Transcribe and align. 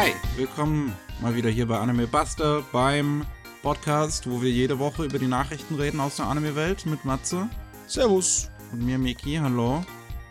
Hi, 0.00 0.14
willkommen 0.34 0.96
mal 1.20 1.34
wieder 1.34 1.50
hier 1.50 1.66
bei 1.66 1.78
Anime 1.78 2.06
Buster 2.06 2.62
beim 2.72 3.26
Podcast, 3.60 4.30
wo 4.30 4.40
wir 4.40 4.50
jede 4.50 4.78
Woche 4.78 5.04
über 5.04 5.18
die 5.18 5.26
Nachrichten 5.26 5.74
reden 5.74 6.00
aus 6.00 6.16
der 6.16 6.24
Anime-Welt 6.24 6.86
mit 6.86 7.04
Matze 7.04 7.50
Servus. 7.86 8.50
und 8.72 8.82
mir 8.82 8.96
Miki. 8.96 9.34
Hallo. 9.34 9.84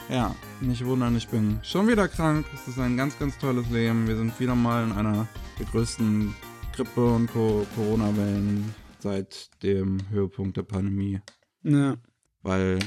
Ja, 0.10 0.34
nicht 0.60 0.84
wundern, 0.84 1.16
ich 1.16 1.28
bin 1.28 1.60
schon 1.62 1.88
wieder 1.88 2.08
krank. 2.08 2.48
Es 2.56 2.68
ist 2.68 2.80
ein 2.80 2.98
ganz, 2.98 3.20
ganz 3.20 3.38
tolles 3.38 3.70
Leben. 3.70 4.08
Wir 4.08 4.18
sind 4.18 4.40
wieder 4.40 4.56
mal 4.56 4.86
in 4.86 4.92
einer 4.92 5.28
der 5.60 5.68
größten 5.68 6.34
Grippe- 6.76 7.14
und 7.14 7.32
Co 7.32 7.68
Corona-Wellen 7.76 8.74
seit 8.98 9.52
dem 9.62 10.00
Höhepunkt 10.10 10.58
der 10.58 10.64
Pandemie. 10.64 11.22
Ja. 11.62 11.96
weil 12.42 12.80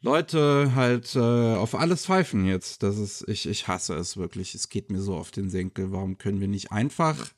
Leute 0.00 0.72
halt 0.74 1.16
äh, 1.16 1.54
auf 1.56 1.74
alles 1.74 2.06
pfeifen 2.06 2.46
jetzt. 2.46 2.82
Das 2.82 2.98
ist, 2.98 3.28
ich, 3.28 3.48
ich 3.48 3.66
hasse 3.66 3.94
es 3.94 4.16
wirklich. 4.16 4.54
Es 4.54 4.68
geht 4.68 4.90
mir 4.90 5.00
so 5.00 5.16
auf 5.16 5.30
den 5.30 5.50
Senkel. 5.50 5.90
Warum 5.90 6.18
können 6.18 6.40
wir 6.40 6.48
nicht 6.48 6.70
einfach 6.70 7.32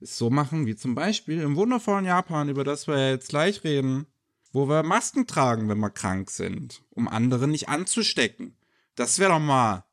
es 0.00 0.16
so 0.16 0.30
machen, 0.30 0.66
wie 0.66 0.76
zum 0.76 0.94
Beispiel 0.94 1.40
im 1.40 1.56
wundervollen 1.56 2.04
Japan, 2.04 2.48
über 2.48 2.64
das 2.64 2.86
wir 2.86 3.10
jetzt 3.10 3.30
gleich 3.30 3.64
reden, 3.64 4.06
wo 4.52 4.68
wir 4.68 4.82
Masken 4.82 5.26
tragen, 5.26 5.68
wenn 5.68 5.78
wir 5.78 5.90
krank 5.90 6.30
sind, 6.30 6.82
um 6.90 7.08
andere 7.08 7.48
nicht 7.48 7.68
anzustecken. 7.68 8.56
Das 8.94 9.18
wäre 9.18 9.32
doch 9.32 9.40
mal 9.40 9.84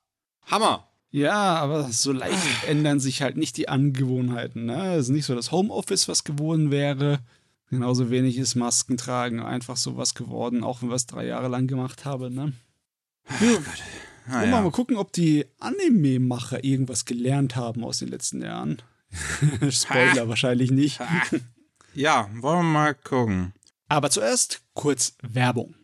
Hammer. 0.45 0.87
Ja, 1.11 1.55
aber 1.55 1.91
so 1.91 2.11
leicht 2.11 2.37
ändern 2.67 2.99
sich 2.99 3.21
halt 3.21 3.37
nicht 3.37 3.57
die 3.57 3.69
Angewohnheiten. 3.69 4.65
Ne? 4.65 4.95
Es 4.95 5.05
ist 5.05 5.09
nicht 5.09 5.25
so 5.25 5.35
das 5.35 5.51
Homeoffice, 5.51 6.07
was 6.07 6.23
gewohnt 6.23 6.71
wäre. 6.71 7.19
Genauso 7.75 8.09
wenig 8.09 8.37
ist 8.37 8.55
Masken 8.55 8.95
tragen 8.95 9.41
einfach 9.41 9.75
sowas 9.75 10.13
geworden, 10.15 10.63
auch 10.63 10.81
wenn 10.81 10.87
wir 10.87 10.95
es 10.95 11.07
drei 11.07 11.25
Jahre 11.25 11.49
lang 11.49 11.67
gemacht 11.67 12.05
haben. 12.05 12.33
Ne? 12.33 12.53
Ah, 13.27 13.41
Wollen 13.41 13.63
wir 14.27 14.47
ja. 14.47 14.61
mal 14.61 14.71
gucken, 14.71 14.95
ob 14.95 15.11
die 15.11 15.45
Anime-Macher 15.59 16.63
irgendwas 16.63 17.03
gelernt 17.03 17.57
haben 17.57 17.83
aus 17.83 17.99
den 17.99 18.07
letzten 18.07 18.41
Jahren. 18.41 18.81
Spoiler 19.69 20.29
wahrscheinlich 20.29 20.71
nicht. 20.71 21.01
ja, 21.93 22.29
wollen 22.39 22.59
wir 22.59 22.63
mal 22.63 22.95
gucken. 22.95 23.53
Aber 23.89 24.09
zuerst 24.09 24.61
kurz 24.73 25.17
Werbung. 25.21 25.75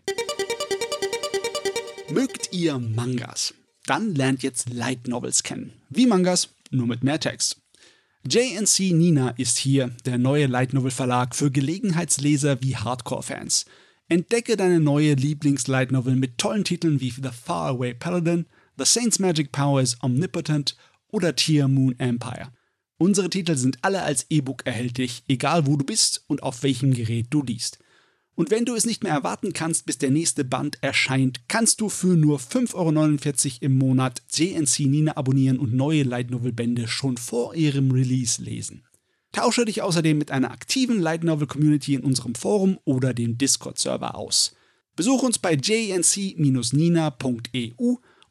Mögt 2.09 2.53
ihr 2.53 2.79
Mangas? 2.79 3.53
Dann 3.85 4.15
lernt 4.15 4.43
jetzt 4.43 4.69
Light 4.69 5.09
Novels 5.09 5.43
kennen. 5.43 5.73
Wie 5.89 6.07
Mangas, 6.07 6.47
nur 6.69 6.87
mit 6.87 7.03
mehr 7.03 7.19
Text. 7.19 7.60
JNC 8.23 8.93
Nina 8.93 9.29
ist 9.31 9.57
hier, 9.57 9.89
der 10.05 10.19
neue 10.19 10.45
Light 10.45 10.73
Novel 10.73 10.91
Verlag 10.91 11.35
für 11.35 11.49
Gelegenheitsleser 11.49 12.61
wie 12.61 12.75
Hardcore-Fans. 12.75 13.65
Entdecke 14.09 14.55
deine 14.55 14.79
neue 14.79 15.15
Lieblings-Light 15.15 15.91
Novel 15.91 16.15
mit 16.15 16.37
tollen 16.37 16.63
Titeln 16.63 17.01
wie 17.01 17.09
The 17.09 17.29
Faraway 17.31 17.95
Paladin, 17.95 18.45
The 18.77 18.85
Saint's 18.85 19.17
Magic 19.17 19.51
Power 19.51 19.81
is 19.81 19.97
Omnipotent 20.03 20.77
oder 21.07 21.35
Tier 21.35 21.67
Moon 21.67 21.95
Empire. 21.97 22.53
Unsere 22.99 23.27
Titel 23.27 23.55
sind 23.55 23.79
alle 23.81 24.03
als 24.03 24.27
E-Book 24.29 24.67
erhältlich, 24.67 25.23
egal 25.27 25.65
wo 25.65 25.75
du 25.75 25.83
bist 25.83 26.23
und 26.27 26.43
auf 26.43 26.61
welchem 26.61 26.93
Gerät 26.93 27.25
du 27.31 27.41
liest. 27.41 27.79
Und 28.41 28.49
wenn 28.49 28.65
du 28.65 28.73
es 28.73 28.87
nicht 28.87 29.03
mehr 29.03 29.13
erwarten 29.13 29.53
kannst, 29.53 29.85
bis 29.85 29.99
der 29.99 30.09
nächste 30.09 30.43
Band 30.43 30.79
erscheint, 30.81 31.47
kannst 31.47 31.79
du 31.79 31.89
für 31.89 32.17
nur 32.17 32.39
5,49 32.39 32.73
Euro 32.73 33.57
im 33.61 33.77
Monat 33.77 34.23
JNC 34.33 34.79
Nina 34.87 35.15
abonnieren 35.15 35.59
und 35.59 35.75
neue 35.75 36.01
Light 36.01 36.31
Novel 36.31 36.51
Bände 36.51 36.87
schon 36.87 37.17
vor 37.17 37.53
ihrem 37.53 37.91
Release 37.91 38.41
lesen. 38.41 38.83
Tausche 39.31 39.63
dich 39.65 39.83
außerdem 39.83 40.17
mit 40.17 40.31
einer 40.31 40.49
aktiven 40.49 40.99
Light 40.99 41.23
Novel 41.23 41.45
Community 41.45 41.93
in 41.93 42.01
unserem 42.01 42.33
Forum 42.33 42.79
oder 42.83 43.13
dem 43.13 43.37
Discord-Server 43.37 44.15
aus. 44.15 44.55
Besuch 44.95 45.21
uns 45.21 45.37
bei 45.37 45.53
jnc-nina.eu 45.53 46.35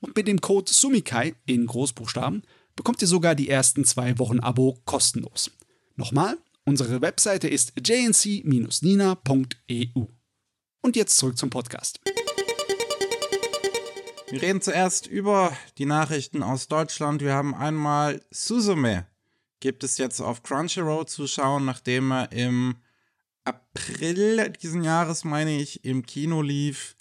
und 0.00 0.17
mit 0.17 0.27
dem 0.27 0.41
Code 0.41 0.72
SUMIKAI 0.72 1.36
in 1.47 1.67
Großbuchstaben 1.67 2.42
bekommt 2.74 3.00
ihr 3.00 3.06
sogar 3.06 3.36
die 3.36 3.48
ersten 3.48 3.84
zwei 3.84 4.19
Wochen 4.19 4.40
Abo 4.40 4.77
kostenlos. 4.86 5.52
Nochmal, 5.95 6.36
unsere 6.64 7.00
Webseite 7.00 7.48
ist 7.48 7.72
jnc-nina.eu. 7.76 9.16
Und 10.82 10.96
jetzt 10.96 11.18
zurück 11.18 11.36
zum 11.36 11.50
Podcast. 11.50 12.00
Wir 14.30 14.42
reden 14.42 14.62
zuerst 14.62 15.06
über 15.08 15.56
die 15.78 15.86
Nachrichten 15.86 16.42
aus 16.42 16.68
Deutschland. 16.68 17.20
Wir 17.20 17.34
haben 17.34 17.54
einmal 17.54 18.24
Suzume. 18.30 19.06
Gibt 19.58 19.82
es 19.82 19.98
jetzt 19.98 20.20
auf 20.20 20.42
Crunchyroll 20.42 21.06
zu 21.06 21.26
schauen, 21.26 21.64
nachdem 21.64 22.12
er 22.12 22.32
im 22.32 22.77
April 23.44 24.50
diesen 24.50 24.84
Jahres, 24.84 25.24
meine 25.24 25.56
ich, 25.60 25.84
im 25.84 26.06
Kino 26.06 26.42
lief. 26.42 26.96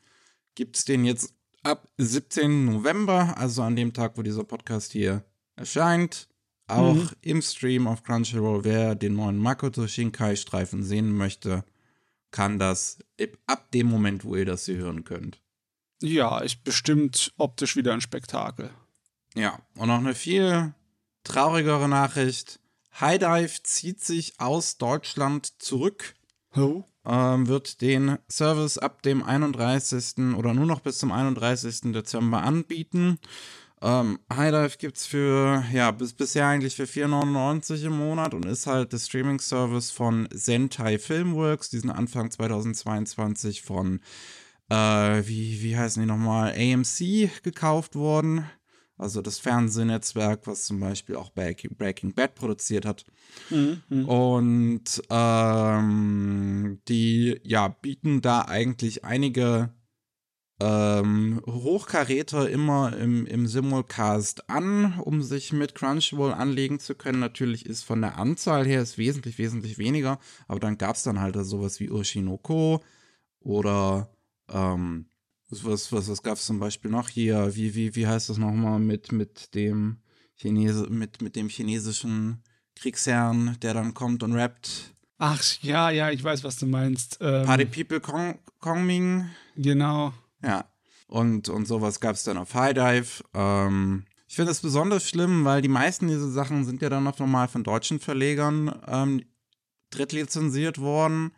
Gibt 0.55 0.77
es 0.77 0.85
den 0.85 1.05
jetzt 1.05 1.33
ab 1.63 1.87
17. 1.97 2.65
November, 2.65 3.37
also 3.37 3.61
an 3.61 3.75
dem 3.75 3.93
Tag, 3.93 4.17
wo 4.17 4.23
dieser 4.23 4.43
Podcast 4.43 4.91
hier 4.91 5.23
erscheint. 5.55 6.27
Auch 6.69 6.93
Mhm. 6.95 7.09
im 7.21 7.41
Stream 7.41 7.87
auf 7.87 8.03
Crunchyroll. 8.03 8.63
Wer 8.63 8.95
den 8.95 9.15
neuen 9.15 9.37
Makoto 9.37 9.87
Shinkai-Streifen 9.87 10.83
sehen 10.83 11.11
möchte, 11.15 11.63
kann 12.31 12.59
das 12.59 12.99
ab 13.47 13.71
dem 13.71 13.87
Moment, 13.87 14.23
wo 14.23 14.35
ihr 14.35 14.45
das 14.45 14.65
hier 14.65 14.77
hören 14.77 15.03
könnt. 15.03 15.41
Ja, 16.01 16.39
ist 16.39 16.63
bestimmt 16.63 17.33
optisch 17.37 17.75
wieder 17.75 17.93
ein 17.93 18.01
Spektakel. 18.01 18.69
Ja, 19.35 19.59
und 19.75 19.87
noch 19.87 19.97
eine 19.97 20.15
viel 20.15 20.73
traurigere 21.23 21.89
Nachricht. 21.89 22.59
High 22.99 23.19
Dive 23.19 23.63
zieht 23.63 24.01
sich 24.03 24.39
aus 24.39 24.77
Deutschland 24.77 25.61
zurück, 25.61 26.15
Oh. 26.55 26.83
ähm, 27.05 27.47
wird 27.47 27.81
den 27.81 28.17
Service 28.29 28.77
ab 28.77 29.01
dem 29.03 29.23
31. 29.23 30.35
oder 30.35 30.53
nur 30.53 30.65
noch 30.65 30.79
bis 30.81 30.97
zum 30.99 31.11
31. 31.11 31.93
Dezember 31.93 32.43
anbieten. 32.43 33.19
Ähm, 33.81 34.19
High 34.31 34.51
Dive 34.51 34.77
gibt's 34.77 35.05
für, 35.05 35.63
ja, 35.71 35.91
bis 35.91 36.13
bisher 36.13 36.47
eigentlich 36.47 36.75
für 36.75 36.83
4,99 36.83 37.85
im 37.85 37.97
Monat 37.97 38.33
und 38.33 38.45
ist 38.45 38.67
halt 38.67 38.91
der 38.91 38.99
Streaming-Service 38.99 39.91
von 39.91 40.27
Sentai 40.33 40.99
Filmworks, 40.99 41.69
diesen 41.69 41.89
Anfang 41.89 42.29
2022 42.29 43.61
von, 43.61 44.01
äh, 44.69 44.75
wie, 44.75 45.61
wie 45.63 45.77
heißen 45.77 46.01
die 46.01 46.07
nochmal, 46.07 46.53
AMC 46.53 47.29
gekauft 47.41 47.95
worden. 47.95 48.45
Also 48.97 49.21
das 49.21 49.39
Fernsehnetzwerk, 49.39 50.45
was 50.45 50.65
zum 50.65 50.81
Beispiel 50.81 51.15
auch 51.15 51.31
Breaking 51.31 52.13
Bad 52.13 52.35
produziert 52.35 52.85
hat. 52.85 53.05
Und 54.05 55.01
ähm, 55.09 56.81
die 56.89 57.39
ja 57.43 57.69
bieten 57.69 58.21
da 58.21 58.41
eigentlich 58.41 59.05
einige 59.05 59.69
ähm, 60.59 61.41
Hochkaräter 61.45 62.49
immer 62.49 62.95
im, 62.97 63.25
im 63.25 63.47
Simulcast 63.47 64.49
an, 64.49 64.99
um 64.99 65.21
sich 65.21 65.53
mit 65.53 65.73
Crunchyroll 65.75 66.33
anlegen 66.33 66.79
zu 66.79 66.95
können. 66.95 67.19
Natürlich 67.19 67.65
ist 67.65 67.83
von 67.83 68.01
der 68.01 68.17
Anzahl 68.17 68.65
her 68.65 68.81
ist 68.81 68.97
wesentlich, 68.97 69.37
wesentlich 69.37 69.77
weniger, 69.77 70.19
aber 70.47 70.59
dann 70.59 70.77
gab 70.77 70.95
es 70.95 71.03
dann 71.03 71.19
halt 71.21 71.35
sowas 71.45 71.79
wie 71.79 71.89
Ushinoko 71.89 72.83
oder 73.39 74.09
ähm, 74.49 75.05
was, 75.49 75.91
was, 75.91 76.09
was 76.09 76.23
gab 76.23 76.35
es 76.35 76.45
zum 76.45 76.59
Beispiel 76.59 76.91
noch 76.91 77.09
hier? 77.09 77.55
Wie, 77.55 77.73
wie, 77.73 77.95
wie 77.95 78.07
heißt 78.07 78.29
das 78.29 78.37
nochmal 78.37 78.79
mit, 78.79 79.11
mit 79.11 79.55
dem 79.55 79.97
Chinese, 80.35 80.87
mit, 80.89 81.21
mit 81.21 81.35
dem 81.35 81.49
chinesischen 81.49 82.43
Kriegsherrn, 82.75 83.57
der 83.61 83.73
dann 83.73 83.93
kommt 83.93 84.23
und 84.23 84.33
rappt? 84.33 84.93
Ach, 85.17 85.43
ja, 85.61 85.89
ja, 85.89 86.11
ich 86.11 86.23
weiß, 86.23 86.43
was 86.43 86.57
du 86.57 86.65
meinst. 86.65 87.17
Ähm, 87.19 87.45
Party 87.45 87.65
People 87.65 87.99
Kong, 87.99 88.39
Kongming. 88.59 89.25
Genau. 89.57 90.13
Ja. 90.43 90.65
Und, 91.07 91.49
und 91.49 91.65
sowas 91.65 91.99
gab 91.99 92.15
es 92.15 92.23
dann 92.23 92.37
auf 92.37 92.53
High 92.53 92.73
Dive. 92.73 93.23
Ähm, 93.33 94.05
ich 94.27 94.35
finde 94.35 94.51
das 94.51 94.61
besonders 94.61 95.09
schlimm, 95.09 95.43
weil 95.43 95.61
die 95.61 95.67
meisten 95.67 96.07
dieser 96.07 96.29
Sachen 96.29 96.63
sind 96.63 96.81
ja 96.81 96.89
dann 96.89 97.03
noch 97.03 97.17
normal 97.17 97.47
von 97.47 97.63
deutschen 97.63 97.99
Verlegern 97.99 98.79
ähm, 98.87 99.23
drittlizenziert 99.89 100.79
worden 100.79 101.31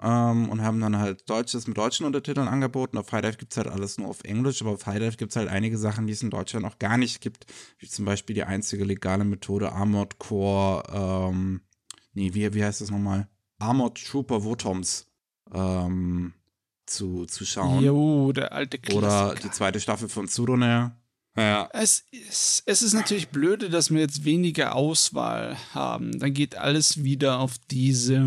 ähm, 0.00 0.48
und 0.48 0.62
haben 0.62 0.80
dann 0.80 0.98
halt 0.98 1.28
Deutsches 1.28 1.66
mit 1.66 1.76
deutschen 1.76 2.06
Untertiteln 2.06 2.46
angeboten. 2.46 2.96
Auf 2.96 3.10
High 3.10 3.22
Dive 3.22 3.36
gibt 3.38 3.52
es 3.52 3.56
halt 3.56 3.66
alles 3.66 3.98
nur 3.98 4.08
auf 4.08 4.22
Englisch, 4.22 4.62
aber 4.62 4.70
auf 4.70 4.86
High 4.86 5.00
Dive 5.00 5.16
gibt 5.16 5.32
es 5.32 5.36
halt 5.36 5.48
einige 5.48 5.78
Sachen, 5.78 6.06
die 6.06 6.12
es 6.12 6.22
in 6.22 6.30
Deutschland 6.30 6.64
auch 6.64 6.78
gar 6.78 6.96
nicht 6.96 7.20
gibt, 7.20 7.46
wie 7.78 7.88
zum 7.88 8.04
Beispiel 8.04 8.34
die 8.34 8.44
einzige 8.44 8.84
legale 8.84 9.24
Methode 9.24 9.72
Armored 9.72 10.18
Core, 10.18 10.84
ähm, 10.92 11.62
nee, 12.12 12.34
wie, 12.34 12.54
wie 12.54 12.64
heißt 12.64 12.80
das 12.80 12.90
nochmal? 12.90 13.28
Armored 13.58 13.96
Trooper 13.96 14.44
Wotoms 14.44 15.08
ähm, 15.52 16.34
zu, 16.88 17.26
zu 17.26 17.44
schauen. 17.44 17.84
Jo, 17.84 18.32
der 18.32 18.52
alte 18.52 18.78
Klassiker. 18.78 18.98
Oder 18.98 19.34
die 19.42 19.50
zweite 19.50 19.80
Staffel 19.80 20.08
von 20.08 20.28
Tsudoner. 20.28 20.96
Ja. 21.36 21.68
Es 21.72 22.04
ist, 22.10 22.64
es 22.66 22.82
ist 22.82 22.94
natürlich 22.94 23.28
blöde, 23.28 23.70
dass 23.70 23.92
wir 23.92 24.00
jetzt 24.00 24.24
weniger 24.24 24.74
Auswahl 24.74 25.56
haben. 25.72 26.18
Dann 26.18 26.34
geht 26.34 26.56
alles 26.56 27.04
wieder 27.04 27.38
auf 27.38 27.58
diese 27.70 28.18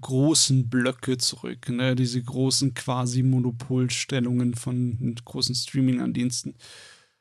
großen 0.00 0.70
Blöcke 0.70 1.18
zurück, 1.18 1.68
ne? 1.68 1.94
diese 1.94 2.22
großen 2.22 2.72
quasi 2.72 3.22
Monopolstellungen 3.22 4.54
von 4.54 5.14
großen 5.26 5.54
Streaming-Andiensten. 5.54 6.54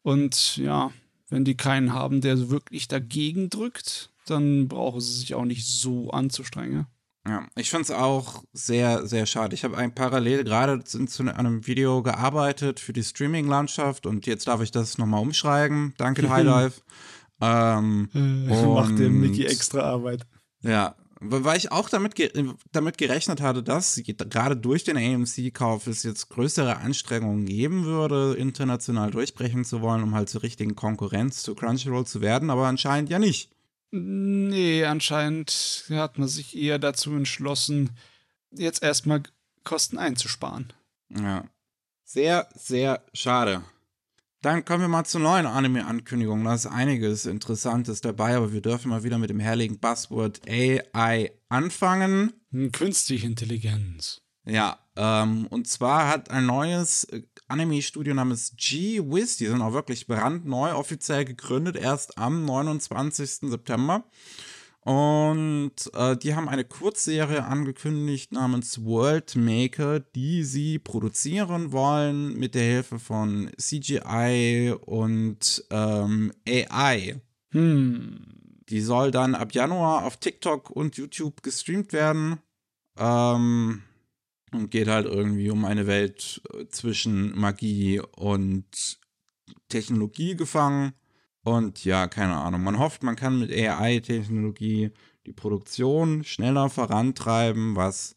Und 0.01 0.55
ja, 0.57 0.91
wenn 1.27 1.43
die 1.43 1.57
keinen 1.57 1.93
haben, 1.93 2.21
der 2.21 2.49
wirklich 2.49 2.87
dagegen 2.87 3.49
drückt, 3.49 4.11
dann 4.25 4.69
brauchen 4.69 5.01
sie 5.01 5.19
sich 5.19 5.35
auch 5.35 5.45
nicht 5.45 5.65
so 5.65 6.11
anzustrengen. 6.11 6.85
Ja, 7.25 7.47
ich 7.55 7.69
finde 7.69 7.83
es 7.83 7.91
auch 7.91 8.43
sehr, 8.51 9.07
sehr 9.07 9.25
schade. 9.25 9.55
Ich 9.55 9.63
habe 9.63 9.77
ein 9.77 9.95
parallel 9.95 10.43
gerade 10.43 10.83
zu, 10.83 11.05
zu 11.05 11.23
einem 11.23 11.65
Video 11.65 12.03
gearbeitet 12.03 12.81
für 12.81 12.91
die 12.91 13.03
Streaming-Landschaft 13.03 14.05
und 14.05 14.25
jetzt 14.25 14.47
darf 14.47 14.61
ich 14.61 14.71
das 14.71 14.97
nochmal 14.97 15.21
umschreiben. 15.21 15.93
Danke, 15.97 16.29
High 16.29 16.43
Dive. 16.43 16.81
Ähm, 17.39 18.09
äh, 18.13 18.65
macht 18.65 18.99
dem 18.99 19.21
Mickey 19.21 19.45
extra 19.45 19.81
Arbeit. 19.81 20.25
Ja, 20.61 20.95
weil 21.25 21.57
ich 21.57 21.71
auch 21.71 21.89
damit, 21.89 22.15
ge 22.15 22.29
damit 22.73 22.97
gerechnet 22.97 23.39
hatte, 23.39 23.63
dass 23.63 24.01
gerade 24.05 24.57
durch 24.57 24.83
den 24.83 24.97
AMC-Kauf 24.97 25.87
es 25.87 26.03
jetzt 26.03 26.29
größere 26.29 26.77
Anstrengungen 26.77 27.45
geben 27.45 27.85
würde, 27.85 28.35
international 28.37 29.11
durchbrechen 29.11 29.63
zu 29.63 29.81
wollen, 29.81 30.03
um 30.03 30.13
halt 30.13 30.29
zur 30.29 30.43
richtigen 30.43 30.75
Konkurrenz 30.75 31.41
zu 31.41 31.55
Crunchyroll 31.55 32.05
zu 32.05 32.19
werden, 32.19 32.49
aber 32.49 32.67
anscheinend 32.67 33.09
ja 33.09 33.19
nicht. 33.19 33.52
Nee, 33.95 34.85
anscheinend 34.85 35.85
hat 35.91 36.17
man 36.17 36.27
sich 36.27 36.57
eher 36.57 36.79
dazu 36.79 37.11
entschlossen, 37.11 37.91
jetzt 38.49 38.81
erstmal 38.81 39.21
Kosten 39.63 39.99
einzusparen. 39.99 40.73
Ja. 41.09 41.45
Sehr, 42.03 42.49
sehr 42.55 43.05
schade. 43.13 43.63
Dann 44.41 44.65
kommen 44.65 44.81
wir 44.81 44.87
mal 44.87 45.05
zur 45.05 45.21
neuen 45.21 45.45
Anime-Ankündigung. 45.45 46.43
Da 46.43 46.55
ist 46.55 46.65
einiges 46.65 47.27
Interessantes 47.27 48.01
dabei, 48.01 48.35
aber 48.35 48.51
wir 48.51 48.61
dürfen 48.61 48.89
mal 48.89 49.03
wieder 49.03 49.19
mit 49.19 49.29
dem 49.29 49.39
herrlichen 49.39 49.77
Buzzword 49.77 50.41
AI 50.49 51.31
anfangen. 51.49 52.33
Hm, 52.49 52.71
künstliche 52.71 53.27
Intelligenz. 53.27 54.21
Ja, 54.43 54.79
ähm, 54.95 55.47
und 55.47 55.67
zwar 55.67 56.07
hat 56.07 56.29
ein 56.29 56.45
neues 56.45 57.05
äh, 57.05 57.23
Anime-Studio 57.47 58.13
namens 58.13 58.53
G-Wiz, 58.55 59.37
die 59.37 59.47
sind 59.47 59.61
auch 59.61 59.73
wirklich 59.73 60.07
brandneu 60.07 60.73
offiziell 60.73 61.25
gegründet, 61.25 61.75
erst 61.75 62.17
am 62.17 62.45
29. 62.45 63.49
September. 63.49 64.03
Und 64.81 65.75
äh, 65.93 66.17
die 66.17 66.35
haben 66.35 66.49
eine 66.49 66.65
Kurzserie 66.65 67.45
angekündigt 67.45 68.33
namens 68.33 68.83
World 68.83 69.35
Maker, 69.35 70.01
die 70.01 70.43
sie 70.43 70.77
produzieren 70.77 71.71
wollen 71.71 72.37
mit 72.37 72.53
der 72.53 72.63
Hilfe 72.63 72.99
von 72.99 73.49
CGI 73.57 74.75
und 74.85 75.63
ähm, 75.69 76.33
AI. 76.47 77.21
Hm. 77.51 78.25
Die 78.69 78.81
soll 78.81 79.11
dann 79.11 79.35
ab 79.35 79.53
Januar 79.53 80.03
auf 80.05 80.17
TikTok 80.17 80.69
und 80.69 80.97
YouTube 80.97 81.43
gestreamt 81.43 81.93
werden. 81.93 82.39
Ähm, 82.97 83.83
und 84.53 84.71
geht 84.71 84.88
halt 84.88 85.05
irgendwie 85.05 85.50
um 85.50 85.65
eine 85.65 85.88
Welt 85.88 86.41
äh, 86.53 86.67
zwischen 86.67 87.38
Magie 87.38 88.00
und 88.00 89.00
Technologie 89.69 90.35
gefangen. 90.35 90.94
Und 91.44 91.83
ja, 91.83 92.07
keine 92.07 92.35
Ahnung. 92.35 92.63
Man 92.63 92.79
hofft, 92.79 93.03
man 93.03 93.15
kann 93.15 93.39
mit 93.39 93.51
AI-Technologie 93.51 94.91
die 95.25 95.33
Produktion 95.33 96.23
schneller 96.23 96.69
vorantreiben, 96.69 97.75
was 97.75 98.15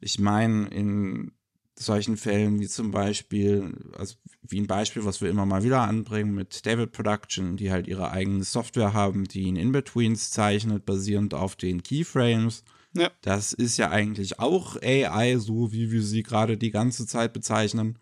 ich 0.00 0.18
meine, 0.18 0.68
in 0.68 1.32
solchen 1.78 2.16
Fällen 2.16 2.60
wie 2.60 2.68
zum 2.68 2.90
Beispiel, 2.90 3.74
also 3.96 4.16
wie 4.42 4.60
ein 4.60 4.66
Beispiel, 4.66 5.04
was 5.04 5.20
wir 5.20 5.30
immer 5.30 5.46
mal 5.46 5.62
wieder 5.62 5.80
anbringen 5.82 6.34
mit 6.34 6.66
David 6.66 6.92
Production, 6.92 7.56
die 7.56 7.70
halt 7.70 7.88
ihre 7.88 8.10
eigene 8.10 8.44
Software 8.44 8.92
haben, 8.92 9.24
die 9.24 9.48
in 9.48 9.56
In-Betweens 9.56 10.30
zeichnet, 10.30 10.84
basierend 10.84 11.34
auf 11.34 11.56
den 11.56 11.82
Keyframes. 11.82 12.64
Ja. 12.94 13.10
Das 13.22 13.52
ist 13.52 13.76
ja 13.76 13.90
eigentlich 13.90 14.40
auch 14.40 14.76
AI, 14.82 15.36
so 15.38 15.72
wie 15.72 15.90
wir 15.90 16.02
sie 16.02 16.22
gerade 16.22 16.56
die 16.56 16.70
ganze 16.70 17.06
Zeit 17.06 17.32
bezeichnen. 17.32 17.98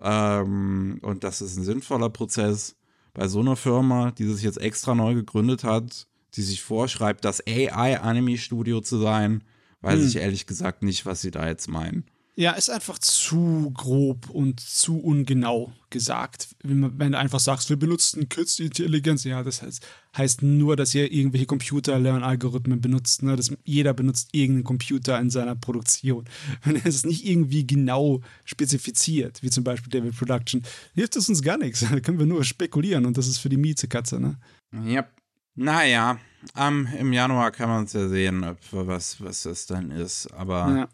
Ähm, 0.00 0.98
und 1.02 1.24
das 1.24 1.42
ist 1.42 1.56
ein 1.56 1.64
sinnvoller 1.64 2.10
Prozess 2.10 2.76
bei 3.12 3.28
so 3.28 3.40
einer 3.40 3.56
Firma, 3.56 4.10
die 4.10 4.24
sich 4.24 4.42
jetzt 4.42 4.60
extra 4.60 4.94
neu 4.94 5.14
gegründet 5.14 5.62
hat, 5.64 6.08
die 6.34 6.42
sich 6.42 6.62
vorschreibt, 6.62 7.24
das 7.24 7.46
AI-Anime-Studio 7.46 8.80
zu 8.80 8.98
sein, 8.98 9.44
weiß 9.82 10.00
hm. 10.00 10.08
ich 10.08 10.16
ehrlich 10.16 10.46
gesagt 10.46 10.82
nicht, 10.82 11.06
was 11.06 11.20
sie 11.20 11.30
da 11.30 11.46
jetzt 11.46 11.68
meinen. 11.68 12.04
Ja, 12.36 12.52
ist 12.52 12.68
einfach 12.68 12.98
zu 12.98 13.70
grob 13.74 14.28
und 14.28 14.58
zu 14.58 14.98
ungenau 14.98 15.72
gesagt. 15.90 16.48
Wenn, 16.64 16.98
wenn 16.98 17.12
du 17.12 17.18
einfach 17.18 17.38
sagst, 17.38 17.70
wir 17.70 17.76
benutzen 17.76 18.28
künstliche 18.28 18.66
Intelligenz, 18.66 19.22
ja, 19.22 19.44
das 19.44 19.62
heißt, 19.62 19.86
heißt 20.16 20.42
nur, 20.42 20.74
dass 20.74 20.92
ihr 20.96 21.12
irgendwelche 21.12 21.46
Computer-Lernalgorithmen 21.46 22.80
benutzt. 22.80 23.22
Ne? 23.22 23.36
Das, 23.36 23.52
jeder 23.62 23.94
benutzt 23.94 24.30
irgendeinen 24.32 24.64
Computer 24.64 25.20
in 25.20 25.30
seiner 25.30 25.54
Produktion. 25.54 26.24
Wenn 26.64 26.74
er 26.74 26.86
es 26.86 27.06
nicht 27.06 27.24
irgendwie 27.24 27.68
genau 27.68 28.20
spezifiziert, 28.44 29.40
wie 29.44 29.50
zum 29.50 29.62
Beispiel 29.62 29.90
David 29.90 30.16
Production, 30.18 30.62
hilft 30.94 31.14
es 31.14 31.28
uns 31.28 31.42
gar 31.42 31.56
nichts. 31.56 31.84
Da 31.94 32.00
können 32.00 32.18
wir 32.18 32.26
nur 32.26 32.42
spekulieren 32.42 33.06
und 33.06 33.16
das 33.16 33.28
ist 33.28 33.38
für 33.38 33.48
die 33.48 33.56
Miezekatze, 33.56 34.18
ne? 34.18 34.36
Ja. 34.84 35.06
Naja, 35.54 36.18
um, 36.56 36.88
im 36.98 37.12
Januar 37.12 37.52
kann 37.52 37.68
man 37.68 37.84
es 37.84 37.92
ja 37.92 38.08
sehen, 38.08 38.42
ob, 38.42 38.58
was, 38.72 39.20
was 39.20 39.44
das 39.44 39.66
dann 39.66 39.92
ist. 39.92 40.26
Aber. 40.32 40.76
Ja. 40.76 40.88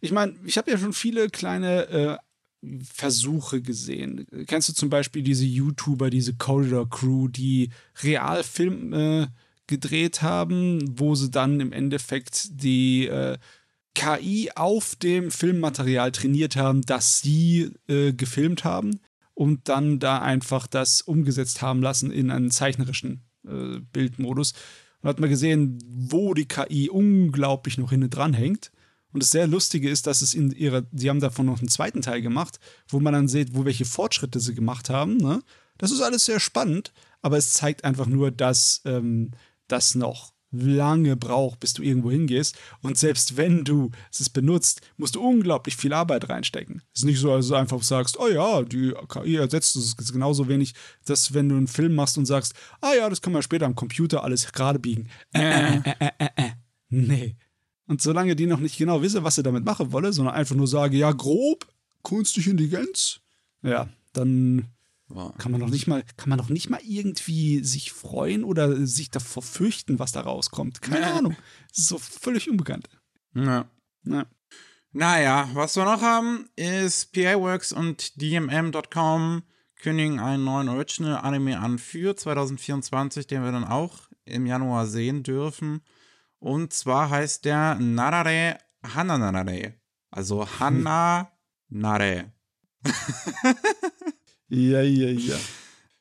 Ich 0.00 0.12
meine, 0.12 0.34
ich 0.44 0.58
habe 0.58 0.70
ja 0.70 0.78
schon 0.78 0.92
viele 0.92 1.28
kleine 1.28 1.88
äh, 1.88 2.16
Versuche 2.82 3.62
gesehen. 3.62 4.26
Kennst 4.46 4.68
du 4.68 4.72
zum 4.72 4.90
Beispiel 4.90 5.22
diese 5.22 5.44
YouTuber, 5.44 6.10
diese 6.10 6.34
Corridor 6.34 6.88
Crew, 6.88 7.28
die 7.28 7.70
Realfilm 8.02 8.92
äh, 8.92 9.26
gedreht 9.66 10.22
haben, 10.22 10.98
wo 10.98 11.14
sie 11.14 11.30
dann 11.30 11.60
im 11.60 11.72
Endeffekt 11.72 12.62
die 12.62 13.06
äh, 13.06 13.38
KI 13.94 14.50
auf 14.54 14.96
dem 14.96 15.30
Filmmaterial 15.30 16.12
trainiert 16.12 16.56
haben, 16.56 16.82
das 16.82 17.20
sie 17.20 17.72
äh, 17.88 18.12
gefilmt 18.12 18.64
haben 18.64 19.00
und 19.34 19.68
dann 19.68 19.98
da 19.98 20.20
einfach 20.20 20.66
das 20.66 21.02
umgesetzt 21.02 21.62
haben 21.62 21.82
lassen 21.82 22.10
in 22.10 22.30
einen 22.30 22.50
zeichnerischen 22.50 23.22
äh, 23.46 23.80
Bildmodus. 23.92 24.54
Und 25.00 25.08
hat 25.08 25.20
man 25.20 25.30
gesehen, 25.30 25.78
wo 25.86 26.34
die 26.34 26.46
KI 26.46 26.90
unglaublich 26.90 27.78
noch 27.78 27.90
hinten 27.90 28.10
dran 28.10 28.34
hängt 28.34 28.72
und 29.12 29.22
das 29.22 29.30
sehr 29.30 29.46
Lustige 29.46 29.88
ist, 29.88 30.06
dass 30.06 30.22
es 30.22 30.34
in 30.34 30.50
ihrer, 30.50 30.82
sie 30.92 31.08
haben 31.08 31.20
davon 31.20 31.46
noch 31.46 31.60
einen 31.60 31.68
zweiten 31.68 32.02
Teil 32.02 32.20
gemacht, 32.20 32.58
wo 32.88 33.00
man 33.00 33.12
dann 33.12 33.28
sieht, 33.28 33.54
wo 33.54 33.64
welche 33.64 33.84
Fortschritte 33.84 34.40
sie 34.40 34.54
gemacht 34.54 34.90
haben. 34.90 35.16
Ne? 35.16 35.42
Das 35.78 35.90
ist 35.90 36.02
alles 36.02 36.24
sehr 36.24 36.40
spannend, 36.40 36.92
aber 37.22 37.38
es 37.38 37.52
zeigt 37.52 37.84
einfach 37.84 38.06
nur, 38.06 38.30
dass 38.30 38.82
ähm, 38.84 39.30
das 39.66 39.94
noch 39.94 40.32
lange 40.50 41.16
braucht, 41.16 41.60
bis 41.60 41.74
du 41.74 41.82
irgendwo 41.82 42.10
hingehst. 42.10 42.56
Und 42.80 42.96
selbst 42.96 43.36
wenn 43.36 43.64
du 43.64 43.90
es 44.10 44.30
benutzt, 44.30 44.80
musst 44.96 45.14
du 45.14 45.20
unglaublich 45.20 45.76
viel 45.76 45.92
Arbeit 45.92 46.28
reinstecken. 46.28 46.82
Es 46.94 47.00
ist 47.00 47.04
nicht 47.04 47.20
so, 47.20 47.36
dass 47.36 47.48
du 47.48 47.54
einfach 47.54 47.82
sagst, 47.82 48.18
oh 48.18 48.28
ja, 48.28 48.62
die 48.62 48.94
KI 49.08 49.36
ersetzt 49.36 49.76
es. 49.76 49.96
Genauso 49.96 50.48
wenig, 50.48 50.74
dass 51.04 51.34
wenn 51.34 51.48
du 51.48 51.56
einen 51.56 51.66
Film 51.66 51.94
machst 51.94 52.16
und 52.16 52.26
sagst, 52.26 52.54
ah 52.80 52.94
ja, 52.94 53.10
das 53.10 53.20
kann 53.20 53.32
man 53.32 53.42
später 53.42 53.66
am 53.66 53.74
Computer 53.74 54.24
alles 54.24 54.50
gerade 54.52 54.78
biegen. 54.78 55.08
Äh, 55.34 55.76
äh, 55.76 55.94
äh, 55.98 56.10
äh, 56.18 56.28
äh. 56.36 56.50
Nee, 56.90 57.36
und 57.88 58.02
solange 58.02 58.36
die 58.36 58.46
noch 58.46 58.60
nicht 58.60 58.78
genau 58.78 59.02
wissen, 59.02 59.24
was 59.24 59.34
sie 59.34 59.42
damit 59.42 59.64
machen 59.64 59.92
wolle, 59.92 60.12
sondern 60.12 60.34
einfach 60.34 60.54
nur 60.54 60.68
sagen, 60.68 60.94
ja, 60.94 61.10
grob, 61.10 61.66
künstliche 62.04 62.50
Intelligenz, 62.50 63.20
ja, 63.62 63.88
dann 64.12 64.68
wow. 65.08 65.34
kann 65.38 65.50
man 65.50 65.60
noch 65.60 65.70
nicht 65.70 65.86
mal, 65.86 66.04
kann 66.16 66.28
man 66.28 66.38
noch 66.38 66.50
nicht 66.50 66.70
mal 66.70 66.80
irgendwie 66.84 67.64
sich 67.64 67.92
freuen 67.92 68.44
oder 68.44 68.86
sich 68.86 69.10
davor 69.10 69.42
fürchten, 69.42 69.98
was 69.98 70.12
da 70.12 70.20
rauskommt. 70.20 70.82
Keine 70.82 71.12
Ahnung. 71.12 71.36
Das 71.70 71.78
ist 71.78 71.88
so 71.88 71.98
völlig 71.98 72.48
unbekannt. 72.48 72.88
Ja. 73.34 73.66
ja. 74.04 74.26
Naja, 74.92 75.48
was 75.54 75.76
wir 75.76 75.84
noch 75.84 76.02
haben, 76.02 76.48
ist 76.56 77.12
PA-Works 77.12 77.72
und 77.72 78.20
DMM.com 78.20 79.42
kündigen 79.76 80.18
einen 80.18 80.44
neuen 80.44 80.68
Original-Anime 80.68 81.58
an 81.58 81.78
für 81.78 82.16
2024, 82.16 83.26
den 83.26 83.44
wir 83.44 83.52
dann 83.52 83.64
auch 83.64 84.08
im 84.24 84.44
Januar 84.44 84.86
sehen 84.86 85.22
dürfen. 85.22 85.82
Und 86.38 86.72
zwar 86.72 87.10
heißt 87.10 87.44
der 87.44 87.76
Narare 87.76 88.58
Hananare. 88.82 89.74
Also 90.10 90.46
Hana 90.58 91.30
Nare. 91.68 92.32
ja, 94.48 94.82
ja, 94.82 95.08
ja. 95.10 95.36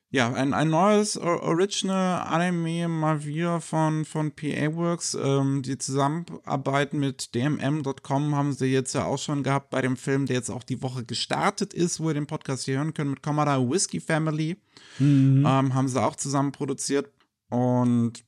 Ja, 0.10 0.34
ein, 0.34 0.54
ein 0.54 0.70
neues 0.70 1.18
Original 1.18 2.26
Anime 2.28 2.88
mal 2.88 3.26
wieder 3.26 3.60
von, 3.60 4.06
von 4.06 4.32
PA 4.32 4.74
Works. 4.74 5.18
Ähm, 5.22 5.64
die 5.64 5.78
Zusammenarbeit 5.78 6.94
mit 6.94 7.36
DMM.com 7.36 8.34
haben 8.34 8.54
sie 8.54 8.68
jetzt 8.68 8.94
ja 8.94 9.04
auch 9.04 9.18
schon 9.18 9.44
gehabt 9.44 9.70
bei 9.70 9.82
dem 9.82 9.98
Film, 9.98 10.26
der 10.26 10.38
jetzt 10.38 10.50
auch 10.50 10.64
die 10.64 10.82
Woche 10.82 11.04
gestartet 11.04 11.74
ist, 11.74 12.00
wo 12.00 12.08
ihr 12.08 12.14
den 12.14 12.26
Podcast 12.26 12.64
hier 12.64 12.78
hören 12.78 12.94
könnt, 12.94 13.10
mit 13.10 13.22
Commodore 13.22 13.70
Whiskey 13.70 14.00
Family. 14.00 14.56
Mhm. 14.98 15.44
Ähm, 15.46 15.74
haben 15.74 15.90
sie 15.90 16.02
auch 16.02 16.16
zusammen 16.16 16.54
produziert. 16.54 17.12
Und 17.50 18.24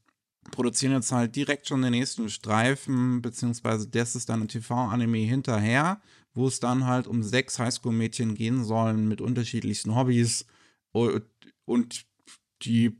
produzieren 0.51 0.93
jetzt 0.93 1.12
halt 1.12 1.36
direkt 1.36 1.67
schon 1.67 1.81
den 1.81 1.91
nächsten 1.91 2.29
Streifen, 2.29 3.22
beziehungsweise 3.22 3.88
das 3.88 4.15
ist 4.15 4.29
dann 4.29 4.41
ein 4.41 4.48
TV-Anime 4.48 5.19
hinterher, 5.19 6.01
wo 6.34 6.48
es 6.48 6.60
dann 6.60 6.86
halt 6.86 7.08
um 7.08 7.24
sechs 7.24 7.60
Highschool-Mädchen 7.60 8.36
gehen 8.36 8.63
sollen 8.63 9.08
mit 9.08 9.22
unterschiedlichsten 9.22 9.96
Hobbys 9.96 10.46
und 10.91 12.05
die 12.63 12.98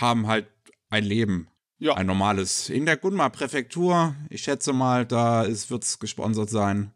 haben 0.00 0.26
halt 0.26 0.48
ein 0.88 1.04
Leben. 1.04 1.48
Ja. 1.78 1.94
Ein 1.94 2.06
normales. 2.06 2.68
In 2.68 2.84
der 2.84 2.98
Gunma-Präfektur, 2.98 4.14
ich 4.28 4.42
schätze 4.42 4.72
mal, 4.72 5.06
da 5.06 5.46
wird 5.46 5.82
es 5.82 5.98
gesponsert 5.98 6.50
sein. 6.50 6.92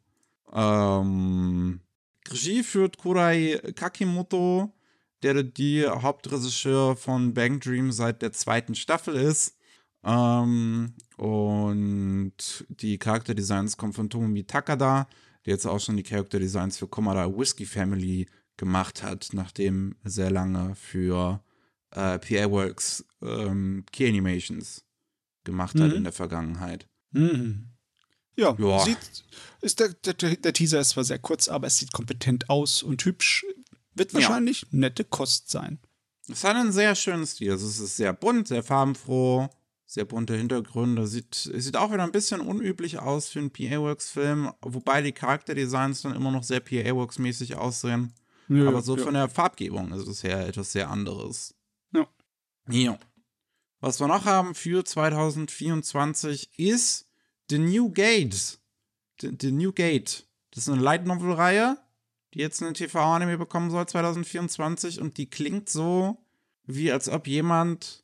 Ähm, 0.52 1.80
Regie 2.28 2.62
führt 2.62 2.98
Kurai 2.98 3.60
Kakimoto, 3.74 4.72
der 5.22 5.42
die 5.42 5.86
Hauptregisseur 5.86 6.96
von 6.96 7.32
Bang 7.32 7.60
Dream 7.60 7.92
seit 7.92 8.20
der 8.20 8.32
zweiten 8.32 8.74
Staffel 8.74 9.14
ist. 9.14 9.56
Ähm, 10.04 10.94
und 11.16 12.32
die 12.68 12.98
Charakterdesigns 12.98 13.76
kommen 13.76 13.92
von 13.92 14.10
Tomomi 14.10 14.44
Takada, 14.44 15.08
der 15.46 15.54
jetzt 15.54 15.66
auch 15.66 15.80
schon 15.80 15.96
die 15.96 16.02
Charakterdesigns 16.02 16.78
für 16.78 16.86
Komada 16.88 17.26
Whiskey 17.36 17.66
Family 17.66 18.26
gemacht 18.56 19.02
hat, 19.02 19.30
nachdem 19.32 19.96
er 20.04 20.10
sehr 20.10 20.30
lange 20.30 20.74
für 20.74 21.42
äh, 21.90 22.18
PA 22.18 22.50
Works 22.50 23.04
ähm, 23.22 23.84
Key 23.92 24.08
Animations 24.08 24.84
gemacht 25.44 25.78
hat 25.80 25.90
Mhm. 25.90 25.96
in 25.96 26.04
der 26.04 26.12
Vergangenheit. 26.12 26.86
Mhm. 27.12 27.68
Ja, 28.36 28.56
Ja. 28.58 28.78
Sieht, 28.80 28.98
ist 29.60 29.78
der, 29.80 29.90
der, 29.90 30.14
der 30.36 30.52
Teaser 30.52 30.80
ist 30.80 30.90
zwar 30.90 31.04
sehr 31.04 31.18
kurz, 31.20 31.48
aber 31.48 31.66
es 31.68 31.78
sieht 31.78 31.92
kompetent 31.92 32.50
aus 32.50 32.82
und 32.82 33.04
hübsch. 33.04 33.46
Wird 33.94 34.12
Ja. 34.12 34.18
wahrscheinlich 34.20 34.66
nette 34.72 35.04
Kost 35.04 35.50
sein. 35.50 35.78
Es 36.28 36.42
hat 36.42 36.56
einen 36.56 36.72
sehr 36.72 36.94
schönen 36.96 37.26
Stil. 37.26 37.52
Also 37.52 37.66
es 37.68 37.78
ist 37.78 37.96
sehr 37.96 38.12
bunt, 38.12 38.48
sehr 38.48 38.62
farbenfroh, 38.64 39.48
sehr 39.94 40.04
bunte 40.04 40.36
Hintergründe. 40.36 41.06
Sieht, 41.06 41.34
sieht 41.54 41.76
auch 41.76 41.92
wieder 41.92 42.02
ein 42.02 42.10
bisschen 42.10 42.40
unüblich 42.40 42.98
aus 42.98 43.28
für 43.28 43.38
einen 43.38 43.52
PA-Works-Film, 43.52 44.52
wobei 44.60 45.02
die 45.02 45.12
Charakterdesigns 45.12 46.02
dann 46.02 46.16
immer 46.16 46.32
noch 46.32 46.42
sehr 46.42 46.58
PA-Works-mäßig 46.58 47.54
aussehen. 47.54 48.12
Ja, 48.48 48.66
Aber 48.66 48.82
so 48.82 48.96
ja. 48.96 49.04
von 49.04 49.14
der 49.14 49.28
Farbgebung 49.28 49.92
ist 49.92 50.08
es 50.08 50.22
ja 50.22 50.40
etwas 50.40 50.72
sehr 50.72 50.90
anderes. 50.90 51.54
Ja. 51.92 52.08
Ja. 52.68 52.98
Was 53.78 54.00
wir 54.00 54.08
noch 54.08 54.24
haben 54.24 54.56
für 54.56 54.84
2024 54.84 56.58
ist 56.58 57.08
The 57.48 57.58
New 57.58 57.90
Gate. 57.90 58.58
The, 59.20 59.30
The 59.40 59.52
New 59.52 59.70
Gate. 59.70 60.26
Das 60.50 60.64
ist 60.64 60.72
eine 60.72 60.82
Light 60.82 61.06
Novel-Reihe, 61.06 61.78
die 62.34 62.40
jetzt 62.40 62.60
eine 62.60 62.72
TV-Anime 62.72 63.38
bekommen 63.38 63.70
soll 63.70 63.86
2024 63.86 65.00
und 65.00 65.18
die 65.18 65.30
klingt 65.30 65.68
so, 65.68 66.18
wie 66.64 66.90
als 66.90 67.08
ob 67.08 67.28
jemand 67.28 68.03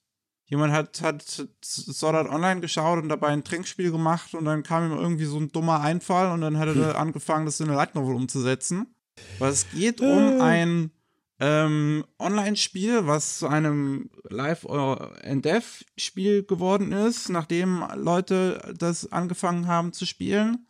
jemand 0.51 0.73
hat, 0.73 1.01
hat 1.01 1.47
Sword 1.65 2.17
Art 2.17 2.29
Online 2.29 2.61
geschaut 2.61 3.03
und 3.03 3.09
dabei 3.09 3.29
ein 3.29 3.45
Trinkspiel 3.45 3.91
gemacht 3.91 4.35
und 4.35 4.45
dann 4.45 4.63
kam 4.63 4.91
ihm 4.91 4.99
irgendwie 4.99 5.25
so 5.25 5.39
ein 5.39 5.51
dummer 5.51 5.81
Einfall 5.81 6.33
und 6.33 6.43
dann 6.43 6.59
hat 6.59 6.69
er 6.77 6.99
angefangen, 6.99 7.47
das 7.47 7.61
in 7.61 7.69
eine 7.69 7.77
Light 7.77 7.95
Novel 7.95 8.17
umzusetzen. 8.17 8.95
Weil 9.39 9.53
es 9.53 9.71
geht 9.71 10.01
um 10.01 10.41
ein 10.41 10.91
ähm, 11.39 12.05
Online-Spiel, 12.19 13.07
was 13.07 13.39
zu 13.39 13.49
einem 13.49 14.11
Live- 14.29 14.67
and 14.67 15.45
Death-Spiel 15.45 16.45
geworden 16.45 16.93
ist, 16.93 17.29
nachdem 17.29 17.85
Leute 17.95 18.75
das 18.77 19.11
angefangen 19.11 19.67
haben 19.67 19.93
zu 19.93 20.05
spielen. 20.05 20.67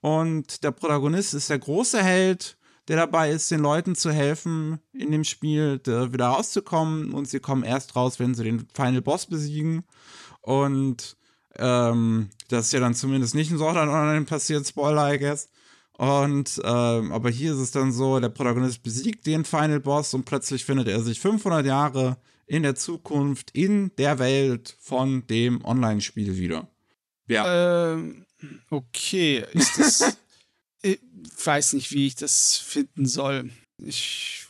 Und 0.00 0.64
der 0.64 0.70
Protagonist 0.70 1.34
ist 1.34 1.50
der 1.50 1.58
große 1.58 2.02
Held, 2.02 2.57
der 2.88 2.96
dabei 2.96 3.30
ist, 3.30 3.50
den 3.50 3.60
Leuten 3.60 3.94
zu 3.94 4.10
helfen, 4.10 4.80
in 4.92 5.12
dem 5.12 5.24
Spiel 5.24 5.80
wieder 5.84 6.26
rauszukommen. 6.26 7.12
Und 7.12 7.28
sie 7.28 7.40
kommen 7.40 7.62
erst 7.62 7.94
raus, 7.94 8.18
wenn 8.18 8.34
sie 8.34 8.44
den 8.44 8.66
Final 8.74 9.02
Boss 9.02 9.26
besiegen. 9.26 9.84
Und 10.40 11.16
ähm, 11.56 12.30
das 12.48 12.66
ist 12.66 12.72
ja 12.72 12.80
dann 12.80 12.94
zumindest 12.94 13.34
nicht 13.34 13.50
in 13.50 13.58
Sword 13.58 13.76
Art 13.76 13.88
Online 13.88 14.24
passiert, 14.24 14.66
Spoiler, 14.66 15.14
I 15.14 15.18
guess. 15.18 15.50
Und, 15.98 16.60
ähm, 16.64 17.12
aber 17.12 17.28
hier 17.28 17.52
ist 17.52 17.58
es 17.58 17.72
dann 17.72 17.92
so, 17.92 18.20
der 18.20 18.28
Protagonist 18.28 18.82
besiegt 18.82 19.26
den 19.26 19.44
Final 19.44 19.80
Boss 19.80 20.14
und 20.14 20.24
plötzlich 20.24 20.64
findet 20.64 20.88
er 20.88 21.00
sich 21.02 21.20
500 21.20 21.66
Jahre 21.66 22.16
in 22.46 22.62
der 22.62 22.76
Zukunft 22.76 23.50
in 23.52 23.94
der 23.96 24.18
Welt 24.18 24.76
von 24.80 25.26
dem 25.26 25.64
Online-Spiel 25.64 26.38
wieder. 26.38 26.68
Ja. 27.26 27.94
Ähm, 27.94 28.24
okay, 28.70 29.44
ist 29.52 29.78
das. 29.78 30.18
Ich 30.82 31.00
weiß 31.44 31.74
nicht, 31.74 31.92
wie 31.92 32.06
ich 32.06 32.14
das 32.14 32.56
finden 32.56 33.06
soll. 33.06 33.50
Ich. 33.82 34.46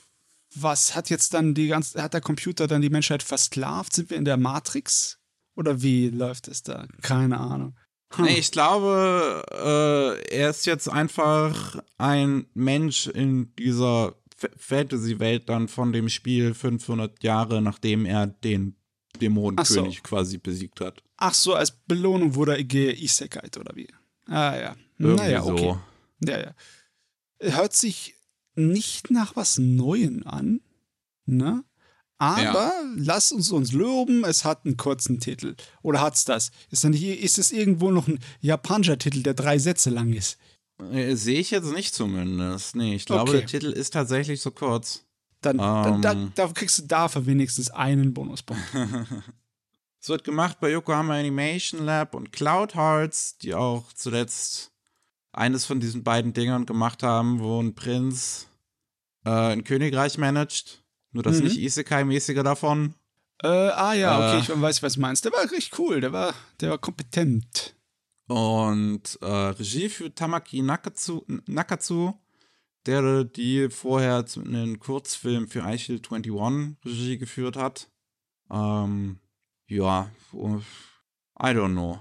Was 0.54 0.94
hat 0.94 1.10
jetzt 1.10 1.34
dann 1.34 1.54
die 1.54 1.68
ganze. 1.68 2.02
Hat 2.02 2.14
der 2.14 2.20
Computer 2.20 2.66
dann 2.66 2.82
die 2.82 2.90
Menschheit 2.90 3.22
versklavt? 3.22 3.92
Sind 3.92 4.10
wir 4.10 4.16
in 4.16 4.24
der 4.24 4.36
Matrix? 4.36 5.18
Oder 5.56 5.82
wie 5.82 6.08
läuft 6.08 6.48
es 6.48 6.62
da? 6.62 6.86
Keine 7.02 7.38
Ahnung. 7.38 7.76
Hm. 8.14 8.24
Nee, 8.24 8.38
ich 8.38 8.50
glaube, 8.50 9.44
äh, 9.50 10.36
er 10.36 10.50
ist 10.50 10.66
jetzt 10.66 10.88
einfach 10.88 11.82
ein 11.98 12.46
Mensch 12.54 13.06
in 13.06 13.54
dieser 13.56 14.14
Fantasy-Welt 14.56 15.48
dann 15.48 15.68
von 15.68 15.92
dem 15.92 16.08
Spiel 16.08 16.54
500 16.54 17.22
Jahre, 17.22 17.60
nachdem 17.60 18.06
er 18.06 18.28
den 18.28 18.76
Dämonenkönig 19.20 19.96
so. 19.96 20.02
quasi 20.02 20.38
besiegt 20.38 20.80
hat. 20.80 21.02
Ach 21.16 21.34
so, 21.34 21.54
als 21.54 21.72
Belohnung 21.72 22.34
wurde 22.34 22.56
er 22.56 22.64
geisekait 22.64 23.56
oder 23.58 23.74
wie? 23.74 23.88
Ah 24.26 24.56
ja. 24.56 24.76
Irgendwie 24.98 25.24
naja, 25.24 25.42
so. 25.42 25.80
Ja, 26.24 26.38
ja. 26.40 26.54
Hört 27.40 27.74
sich 27.74 28.14
nicht 28.54 29.10
nach 29.10 29.36
was 29.36 29.58
Neuem 29.58 30.26
an, 30.26 30.60
ne? 31.26 31.64
Aber 32.20 32.72
lass 32.96 33.30
uns 33.30 33.52
uns 33.52 33.70
loben, 33.72 34.24
es 34.24 34.44
hat 34.44 34.64
einen 34.66 34.76
kurzen 34.76 35.20
Titel. 35.20 35.54
Oder 35.82 36.00
hat's 36.00 36.24
das? 36.24 36.50
Ist, 36.70 36.82
dann 36.82 36.92
hier, 36.92 37.16
ist 37.20 37.38
es 37.38 37.52
irgendwo 37.52 37.92
noch 37.92 38.08
ein 38.08 38.18
japanischer 38.40 38.98
Titel, 38.98 39.22
der 39.22 39.34
drei 39.34 39.58
Sätze 39.60 39.90
lang 39.90 40.12
ist? 40.12 40.36
Äh, 40.92 41.14
Sehe 41.14 41.38
ich 41.38 41.52
jetzt 41.52 41.72
nicht 41.72 41.94
zumindest. 41.94 42.74
Nee, 42.74 42.96
ich 42.96 43.04
glaube, 43.06 43.30
Okay. 43.30 43.38
der 43.40 43.46
Titel 43.46 43.66
ist 43.70 43.92
tatsächlich 43.92 44.40
so 44.40 44.50
kurz. 44.50 45.04
Dann, 45.42 45.58
dann 45.58 46.02
da, 46.02 46.12
Ähm. 46.12 46.32
da 46.34 46.48
kriegst 46.48 46.78
du 46.80 46.82
dafür 46.88 47.24
wenigstens 47.26 47.70
einen 47.70 48.12
Bonuspunkt. 48.14 48.62
Es 50.00 50.08
wird 50.08 50.22
gemacht 50.24 50.58
bei 50.60 50.70
Yokohama 50.70 51.14
Animation 51.18 51.84
Lab 51.84 52.14
und 52.14 52.32
Cloud 52.32 52.74
Hearts, 52.76 53.36
die 53.38 53.54
auch 53.54 53.92
zuletzt 53.92 54.70
eines 55.32 55.64
von 55.64 55.80
diesen 55.80 56.02
beiden 56.04 56.32
Dingern 56.32 56.66
gemacht 56.66 57.02
haben, 57.02 57.40
wo 57.40 57.60
ein 57.60 57.74
Prinz 57.74 58.48
äh, 59.24 59.30
ein 59.30 59.64
Königreich 59.64 60.16
managt. 60.18 60.82
Nur 61.12 61.22
das 61.22 61.38
Mhm. 61.38 61.44
nicht 61.44 61.58
Isekai-mäßige 61.58 62.42
davon. 62.42 62.94
äh, 63.42 63.46
ah 63.48 63.92
ja, 63.94 64.16
okay, 64.16 64.38
Äh. 64.38 64.40
ich 64.40 64.60
weiß, 64.62 64.82
was 64.82 64.94
du 64.94 65.00
meinst. 65.00 65.24
Der 65.24 65.32
war 65.32 65.42
richtig 65.42 65.78
cool, 65.78 66.00
der 66.00 66.12
war, 66.12 66.34
der 66.60 66.70
war 66.70 66.78
kompetent. 66.78 67.74
Und 68.26 69.18
äh, 69.22 69.26
Regie 69.26 69.88
für 69.88 70.14
Tamaki 70.14 70.60
Nakatsu, 70.60 71.24
Nakatsu, 71.46 72.12
der 72.86 73.24
die 73.24 73.70
vorher 73.70 74.26
zu- 74.26 74.42
einen 74.42 74.78
Kurzfilm 74.80 75.48
für 75.48 75.64
Eichel 75.64 76.00
21 76.00 76.76
Regie 76.84 77.16
geführt 77.18 77.56
hat. 77.56 77.88
Ähm, 78.50 79.18
ja, 79.66 80.10
I 80.32 81.46
don't 81.46 81.72
know. 81.72 81.98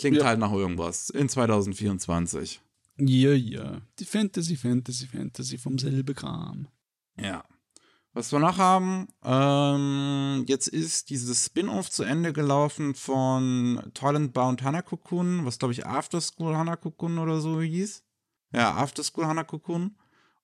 Klingt 0.00 0.16
Ja. 0.16 0.24
halt 0.24 0.38
nach 0.40 0.50
irgendwas. 0.52 1.10
In 1.10 1.28
2024. 1.28 2.62
Ja, 2.96 3.32
ja. 3.32 3.82
Die 3.98 4.06
Fantasy, 4.06 4.56
Fantasy, 4.56 5.06
Fantasy 5.06 5.58
vom 5.58 5.78
selben 5.78 6.14
Kram. 6.14 6.68
Ja. 7.18 7.44
Was 8.14 8.32
wir 8.32 8.38
noch 8.38 8.56
haben, 8.56 9.08
ähm, 9.22 10.44
jetzt 10.48 10.68
ist 10.68 11.10
dieses 11.10 11.44
Spin-off 11.44 11.90
zu 11.90 12.02
Ende 12.02 12.32
gelaufen 12.32 12.94
von 12.94 13.82
Talent 13.92 14.32
Bound 14.32 14.62
Hanakokun, 14.62 15.44
was 15.44 15.58
glaube 15.58 15.72
ich 15.72 15.86
After 15.86 16.20
School 16.22 16.56
Hanakokun 16.56 17.18
oder 17.18 17.42
so 17.42 17.60
hieß. 17.60 18.02
Ja, 18.54 18.74
After 18.76 19.04
School 19.04 19.26
Hanakokun. 19.26 19.96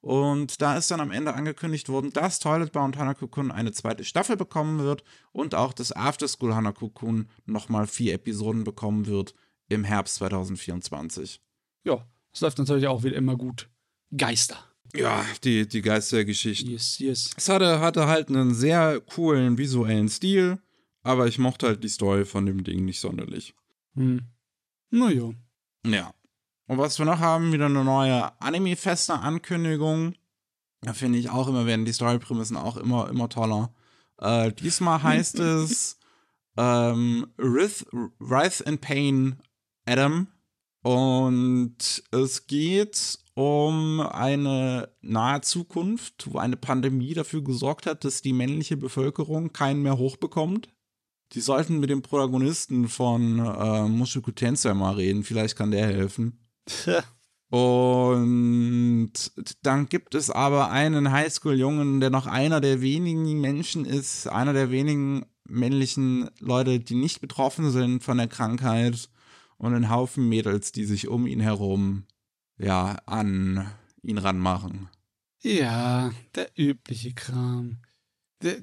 Und 0.03 0.61
da 0.61 0.77
ist 0.77 0.91
dann 0.91 1.01
am 1.01 1.11
Ende 1.11 1.33
angekündigt 1.33 1.89
worden, 1.89 2.13
dass 2.13 2.41
Toilet 2.41 2.73
Bound 2.73 2.99
Hanakokun 2.99 3.51
eine 3.51 3.73
zweite 3.73 4.05
Staffel 4.05 4.37
bekommen 4.37 4.79
wird 4.81 5.03
und 5.33 5.55
auch 5.55 5.73
das 5.73 5.93
After 5.93 6.29
School 6.29 6.55
Hanakokun 6.55 7.29
nochmal 7.47 7.87
vier 7.87 8.13
Episoden 8.15 8.65
bekommen 8.65 9.07
wird 9.07 9.35
im 9.69 9.85
Herbst 9.85 10.17
2024. 10.17 11.41
Ja, 11.85 12.07
das 12.33 12.41
läuft 12.41 12.59
natürlich 12.59 12.87
auch 12.87 13.03
wieder 13.03 13.17
immer 13.17 13.37
gut. 13.37 13.69
Geister. 14.17 14.59
Ja, 14.95 15.25
die, 15.45 15.67
die 15.67 15.83
Geistergeschichten. 15.83 16.71
Yes, 16.71 16.99
yes. 16.99 17.31
Es 17.37 17.49
hatte, 17.49 17.81
hatte 17.81 18.07
halt 18.07 18.29
einen 18.29 18.55
sehr 18.55 19.01
coolen 19.01 19.59
visuellen 19.59 20.09
Stil, 20.09 20.59
aber 21.03 21.27
ich 21.27 21.39
mochte 21.39 21.67
halt 21.67 21.85
die 21.85 21.89
Story 21.89 22.25
von 22.25 22.47
dem 22.47 22.65
Ding 22.65 22.85
nicht 22.85 23.01
sonderlich. 23.01 23.55
Hm. 23.95 24.23
Naja. 24.91 25.33
Ja. 25.87 26.15
Und 26.67 26.79
was 26.79 26.99
wir 26.99 27.07
noch 27.07 27.21
haben, 27.21 27.53
wieder 27.53 27.67
eine 27.67 27.85
neue 27.85 28.41
Anime-feste 28.41 29.15
Ankündigung. 29.15 30.15
Da 30.83 30.93
finde 30.93 31.19
ich 31.19 31.31
auch 31.31 31.49
immer, 31.49 31.67
werden 31.67 31.85
die 31.85 31.93
Story-Prämissen 31.93 32.57
auch 32.57 32.77
immer, 32.77 33.09
immer 33.09 33.29
toller. 33.29 33.73
Äh, 34.19 34.53
diesmal 34.53 35.03
heißt 35.03 35.39
es 35.41 35.99
ähm, 36.57 37.27
Wrath, 37.37 37.87
Wrath 38.19 38.67
and 38.67 38.81
Pain 38.81 39.37
Adam. 39.87 40.29
Und 40.83 42.05
es 42.13 42.47
geht 42.47 43.19
um 43.35 44.01
eine 44.01 44.89
nahe 45.01 45.41
Zukunft, 45.41 46.33
wo 46.33 46.39
eine 46.39 46.57
Pandemie 46.57 47.13
dafür 47.13 47.43
gesorgt 47.43 47.87
hat, 47.87 48.05
dass 48.05 48.23
die 48.23 48.33
männliche 48.33 48.77
Bevölkerung 48.77 49.53
keinen 49.53 49.83
mehr 49.83 49.99
hochbekommt. 49.99 50.69
Die 51.33 51.41
sollten 51.41 51.81
mit 51.81 51.91
dem 51.91 52.03
Protagonisten 52.03 52.89
von 52.89 53.41
äh, 53.41 53.89
Mushoku 53.89 54.31
Tensei 54.31 54.75
mal 54.75 54.95
reden, 54.95 55.25
vielleicht 55.25 55.57
kann 55.57 55.73
der 55.73 55.87
helfen. 55.87 56.39
Und 57.51 59.13
dann 59.63 59.89
gibt 59.89 60.15
es 60.15 60.31
aber 60.31 60.71
einen 60.71 61.13
Highschool-Jungen, 61.13 62.01
der 62.01 62.11
noch 62.11 62.27
einer 62.27 62.61
der 62.61 62.81
wenigen 62.81 63.41
Menschen 63.41 63.85
ist, 63.85 64.29
einer 64.29 64.53
der 64.53 64.71
wenigen 64.71 65.27
männlichen 65.49 66.31
Leute, 66.41 66.81
die 66.81 66.97
nicht 66.97 67.21
betroffen 67.21 67.71
sind 67.71 68.03
von 68.03 68.19
der 68.19 68.29
Krankheit 68.29 69.09
und 69.59 69.75
einen 69.75 69.91
Haufen 69.91 70.29
Mädels, 70.29 70.73
die 70.73 70.85
sich 70.85 71.09
um 71.09 71.27
ihn 71.27 71.41
herum, 71.41 72.05
ja, 72.59 72.97
an 73.07 73.71
ihn 74.03 74.19
ranmachen. 74.19 74.89
Ja, 75.43 76.11
der 76.35 76.51
übliche 76.57 77.13
Kram. 77.13 77.79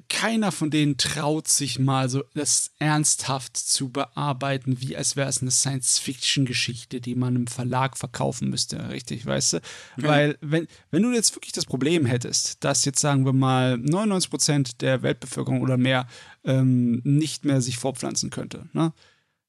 keiner 0.08 0.52
von 0.52 0.70
denen 0.70 0.96
traut 0.98 1.48
sich 1.48 1.78
mal 1.78 2.08
so 2.08 2.22
das 2.34 2.70
ernsthaft 2.78 3.56
zu 3.56 3.90
bearbeiten, 3.90 4.80
wie 4.80 4.96
als 4.96 5.16
wäre 5.16 5.28
es 5.28 5.42
eine 5.42 5.50
Science-Fiction-Geschichte, 5.50 7.00
die 7.00 7.14
man 7.14 7.34
im 7.34 7.46
Verlag 7.48 7.98
verkaufen 7.98 8.50
müsste, 8.50 8.88
richtig, 8.90 9.26
weißt 9.26 9.54
du? 9.54 9.56
Ja. 9.56 10.08
Weil, 10.08 10.38
wenn, 10.40 10.68
wenn 10.90 11.02
du 11.02 11.12
jetzt 11.12 11.34
wirklich 11.34 11.52
das 11.52 11.66
Problem 11.66 12.06
hättest, 12.06 12.62
dass 12.62 12.84
jetzt 12.84 13.00
sagen 13.00 13.24
wir 13.24 13.32
mal 13.32 13.76
99 13.78 14.30
Prozent 14.30 14.80
der 14.80 15.02
Weltbevölkerung 15.02 15.60
oder 15.60 15.76
mehr 15.76 16.06
ähm, 16.44 17.00
nicht 17.02 17.44
mehr 17.44 17.60
sich 17.60 17.78
fortpflanzen 17.78 18.30
könnte, 18.30 18.68
ne? 18.72 18.92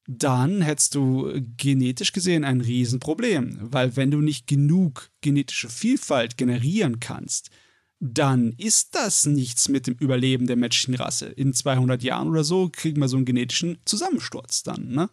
Dann 0.06 0.62
hättest 0.62 0.94
du 0.94 1.32
genetisch 1.56 2.12
gesehen 2.12 2.44
ein 2.44 2.60
Riesenproblem, 2.60 3.58
weil 3.60 3.96
wenn 3.96 4.10
du 4.10 4.20
nicht 4.20 4.46
genug 4.46 5.10
genetische 5.20 5.68
Vielfalt 5.68 6.36
generieren 6.36 7.00
kannst, 7.00 7.50
dann 7.98 8.52
ist 8.58 8.94
das 8.94 9.26
nichts 9.26 9.68
mit 9.68 9.86
dem 9.86 9.94
Überleben 9.94 10.46
der 10.46 10.56
menschlichen 10.56 10.94
Rasse. 10.94 11.26
In 11.26 11.52
200 11.52 12.02
Jahren 12.02 12.28
oder 12.28 12.44
so 12.44 12.68
kriegen 12.70 13.00
wir 13.00 13.08
so 13.08 13.16
einen 13.16 13.24
genetischen 13.24 13.78
Zusammensturz 13.84 14.62
dann. 14.62 14.88
Ne? 14.88 15.08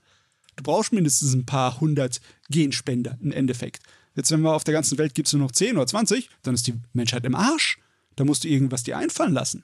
Du 0.55 0.63
brauchst 0.63 0.93
mindestens 0.93 1.33
ein 1.33 1.45
paar 1.45 1.79
hundert 1.79 2.21
Genspender 2.49 3.17
im 3.21 3.31
Endeffekt. 3.31 3.81
Jetzt, 4.15 4.31
wenn 4.31 4.41
wir 4.41 4.53
auf 4.53 4.63
der 4.63 4.73
ganzen 4.73 4.97
Welt 4.97 5.15
gibt 5.15 5.27
es 5.27 5.33
nur 5.33 5.41
noch 5.41 5.51
10 5.51 5.77
oder 5.77 5.87
20, 5.87 6.29
dann 6.43 6.53
ist 6.53 6.67
die 6.67 6.75
Menschheit 6.91 7.25
im 7.25 7.35
Arsch. 7.35 7.79
Da 8.15 8.25
musst 8.25 8.43
du 8.43 8.47
irgendwas 8.47 8.83
dir 8.83 8.97
einfallen 8.97 9.33
lassen. 9.33 9.63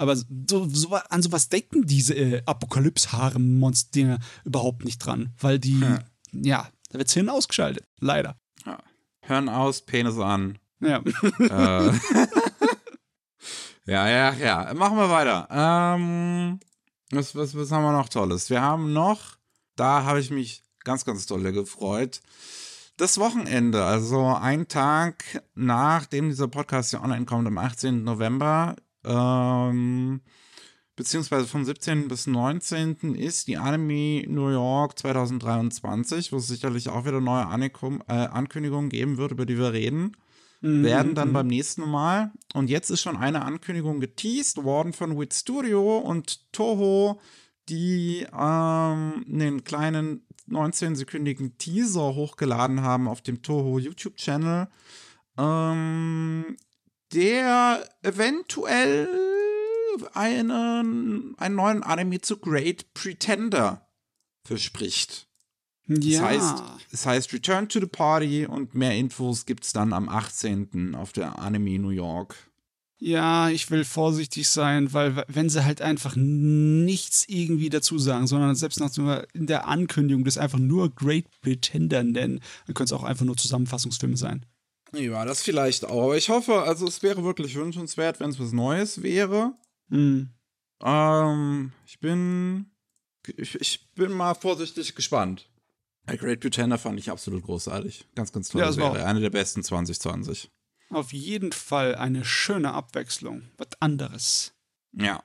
Aber 0.00 0.16
so, 0.16 0.66
so, 0.66 0.94
an 0.94 1.20
sowas 1.20 1.50
denken 1.50 1.86
diese 1.86 2.14
äh, 2.14 2.42
Apokalypse-Haare-Monster 2.46 4.18
überhaupt 4.46 4.82
nicht 4.86 4.96
dran, 4.98 5.34
weil 5.38 5.58
die, 5.58 5.78
hm. 5.78 5.98
ja, 6.32 6.66
da 6.88 6.98
wird 6.98 7.10
Hirn 7.10 7.28
ausgeschaltet. 7.28 7.84
Leider. 8.00 8.40
Ja. 8.64 8.78
Hören 9.20 9.50
aus, 9.50 9.82
Penis 9.82 10.16
an. 10.18 10.58
Ja. 10.80 11.02
Äh. 11.38 11.92
ja, 13.84 14.08
ja, 14.08 14.32
ja. 14.32 14.72
Machen 14.72 14.96
wir 14.96 15.10
weiter. 15.10 15.46
Ähm, 15.50 16.60
was, 17.10 17.36
was, 17.36 17.54
was 17.54 17.70
haben 17.70 17.84
wir 17.84 17.92
noch 17.92 18.08
Tolles? 18.08 18.48
Wir 18.48 18.62
haben 18.62 18.94
noch, 18.94 19.36
da 19.76 20.04
habe 20.04 20.20
ich 20.20 20.30
mich 20.30 20.62
ganz, 20.82 21.04
ganz 21.04 21.26
dolle 21.26 21.52
gefreut. 21.52 22.22
Das 22.96 23.18
Wochenende, 23.18 23.84
also 23.84 24.34
ein 24.34 24.66
Tag 24.66 25.42
nachdem 25.54 26.30
dieser 26.30 26.48
Podcast 26.48 26.94
ja 26.94 27.02
online 27.02 27.26
kommt, 27.26 27.46
am 27.46 27.58
18. 27.58 28.02
November, 28.02 28.76
ähm, 29.04 30.20
beziehungsweise 30.96 31.46
vom 31.46 31.64
17. 31.64 32.08
bis 32.08 32.26
19. 32.26 33.14
ist 33.14 33.48
die 33.48 33.56
Anime 33.56 34.24
New 34.26 34.50
York 34.50 34.98
2023, 34.98 36.32
wo 36.32 36.36
es 36.36 36.48
sicherlich 36.48 36.88
auch 36.88 37.06
wieder 37.06 37.20
neue 37.20 37.46
Anikum, 37.46 38.02
äh, 38.08 38.12
Ankündigungen 38.12 38.90
geben 38.90 39.16
wird, 39.16 39.32
über 39.32 39.46
die 39.46 39.58
wir 39.58 39.72
reden. 39.72 40.16
Mhm. 40.60 40.84
Werden 40.84 41.14
dann 41.14 41.28
mhm. 41.28 41.32
beim 41.32 41.46
nächsten 41.46 41.88
Mal. 41.88 42.32
Und 42.54 42.68
jetzt 42.68 42.90
ist 42.90 43.00
schon 43.00 43.16
eine 43.16 43.44
Ankündigung 43.44 44.00
geteased 44.00 44.62
worden 44.62 44.92
von 44.92 45.18
Wit 45.18 45.32
Studio 45.34 45.98
und 45.98 46.52
Toho, 46.52 47.20
die 47.68 48.26
ähm, 48.32 49.24
einen 49.26 49.64
kleinen 49.64 50.26
19-sekündigen 50.50 51.56
Teaser 51.58 52.14
hochgeladen 52.14 52.82
haben 52.82 53.08
auf 53.08 53.22
dem 53.22 53.42
Toho 53.42 53.78
YouTube-Channel. 53.78 54.68
Ähm, 55.38 56.56
der 57.12 57.88
eventuell 58.02 59.08
einen, 60.14 61.34
einen 61.38 61.54
neuen 61.54 61.82
Anime 61.82 62.20
zu 62.20 62.38
Great 62.38 62.94
Pretender 62.94 63.86
verspricht. 64.44 65.28
Ja. 65.86 66.20
Das 66.20 66.20
heißt, 66.20 66.62
es 66.92 67.06
heißt 67.06 67.32
Return 67.32 67.68
to 67.68 67.80
the 67.80 67.86
Party 67.86 68.46
und 68.46 68.74
mehr 68.74 68.96
Infos 68.96 69.44
gibt 69.44 69.64
es 69.64 69.72
dann 69.72 69.92
am 69.92 70.08
18. 70.08 70.94
auf 70.94 71.12
der 71.12 71.38
Anime 71.38 71.78
New 71.78 71.90
York. 71.90 72.36
Ja, 73.02 73.48
ich 73.48 73.70
will 73.70 73.84
vorsichtig 73.84 74.48
sein, 74.48 74.92
weil 74.92 75.24
wenn 75.26 75.48
sie 75.48 75.64
halt 75.64 75.80
einfach 75.80 76.16
nichts 76.16 77.24
irgendwie 77.26 77.70
dazu 77.70 77.98
sagen, 77.98 78.26
sondern 78.26 78.54
selbst 78.54 78.78
nach 78.78 78.94
in 79.32 79.46
der 79.46 79.66
Ankündigung 79.66 80.22
das 80.22 80.36
einfach 80.36 80.58
nur 80.58 80.94
Great 80.94 81.24
Pretender 81.40 82.04
nennen, 82.04 82.40
dann 82.66 82.74
könnte 82.74 82.94
es 82.94 83.00
auch 83.00 83.04
einfach 83.04 83.24
nur 83.24 83.38
Zusammenfassungsfilme 83.38 84.18
sein. 84.18 84.44
Ja, 84.92 85.24
das 85.24 85.42
vielleicht 85.42 85.84
auch. 85.84 86.04
Aber 86.04 86.16
ich 86.16 86.28
hoffe, 86.28 86.62
also 86.62 86.86
es 86.86 87.02
wäre 87.02 87.24
wirklich 87.24 87.54
wünschenswert, 87.54 88.20
wenn 88.20 88.30
es 88.30 88.40
was 88.40 88.52
Neues 88.52 89.02
wäre. 89.02 89.54
Mhm. 89.88 90.30
Ähm, 90.82 91.72
ich 91.86 92.00
bin. 92.00 92.70
Ich, 93.36 93.54
ich, 93.60 93.92
bin 93.92 94.12
mal 94.12 94.34
vorsichtig 94.34 94.94
gespannt. 94.94 95.48
A 96.06 96.16
Great 96.16 96.40
Pretender 96.40 96.78
fand 96.78 96.98
ich 96.98 97.10
absolut 97.10 97.44
großartig. 97.44 98.06
Ganz, 98.14 98.32
ganz 98.32 98.48
toll. 98.48 98.62
Ja, 98.62 98.72
Serie. 98.72 99.04
Eine 99.04 99.20
der 99.20 99.30
besten 99.30 99.62
2020. 99.62 100.50
Auf 100.88 101.12
jeden 101.12 101.52
Fall 101.52 101.94
eine 101.94 102.24
schöne 102.24 102.72
Abwechslung. 102.72 103.42
Was 103.58 103.68
anderes. 103.80 104.54
Ja. 104.92 105.22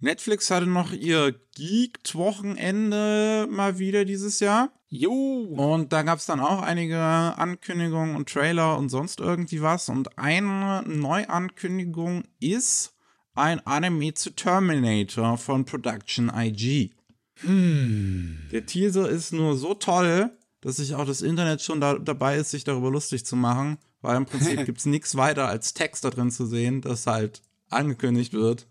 Netflix 0.00 0.50
hatte 0.50 0.66
noch 0.66 0.92
ihr 0.92 1.40
Geeked-Wochenende 1.54 3.46
mal 3.48 3.78
wieder 3.78 4.04
dieses 4.04 4.40
Jahr. 4.40 4.70
Jo. 4.90 5.12
Und 5.56 5.92
da 5.92 6.02
gab 6.02 6.18
es 6.18 6.26
dann 6.26 6.40
auch 6.40 6.62
einige 6.62 6.98
Ankündigungen 6.98 8.16
und 8.16 8.28
Trailer 8.28 8.78
und 8.78 8.88
sonst 8.88 9.20
irgendwie 9.20 9.60
was. 9.60 9.88
Und 9.88 10.18
eine 10.18 10.82
Neuankündigung 10.86 12.24
ist 12.40 12.94
ein 13.34 13.64
Anime 13.66 14.14
zu 14.14 14.30
Terminator 14.30 15.36
von 15.36 15.64
Production 15.64 16.32
IG. 16.34 16.90
Hm. 17.40 18.48
Der 18.50 18.66
Teaser 18.66 19.08
ist 19.08 19.32
nur 19.32 19.56
so 19.56 19.74
toll, 19.74 20.30
dass 20.60 20.76
sich 20.76 20.94
auch 20.94 21.04
das 21.04 21.22
Internet 21.22 21.62
schon 21.62 21.80
da, 21.80 21.98
dabei 21.98 22.36
ist, 22.36 22.50
sich 22.50 22.64
darüber 22.64 22.90
lustig 22.90 23.26
zu 23.26 23.36
machen. 23.36 23.78
Weil 24.00 24.16
im 24.16 24.26
Prinzip 24.26 24.64
gibt 24.66 24.78
es 24.78 24.86
nichts 24.86 25.16
weiter 25.16 25.48
als 25.48 25.74
Text 25.74 26.04
da 26.04 26.10
drin 26.10 26.30
zu 26.30 26.46
sehen, 26.46 26.80
das 26.80 27.06
halt 27.06 27.42
angekündigt 27.68 28.32
wird 28.32 28.66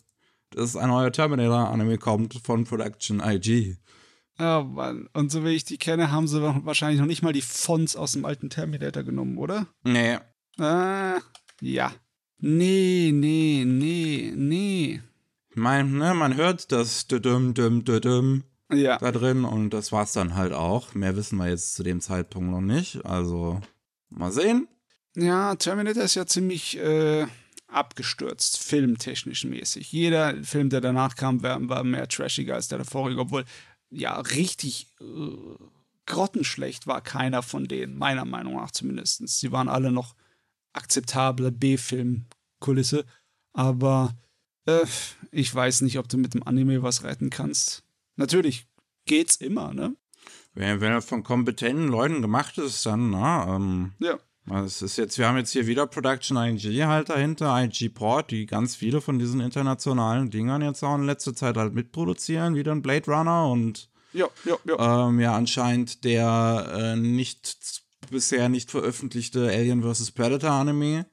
dass 0.52 0.76
ein 0.76 0.90
neuer 0.90 1.12
Terminator-Anime 1.12 1.98
kommt 1.98 2.40
von 2.44 2.64
Production 2.64 3.22
IG. 3.24 3.78
Oh 4.40 4.64
Mann. 4.64 5.10
Und 5.14 5.32
so 5.32 5.44
wie 5.44 5.56
ich 5.56 5.66
die 5.66 5.78
kenne, 5.78 6.12
haben 6.12 6.28
sie 6.28 6.42
wahrscheinlich 6.42 7.00
noch 7.00 7.08
nicht 7.08 7.24
mal 7.24 7.34
die 7.34 7.42
Fonts 7.42 7.96
aus 7.96 8.12
dem 8.12 8.26
alten 8.26 8.50
Terminator 8.50 9.04
genommen, 9.04 9.38
oder? 9.38 9.68
Nee. 9.84 10.18
Ah, 10.60 11.20
ja. 11.62 11.92
Nee, 12.40 13.12
nee, 13.14 13.64
nee, 13.66 14.32
nee. 14.36 15.02
Mein, 15.56 15.98
ne, 15.98 16.14
man 16.14 16.36
hört 16.36 16.72
das 16.72 17.08
düm, 17.08 17.56
düm, 17.56 17.84
düm 17.84 18.44
ja. 18.72 18.98
da 19.00 19.12
drin 19.12 19.44
und 19.44 19.72
das 19.72 19.92
war's 19.92 20.14
dann 20.14 20.36
halt 20.36 20.54
auch. 20.54 20.94
Mehr 20.94 21.16
wissen 21.16 21.38
wir 21.38 21.50
jetzt 21.50 21.74
zu 21.74 21.82
dem 21.82 22.00
Zeitpunkt 22.00 22.52
noch 22.52 22.62
nicht. 22.62 23.04
Also, 23.06 23.60
mal 24.10 24.32
sehen. 24.32 24.68
Ja, 25.16 25.56
Terminator 25.56 26.04
ist 26.04 26.14
ja 26.14 26.28
ziemlich 26.28 26.78
äh, 26.78 27.26
abgestürzt, 27.68 28.60
filmtechnisch 28.60 29.46
mäßig. 29.46 29.92
Jeder 29.92 30.44
Film, 30.44 30.70
der 30.70 30.82
danach 30.82 31.16
kam, 31.16 31.42
war, 31.42 31.58
war 31.68 31.84
mehr 31.84 32.08
trashiger 32.08 32.54
als 32.54 32.68
der 32.68 32.86
vorige, 32.86 33.20
obwohl 33.22 33.44
ja 33.90 34.20
richtig 34.20 34.88
äh, 35.00 35.66
grottenschlecht 36.06 36.88
war 36.88 37.02
keiner 37.02 37.44
von 37.44 37.68
denen, 37.68 37.98
meiner 37.98 38.26
Meinung 38.26 38.56
nach 38.56 38.72
zumindest. 38.72 39.28
Sie 39.28 39.52
waren 39.52 39.70
alle 39.70 39.92
noch 39.92 40.16
akzeptable 40.74 41.52
B-Film-Kulisse, 41.52 43.06
aber 43.54 44.16
äh, 44.66 44.86
ich 45.32 45.54
weiß 45.54 45.82
nicht, 45.82 46.00
ob 46.00 46.08
du 46.08 46.18
mit 46.18 46.34
dem 46.34 46.44
Anime 46.44 46.82
was 46.84 47.04
retten 47.04 47.30
kannst. 47.30 47.84
Natürlich 48.16 48.68
geht's 49.06 49.36
immer, 49.36 49.74
ne? 49.74 49.96
Wenn, 50.54 50.82
wenn 50.82 50.92
er 50.92 51.02
von 51.02 51.24
kompetenten 51.24 51.88
Leuten 51.88 52.22
gemacht 52.22 52.58
ist, 52.58 52.86
dann, 52.86 53.12
na, 53.12 53.56
ähm, 53.56 53.94
ja. 54.00 54.18
Es 54.50 54.82
ist 54.82 54.98
jetzt, 54.98 55.18
wir 55.18 55.28
haben 55.28 55.38
jetzt 55.38 55.52
hier 55.52 55.68
wieder 55.68 55.88
Production 55.88 56.38
IG 56.38 56.86
halt 56.86 57.10
dahinter, 57.10 57.62
IG 57.64 57.90
Port, 57.90 58.32
die 58.32 58.46
ganz 58.46 58.76
viele 58.76 59.02
von 59.02 59.20
diesen 59.20 59.42
internationalen 59.42 60.30
Dingern 60.30 60.62
jetzt 60.62 60.84
auch 60.84 60.96
in 60.96 61.06
letzter 61.06 61.36
Zeit 61.36 61.58
halt 61.58 61.74
mitproduzieren, 61.74 62.56
wieder 62.56 62.72
ein 62.72 62.82
Blade 62.82 63.12
Runner 63.12 63.50
und 63.50 63.90
ja, 64.14 64.28
ja, 64.46 64.56
ja. 64.66 65.08
Ähm, 65.08 65.20
ja 65.20 65.36
anscheinend 65.36 66.06
der 66.06 66.72
äh, 66.74 66.96
nicht 66.96 67.84
bisher 68.10 68.48
nicht 68.48 68.72
veröffentlichte 68.72 69.50
Alien 69.50 69.84
vs. 69.84 70.12
Predator 70.12 70.52
Anime. 70.52 71.06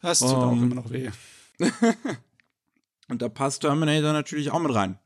Das 0.00 0.20
tut 0.20 0.30
um, 0.30 0.36
auch 0.36 0.52
ähm, 0.52 0.62
immer 0.64 0.74
noch 0.76 0.90
weh. 0.90 1.10
und 3.08 3.20
da 3.20 3.28
passt 3.28 3.62
Terminator 3.62 4.12
natürlich 4.12 4.52
auch 4.52 4.60
mit 4.60 4.72
rein 4.72 4.98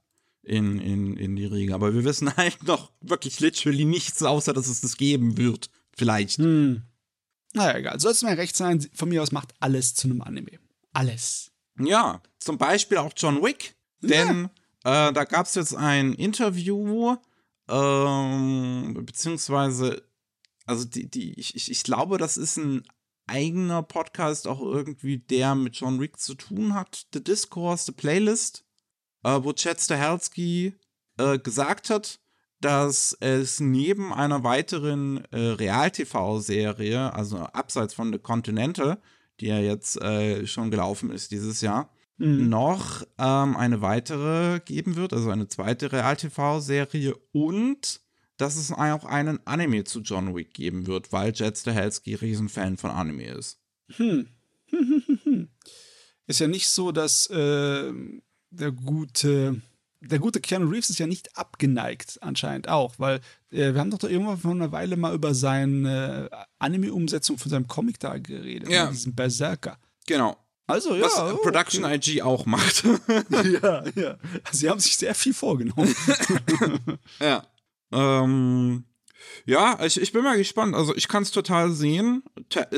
in, 0.43 0.79
in, 0.79 1.17
in 1.17 1.37
die 1.37 1.47
Riege. 1.47 1.75
Aber 1.75 1.95
wir 1.95 2.05
wissen 2.05 2.37
halt 2.37 2.63
noch 2.65 2.93
wirklich 3.01 3.41
literally 3.41 3.87
nichts, 3.87 4.23
außer 4.23 4.53
dass 4.53 4.69
es 4.69 4.83
das 4.83 4.99
geben 4.99 5.39
wird. 5.39 5.71
Vielleicht. 5.97 6.39
Hm. 6.39 6.83
Naja, 7.53 7.79
egal. 7.79 8.01
Soll 8.01 8.13
es 8.13 8.23
mir 8.23 8.37
recht 8.37 8.57
sein, 8.57 8.87
von 8.95 9.09
mir 9.09 9.23
aus 9.23 9.33
macht 9.33 9.55
alles 9.61 9.95
zu 9.95 10.09
einem 10.09 10.23
Anime. 10.23 10.59
Alles. 10.93 11.51
Ja, 11.79 12.23
zum 12.39 12.59
Beispiel 12.59 12.99
auch 12.99 13.13
John 13.17 13.43
Wick. 13.43 13.77
Denn 14.01 14.51
ja. 14.85 15.09
äh, 15.09 15.13
da 15.13 15.25
gab 15.25 15.47
es 15.47 15.55
jetzt 15.55 15.77
ein 15.77 16.13
Interview, 16.15 17.17
ähm, 17.69 18.95
beziehungsweise, 19.07 20.03
also 20.67 20.85
die, 20.85 21.09
die, 21.09 21.39
ich, 21.39 21.55
ich, 21.55 21.71
ich 21.71 21.85
glaube, 21.85 22.19
das 22.19 22.37
ist 22.37 22.57
ein 22.57 22.83
eigener 23.27 23.83
Podcast, 23.83 24.49
auch 24.49 24.61
irgendwie, 24.61 25.19
der 25.19 25.55
mit 25.55 25.77
John 25.77 26.01
Wick 26.01 26.19
zu 26.19 26.35
tun 26.35 26.75
hat. 26.75 27.07
The 27.15 27.23
Discourse, 27.23 27.85
The 27.87 27.93
Playlist, 27.93 28.65
äh, 29.23 29.39
wo 29.43 29.53
Chad 29.53 29.81
Stahelski 29.81 30.75
äh, 31.19 31.39
gesagt 31.39 31.91
hat, 31.91 32.21
dass 32.63 33.17
es 33.21 33.61
neben 33.61 34.13
einer 34.13 34.45
weiteren 34.45 35.25
äh, 35.33 35.39
Real-TV-Serie, 35.39 37.13
also 37.13 37.39
abseits 37.39 37.93
von 37.93 38.13
The 38.13 38.19
Continental, 38.19 38.99
die 39.41 39.47
ja 39.47 39.59
jetzt 39.59 40.01
äh, 40.01 40.47
schon 40.47 40.71
gelaufen 40.71 41.11
ist 41.11 41.33
dieses 41.33 41.61
Jahr, 41.61 41.91
mhm. 42.19 42.49
noch 42.49 43.03
ähm, 43.19 43.57
eine 43.57 43.83
weitere 43.83 44.61
geben 44.61 44.97
wird, 44.97 45.13
also 45.13 45.31
eine 45.31 45.49
zweite 45.49 45.93
Real-TV-Serie 45.93 47.15
und 47.33 48.01
dass 48.37 48.57
es 48.57 48.73
auch 48.73 49.05
einen 49.05 49.45
Anime 49.47 49.85
zu 49.85 50.01
John 50.01 50.35
Wick 50.35 50.55
geben 50.55 50.87
wird, 50.87 51.13
weil 51.13 51.33
Jet 51.33 51.59
Stahelski 51.59 52.15
Riesenfan 52.15 52.77
von 52.77 52.91
Anime 52.91 53.27
ist. 53.27 53.61
Hm. 53.97 54.29
ist 56.27 56.41
ja 56.41 56.49
nicht 56.49 56.69
so, 56.69 56.93
dass 56.93 57.29
äh, 57.29 57.93
der 58.51 58.73
gute 58.73 59.61
der 60.05 60.19
gute 60.19 60.41
Keanu 60.41 60.69
Reeves 60.69 60.91
ist 60.91 60.99
ja 60.99 61.07
nicht 61.07 61.37
abgeneigt, 61.37 62.19
anscheinend 62.23 62.69
auch, 62.69 62.95
weil 62.99 63.21
äh, 63.51 63.73
wir 63.73 63.81
haben 63.81 63.91
doch 63.91 63.99
da 63.99 64.09
irgendwann 64.09 64.39
vor 64.39 64.51
einer 64.51 64.73
Weile 64.73 64.97
mal 64.97 65.15
über 65.15 65.35
seine 65.35 66.29
äh, 66.31 66.37
Anime-Umsetzung 66.59 67.39
von 67.39 67.51
seinem 67.51 67.69
Comic 67.69 68.01
da 68.01 68.19
geredet, 68.19 68.69
ja. 68.69 68.91
diesen 68.91 69.15
Berserker. 69.15 69.79
Genau. 70.07 70.37
Also, 70.67 70.95
ja. 70.95 71.05
Was 71.05 71.19
oh, 71.19 71.37
Production 71.39 71.85
okay. 71.85 71.97
IG 71.97 72.23
auch 72.23 72.47
macht. 72.47 72.85
ja, 73.63 73.85
ja. 73.95 74.17
Sie 74.51 74.71
haben 74.71 74.81
sich 74.81 74.97
sehr 74.97 75.15
viel 75.15 75.35
vorgenommen. 75.35 75.95
ja. 77.21 77.45
Ähm, 77.93 78.85
ja, 79.45 79.79
ich, 79.85 80.01
ich 80.01 80.13
bin 80.13 80.23
mal 80.23 80.37
gespannt. 80.37 80.75
Also 80.75 80.95
ich 80.95 81.09
kann 81.09 81.25
es 81.25 81.31
total 81.31 81.73
sehen. 81.73 82.23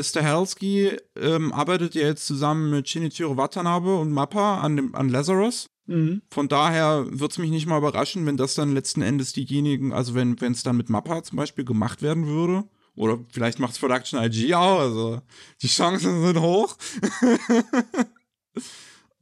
Stahelski 0.01 0.97
ähm, 1.17 1.53
arbeitet 1.53 1.95
ja 1.95 2.03
jetzt 2.03 2.27
zusammen 2.27 2.71
mit 2.71 2.89
Shinichiro 2.89 3.37
Watanabe 3.37 3.97
und 3.97 4.13
Mappa 4.13 4.61
an, 4.61 4.77
dem, 4.77 4.95
an 4.95 5.09
Lazarus. 5.09 5.71
Mhm. 5.87 6.23
Von 6.31 6.49
daher 6.49 7.07
wird 7.09 7.33
es 7.33 7.39
mich 7.39 7.51
nicht 7.51 7.67
mal 7.67 7.79
überraschen, 7.79 8.27
wenn 8.27 8.37
das 8.37 8.55
dann 8.55 8.73
letzten 8.73 9.03
Endes 9.03 9.33
diejenigen, 9.33 9.93
also 9.93 10.15
wenn 10.15 10.37
es 10.41 10.63
dann 10.63 10.77
mit 10.77 10.89
Mappa 10.89 11.23
zum 11.23 11.37
Beispiel 11.37 11.65
gemacht 11.65 12.03
werden 12.03 12.27
würde. 12.27 12.65
Oder 12.97 13.19
vielleicht 13.31 13.59
macht 13.59 13.73
es 13.73 13.79
Production 13.79 14.23
IG 14.23 14.55
auch, 14.55 14.79
also 14.79 15.21
die 15.61 15.67
Chancen 15.67 16.23
sind 16.23 16.41
hoch. 16.41 16.77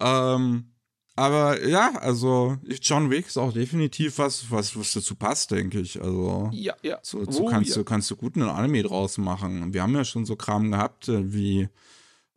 ähm, 0.01 0.73
aber 1.15 1.67
ja, 1.67 1.95
also 1.97 2.57
John 2.81 3.11
Wick 3.11 3.27
ist 3.27 3.37
auch 3.37 3.53
definitiv 3.53 4.19
was, 4.19 4.51
was, 4.51 4.79
was 4.79 4.93
dazu 4.93 5.15
passt, 5.15 5.51
denke 5.51 5.81
ich. 5.81 6.01
Also 6.01 6.49
ja, 6.53 6.75
ja. 6.83 6.99
So, 7.03 7.31
so 7.31 7.45
oh, 7.45 7.49
kannst 7.49 7.71
ja. 7.71 7.77
du 7.77 7.85
kannst 7.85 8.11
du 8.11 8.17
gut 8.17 8.37
einen 8.37 8.49
Anime 8.49 8.83
draus 8.83 9.19
machen. 9.19 9.75
Wir 9.75 9.83
haben 9.83 9.95
ja 9.95 10.05
schon 10.05 10.25
so 10.25 10.37
Kram 10.37 10.71
gehabt 10.71 11.09
äh, 11.09 11.33
wie, 11.33 11.69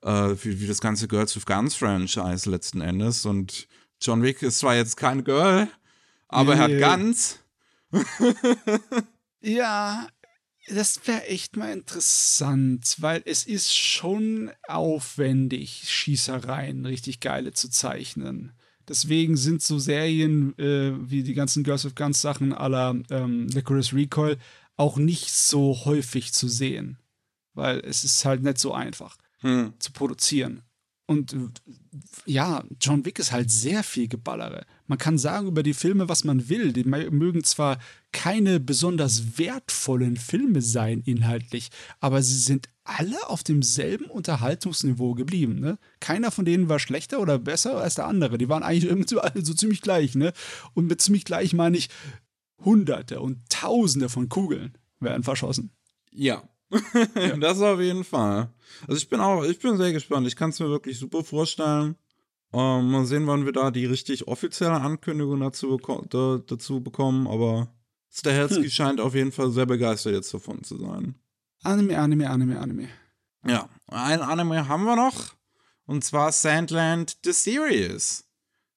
äh, 0.03 0.35
wie, 0.41 0.59
wie 0.59 0.67
das 0.67 0.81
ganze 0.81 1.07
Girls 1.07 1.35
with 1.35 1.45
Guns 1.45 1.75
Franchise 1.75 2.49
letzten 2.49 2.81
Endes. 2.81 3.25
Und 3.25 3.67
John 4.01 4.21
Wick 4.23 4.41
ist 4.41 4.59
zwar 4.59 4.75
jetzt 4.75 4.97
kein 4.97 5.23
Girl, 5.23 5.67
aber 6.27 6.55
nee. 6.55 6.79
er 6.79 6.91
hat 6.91 6.99
Guns. 6.99 7.39
ja, 9.41 10.07
das 10.67 11.07
wäre 11.07 11.25
echt 11.27 11.57
mal 11.57 11.71
interessant, 11.71 12.95
weil 12.99 13.21
es 13.25 13.45
ist 13.45 13.75
schon 13.75 14.51
aufwendig, 14.67 15.83
Schießereien 15.85 16.85
richtig 16.85 17.19
geile 17.19 17.53
zu 17.53 17.69
zeichnen. 17.69 18.53
Deswegen 18.87 19.35
sind 19.37 19.61
so 19.61 19.79
Serien 19.79 20.57
äh, 20.59 20.93
wie 21.09 21.23
die 21.23 21.33
ganzen 21.33 21.63
Girls 21.63 21.85
of 21.85 21.95
Guns 21.95 22.21
Sachen 22.21 22.53
aller 22.53 22.95
ähm, 23.09 23.47
Licorice 23.47 23.93
Recoil 23.93 24.37
auch 24.77 24.97
nicht 24.97 25.31
so 25.31 25.85
häufig 25.85 26.33
zu 26.33 26.47
sehen. 26.47 26.97
Weil 27.53 27.79
es 27.79 28.03
ist 28.03 28.25
halt 28.25 28.43
nicht 28.43 28.59
so 28.59 28.73
einfach 28.73 29.17
hm. 29.39 29.73
zu 29.79 29.91
produzieren. 29.91 30.61
Und 31.07 31.35
ja, 32.25 32.63
John 32.81 33.05
Wick 33.05 33.19
ist 33.19 33.31
halt 33.31 33.51
sehr 33.51 33.83
viel 33.83 34.07
Geballere. 34.07 34.65
Man 34.87 34.97
kann 34.97 35.19
sagen 35.19 35.47
über 35.47 35.61
die 35.61 35.75
Filme, 35.75 36.09
was 36.09 36.23
man 36.23 36.49
will. 36.49 36.73
Die 36.73 36.83
mögen 36.83 37.43
zwar 37.43 37.77
keine 38.11 38.59
besonders 38.59 39.37
wertvollen 39.37 40.17
Filme 40.17 40.61
sein 40.61 41.01
inhaltlich, 41.05 41.69
aber 41.99 42.23
sie 42.23 42.39
sind 42.39 42.69
alle 42.83 43.29
auf 43.29 43.43
demselben 43.43 44.05
Unterhaltungsniveau 44.05 45.13
geblieben. 45.13 45.59
Ne? 45.59 45.77
Keiner 45.99 46.31
von 46.31 46.45
denen 46.45 46.69
war 46.69 46.79
schlechter 46.79 47.19
oder 47.19 47.37
besser 47.37 47.77
als 47.77 47.95
der 47.95 48.07
andere. 48.07 48.37
Die 48.37 48.49
waren 48.49 48.63
eigentlich 48.63 48.89
irgendwie 48.89 49.19
alle 49.19 49.45
so 49.45 49.53
ziemlich 49.53 49.81
gleich. 49.81 50.15
Ne? 50.15 50.33
Und 50.73 50.87
mit 50.87 51.01
ziemlich 51.01 51.25
gleich 51.25 51.53
meine 51.53 51.77
ich 51.77 51.89
Hunderte 52.63 53.19
und 53.19 53.47
Tausende 53.49 54.09
von 54.09 54.29
Kugeln 54.29 54.77
werden 54.99 55.23
verschossen. 55.23 55.71
Ja, 56.11 56.43
ja. 56.71 57.37
das 57.39 57.61
auf 57.61 57.79
jeden 57.79 58.03
Fall. 58.03 58.49
Also 58.87 58.97
ich 58.97 59.09
bin 59.09 59.19
auch, 59.19 59.43
ich 59.43 59.59
bin 59.59 59.77
sehr 59.77 59.93
gespannt. 59.93 60.27
Ich 60.27 60.35
kann 60.35 60.49
es 60.49 60.59
mir 60.59 60.69
wirklich 60.69 60.99
super 60.99 61.23
vorstellen. 61.23 61.95
Ähm, 62.53 62.91
mal 62.91 63.05
sehen, 63.05 63.27
wann 63.27 63.45
wir 63.45 63.51
da 63.51 63.71
die 63.71 63.85
richtig 63.85 64.27
offizielle 64.27 64.79
Ankündigung 64.79 65.39
dazu, 65.39 65.77
da, 66.09 66.39
dazu 66.45 66.81
bekommen, 66.81 67.27
aber 67.27 67.67
Stahelski 68.11 68.63
hm. 68.63 68.69
scheint 68.69 69.01
auf 69.01 69.13
jeden 69.13 69.33
Fall 69.33 69.51
sehr 69.51 69.65
begeistert 69.65 70.13
jetzt 70.13 70.33
davon 70.33 70.63
zu 70.63 70.77
sein. 70.77 71.15
Anime, 71.63 71.99
Anime, 71.99 72.29
Anime, 72.29 72.59
Anime. 72.59 72.87
Ja, 73.45 73.67
ein 73.87 74.21
Anime 74.21 74.67
haben 74.67 74.85
wir 74.85 74.95
noch. 74.95 75.35
Und 75.85 76.03
zwar 76.03 76.31
Sandland 76.31 77.17
The 77.23 77.31
Series. 77.31 78.23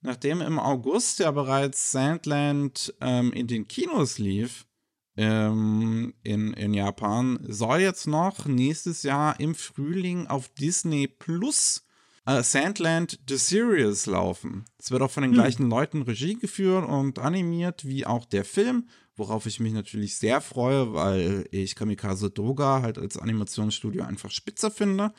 Nachdem 0.01 0.41
im 0.41 0.59
August 0.59 1.21
ja 1.21 1.31
bereits 1.31 1.91
Sandland 1.91 2.95
ähm, 3.01 3.33
in 3.33 3.47
den 3.47 3.67
Kinos 3.67 4.19
lief, 4.19 4.67
ähm, 5.19 6.15
in, 6.23 6.53
in 6.55 6.73
Japan, 6.73 7.41
soll 7.43 7.81
jetzt 7.81 8.07
noch 8.07 8.47
nächstes 8.47 9.03
Jahr 9.03 9.39
im 9.41 9.57
Frühling 9.57 10.29
auf 10.29 10.49
Disney 10.55 11.09
Plus 11.09 11.85
äh, 12.25 12.43
Sandland 12.45 13.19
The 13.29 13.37
Series 13.37 14.07
laufen. 14.07 14.65
Es 14.79 14.93
wird 14.93 15.03
auch 15.03 15.11
von 15.11 15.25
den 15.25 15.33
hm. 15.33 15.39
gleichen 15.39 15.69
Leuten 15.69 16.03
Regie 16.03 16.37
geführt 16.37 16.89
und 16.89 17.19
animiert 17.19 17.85
wie 17.85 18.07
auch 18.07 18.27
der 18.27 18.45
Film, 18.45 18.89
worauf 19.17 19.47
ich 19.47 19.59
mich 19.59 19.73
natürlich 19.73 20.17
sehr 20.17 20.41
freue, 20.41 20.95
weil 20.95 21.49
ich 21.51 21.75
Kamikaze 21.75 22.31
Doga 22.31 22.83
halt 22.83 22.97
als 22.97 23.19
Animationsstudio 23.19 24.05
einfach 24.05 24.31
spitzer 24.31 24.71
finde 24.71 25.13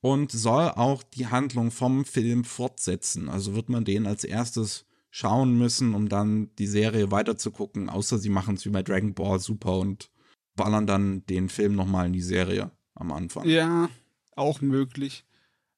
und 0.00 0.30
soll 0.30 0.68
auch 0.68 1.02
die 1.02 1.26
Handlung 1.26 1.72
vom 1.72 2.04
Film 2.04 2.44
fortsetzen. 2.44 3.28
Also 3.28 3.56
wird 3.56 3.68
man 3.68 3.84
den 3.84 4.06
als 4.06 4.22
erstes 4.22 4.84
schauen 5.12 5.56
müssen, 5.56 5.94
um 5.94 6.08
dann 6.08 6.48
die 6.58 6.66
Serie 6.66 7.10
weiterzugucken, 7.10 7.90
außer 7.90 8.18
sie 8.18 8.30
machen 8.30 8.56
es 8.56 8.64
wie 8.64 8.70
bei 8.70 8.82
Dragon 8.82 9.12
Ball 9.12 9.38
Super 9.38 9.78
und 9.78 10.10
ballern 10.56 10.86
dann 10.86 11.24
den 11.26 11.50
Film 11.50 11.76
nochmal 11.76 12.06
in 12.06 12.14
die 12.14 12.22
Serie 12.22 12.72
am 12.94 13.12
Anfang. 13.12 13.46
Ja, 13.46 13.90
auch 14.34 14.62
möglich. 14.62 15.24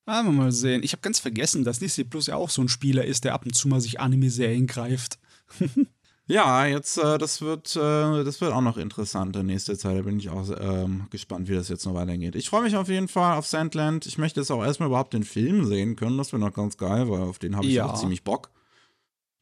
Aber 0.06 0.30
mal 0.30 0.52
sehen. 0.52 0.82
Ich 0.84 0.92
habe 0.92 1.00
ganz 1.00 1.18
vergessen, 1.18 1.64
dass 1.64 1.80
Disney 1.80 2.04
Plus 2.04 2.28
ja 2.28 2.36
auch 2.36 2.48
so 2.48 2.62
ein 2.62 2.68
Spieler 2.68 3.04
ist, 3.04 3.24
der 3.24 3.34
ab 3.34 3.44
und 3.44 3.54
zu 3.54 3.68
mal 3.68 3.80
sich 3.80 3.98
Anime-Serien 3.98 4.68
greift. 4.68 5.18
ja, 6.26 6.66
jetzt, 6.66 6.98
äh, 6.98 7.18
das 7.18 7.40
wird, 7.40 7.74
äh, 7.74 8.22
das 8.22 8.40
wird 8.40 8.52
auch 8.52 8.60
noch 8.60 8.76
interessant 8.76 9.34
in 9.34 9.46
nächster 9.46 9.76
Zeit. 9.76 9.96
Da 9.96 10.02
bin 10.02 10.20
ich 10.20 10.28
auch 10.28 10.48
ähm, 10.60 11.08
gespannt, 11.10 11.48
wie 11.48 11.54
das 11.54 11.68
jetzt 11.68 11.86
noch 11.86 11.94
weitergeht. 11.94 12.36
Ich 12.36 12.50
freue 12.50 12.62
mich 12.62 12.76
auf 12.76 12.88
jeden 12.88 13.08
Fall 13.08 13.36
auf 13.36 13.46
Sandland. 13.46 14.06
Ich 14.06 14.16
möchte 14.16 14.38
jetzt 14.38 14.52
auch 14.52 14.62
erstmal 14.62 14.90
überhaupt 14.90 15.14
den 15.14 15.24
Film 15.24 15.64
sehen 15.64 15.96
können. 15.96 16.18
Das 16.18 16.32
wäre 16.32 16.40
noch 16.40 16.54
ganz 16.54 16.76
geil, 16.76 17.08
weil 17.08 17.22
auf 17.22 17.40
den 17.40 17.56
habe 17.56 17.66
ich 17.66 17.74
ja. 17.74 17.86
auch 17.86 17.98
ziemlich 17.98 18.22
Bock. 18.22 18.52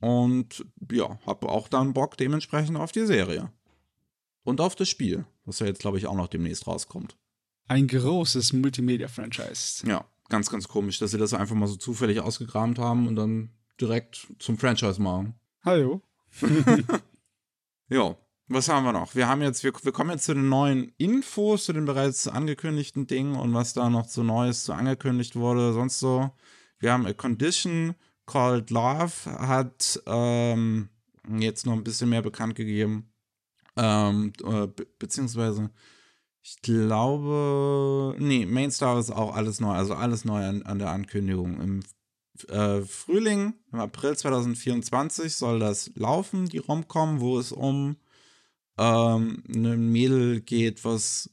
Und 0.02 0.66
ja, 0.90 1.16
habe 1.26 1.48
auch 1.48 1.68
dann 1.68 1.92
Bock 1.92 2.16
dementsprechend 2.16 2.76
auf 2.76 2.90
die 2.90 3.06
Serie. 3.06 3.52
Und 4.42 4.60
auf 4.60 4.74
das 4.74 4.88
Spiel, 4.88 5.24
was 5.44 5.60
ja 5.60 5.66
jetzt, 5.66 5.78
glaube 5.78 5.96
ich, 5.96 6.08
auch 6.08 6.16
noch 6.16 6.26
demnächst 6.26 6.66
rauskommt. 6.66 7.16
Ein 7.68 7.86
großes 7.86 8.52
Multimedia-Franchise. 8.52 9.86
Ja, 9.86 10.04
ganz, 10.28 10.50
ganz 10.50 10.66
komisch, 10.66 10.98
dass 10.98 11.12
sie 11.12 11.18
das 11.18 11.34
einfach 11.34 11.54
mal 11.54 11.68
so 11.68 11.76
zufällig 11.76 12.18
ausgegraben 12.18 12.76
haben 12.78 13.06
und 13.06 13.14
dann 13.14 13.50
direkt 13.80 14.26
zum 14.40 14.58
Franchise 14.58 15.00
machen. 15.00 15.36
Hallo. 15.64 16.02
ja, 17.88 18.16
was 18.48 18.68
haben 18.68 18.84
wir 18.84 18.92
noch? 18.92 19.14
Wir 19.14 19.28
haben 19.28 19.40
jetzt, 19.40 19.62
wir, 19.62 19.72
wir 19.84 19.92
kommen 19.92 20.10
jetzt 20.10 20.24
zu 20.24 20.34
den 20.34 20.48
neuen 20.48 20.92
Infos, 20.98 21.66
zu 21.66 21.72
den 21.72 21.84
bereits 21.84 22.26
angekündigten 22.26 23.06
Dingen 23.06 23.36
und 23.36 23.54
was 23.54 23.72
da 23.72 23.88
noch 23.88 24.08
so 24.08 24.24
Neues 24.24 24.64
zu 24.64 24.72
angekündigt 24.72 25.36
wurde, 25.36 25.72
sonst 25.72 26.00
so. 26.00 26.32
Wir 26.80 26.92
haben 26.92 27.06
A 27.06 27.12
Condition, 27.12 27.94
Called 28.26 28.70
Love 28.70 29.12
hat 29.26 30.00
ähm, 30.06 30.88
jetzt 31.38 31.66
noch 31.66 31.72
ein 31.72 31.84
bisschen 31.84 32.10
mehr 32.10 32.22
bekannt 32.22 32.54
gegeben. 32.54 33.12
Ähm, 33.76 34.32
äh, 34.44 34.66
be 34.66 34.86
beziehungsweise, 34.98 35.70
ich 36.42 36.60
glaube, 36.62 38.16
nee, 38.18 38.46
Mainstar 38.46 38.98
ist 38.98 39.10
auch 39.10 39.34
alles 39.34 39.60
neu, 39.60 39.72
also 39.72 39.94
alles 39.94 40.24
neu 40.24 40.44
an, 40.44 40.62
an 40.62 40.78
der 40.78 40.90
Ankündigung. 40.90 41.60
Im 41.60 41.80
äh, 42.48 42.82
Frühling, 42.82 43.54
im 43.72 43.80
April 43.80 44.16
2024 44.16 45.34
soll 45.34 45.58
das 45.58 45.90
laufen, 45.94 46.48
die 46.48 46.58
Romcom, 46.58 47.20
wo 47.20 47.38
es 47.38 47.52
um 47.52 47.96
ähm, 48.78 49.42
ein 49.48 49.92
Mädel 49.92 50.40
geht, 50.40 50.84
was 50.84 51.30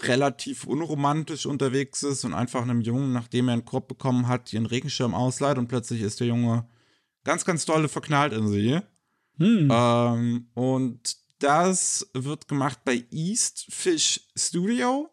relativ 0.00 0.64
unromantisch 0.64 1.46
unterwegs 1.46 2.02
ist 2.02 2.24
und 2.24 2.34
einfach 2.34 2.62
einem 2.62 2.80
Jungen, 2.80 3.12
nachdem 3.12 3.48
er 3.48 3.54
einen 3.54 3.64
Korb 3.64 3.88
bekommen 3.88 4.28
hat, 4.28 4.52
ihren 4.52 4.66
Regenschirm 4.66 5.14
ausleiht 5.14 5.58
und 5.58 5.68
plötzlich 5.68 6.00
ist 6.02 6.20
der 6.20 6.28
Junge 6.28 6.66
ganz, 7.24 7.44
ganz 7.44 7.64
dolle 7.64 7.88
verknallt 7.88 8.32
in 8.32 8.48
sie. 8.48 8.80
Hm. 9.38 9.68
Ähm, 9.70 10.46
und 10.54 11.16
das 11.38 12.08
wird 12.14 12.48
gemacht 12.48 12.80
bei 12.84 13.04
East 13.10 13.66
Fish 13.70 14.20
Studio. 14.36 15.10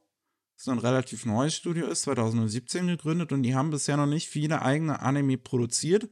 Das 0.55 0.67
ist 0.67 0.69
ein 0.69 0.79
relativ 0.79 1.25
neues 1.25 1.55
Studio 1.55 1.87
ist, 1.87 2.01
2017 2.01 2.87
gegründet 2.87 3.31
und 3.31 3.43
die 3.43 3.55
haben 3.55 3.69
bisher 3.69 3.97
noch 3.97 4.05
nicht 4.05 4.27
viele 4.27 4.61
eigene 4.61 5.01
Anime 5.01 5.37
produziert. 5.37 6.09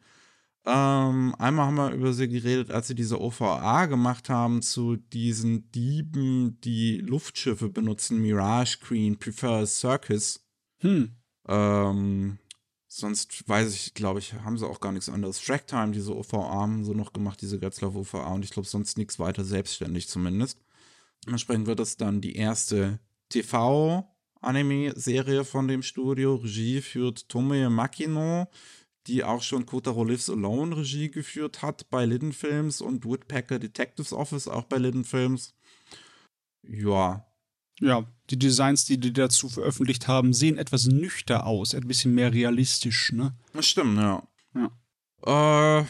Ähm, 0.69 1.34
einmal 1.39 1.67
haben 1.67 1.77
wir 1.77 1.91
über 1.91 2.12
sie 2.12 2.27
geredet, 2.27 2.71
als 2.71 2.88
sie 2.88 2.95
diese 2.95 3.21
OVA 3.21 3.86
gemacht 3.86 4.27
haben 4.27 4.62
zu 4.62 4.97
diesen 4.97 5.71
Dieben, 5.71 6.60
die 6.60 6.97
Luftschiffe 6.97 7.69
benutzen. 7.69 8.21
Mirage 8.21 8.80
Queen, 8.82 9.17
Prefer 9.17 9.65
Circus. 9.65 10.45
Hm. 10.80 11.15
Ähm, 11.47 12.39
sonst 12.86 13.47
weiß 13.47 13.73
ich, 13.75 13.93
glaube 13.93 14.19
ich, 14.19 14.34
haben 14.34 14.58
sie 14.58 14.67
auch 14.67 14.82
gar 14.82 14.91
nichts 14.91 15.08
anderes. 15.08 15.41
Tracktime, 15.41 15.93
diese 15.93 16.13
OVA 16.13 16.49
haben 16.49 16.84
so 16.84 16.93
noch 16.93 17.13
gemacht, 17.13 17.41
diese 17.41 17.60
Götzlauf 17.60 17.95
OVA 17.95 18.27
und 18.34 18.43
ich 18.43 18.51
glaube 18.51 18.67
sonst 18.67 18.97
nichts 18.97 19.19
weiter 19.19 19.45
selbstständig 19.45 20.10
zumindest. 20.10 20.60
Entsprechend 21.27 21.67
wird 21.67 21.80
das 21.80 21.95
dann 21.95 22.19
die 22.19 22.36
erste 22.36 22.99
TV-Anime-Serie 23.30 25.45
von 25.45 25.69
dem 25.69 25.82
Studio. 25.82 26.36
Regie 26.36 26.82
führt 26.82 27.30
Tomoe 27.30 27.69
Makino, 27.69 28.49
die 29.08 29.24
auch 29.24 29.41
schon 29.41 29.65
Kotaro 29.65 30.04
Lives 30.04 30.30
Alone 30.30 30.78
Regie 30.78 31.10
geführt 31.10 31.62
hat 31.62 31.89
bei 31.89 32.06
Lidden 32.06 32.34
Films 32.34 32.82
und 32.82 33.06
Woodpecker 33.06 33.60
Detectives 33.60 34.13
Office 34.13 34.48
auch 34.48 34.65
bei 34.65 34.78
Lidden 34.78 35.06
Films. 35.06 35.56
Ja. 36.63 37.26
Ja, 37.80 38.06
die 38.30 38.39
Designs, 38.39 38.86
die 38.86 39.00
die 39.00 39.13
dazu 39.13 39.50
veröffentlicht 39.50 40.08
haben, 40.08 40.34
sehen 40.34 40.58
etwas 40.58 40.88
nüchter 40.88 41.46
aus, 41.46 41.76
ein 41.76 41.88
bisschen 41.88 42.13
mehr 42.15 42.34
realistisch, 42.34 43.12
ne? 43.13 43.36
Das 43.54 43.67
stimmt, 43.67 43.98
ja. 43.98 44.24
Ja. 44.56 45.82
Äh, 45.82 45.86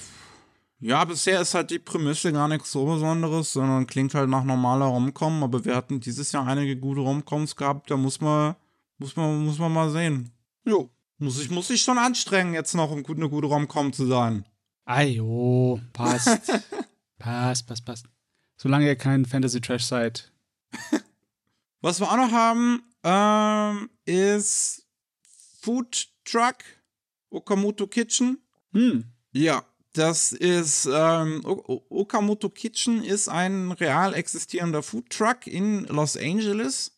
ja, 0.79 1.05
bisher 1.05 1.41
ist 1.41 1.53
halt 1.53 1.71
die 1.71 1.79
Prämisse 1.79 2.31
gar 2.31 2.47
nichts 2.47 2.71
so 2.71 2.85
Besonderes, 2.85 3.53
sondern 3.53 3.87
klingt 3.87 4.13
halt 4.13 4.29
nach 4.29 4.43
normaler 4.43 4.85
Romcom, 4.85 5.43
aber 5.43 5.63
wir 5.65 5.75
hatten 5.75 5.99
dieses 5.99 6.33
Jahr 6.33 6.45
einige 6.45 6.75
gute 6.75 7.01
Romcoms 7.01 7.55
gehabt, 7.55 7.89
da 7.89 7.97
muss 7.97 8.21
man, 8.21 8.55
muss 8.97 9.15
man, 9.15 9.45
muss 9.45 9.57
man 9.57 9.73
mal 9.73 9.89
sehen. 9.89 10.31
Jo. 10.65 10.89
Muss 11.19 11.39
ich, 11.39 11.49
muss 11.49 11.69
ich 11.69 11.81
schon 11.81 11.97
anstrengen, 11.97 12.53
jetzt 12.53 12.75
noch 12.75 12.91
um 12.91 13.03
gut, 13.03 13.17
eine 13.17 13.29
gute 13.29 13.47
Romcom 13.47 13.91
zu 13.91 14.05
sein. 14.05 14.45
Ajo, 14.85 15.81
passt. 15.91 16.27
passt, 17.19 17.67
passt, 17.67 17.85
passt. 17.85 18.05
Solange 18.57 18.85
ihr 18.85 18.95
kein 18.95 19.25
Fantasy-Trash 19.25 19.83
seid. 19.83 20.31
Was 21.81 21.99
wir 21.99 22.11
auch 22.11 22.17
noch 22.17 22.31
haben, 22.31 22.83
ähm, 23.03 23.89
ist 24.05 24.85
Food 25.61 26.07
Truck 26.23 26.57
Okamoto 27.29 27.87
Kitchen. 27.87 28.39
Hm. 28.73 29.05
Ja, 29.31 29.63
das 29.93 30.31
ist 30.31 30.87
ähm, 30.91 31.41
Okamoto 31.43 32.49
Kitchen 32.49 33.03
ist 33.03 33.27
ein 33.27 33.71
real 33.71 34.13
existierender 34.13 34.83
Food 34.83 35.09
Truck 35.09 35.47
in 35.47 35.85
Los 35.85 36.15
Angeles. 36.15 36.96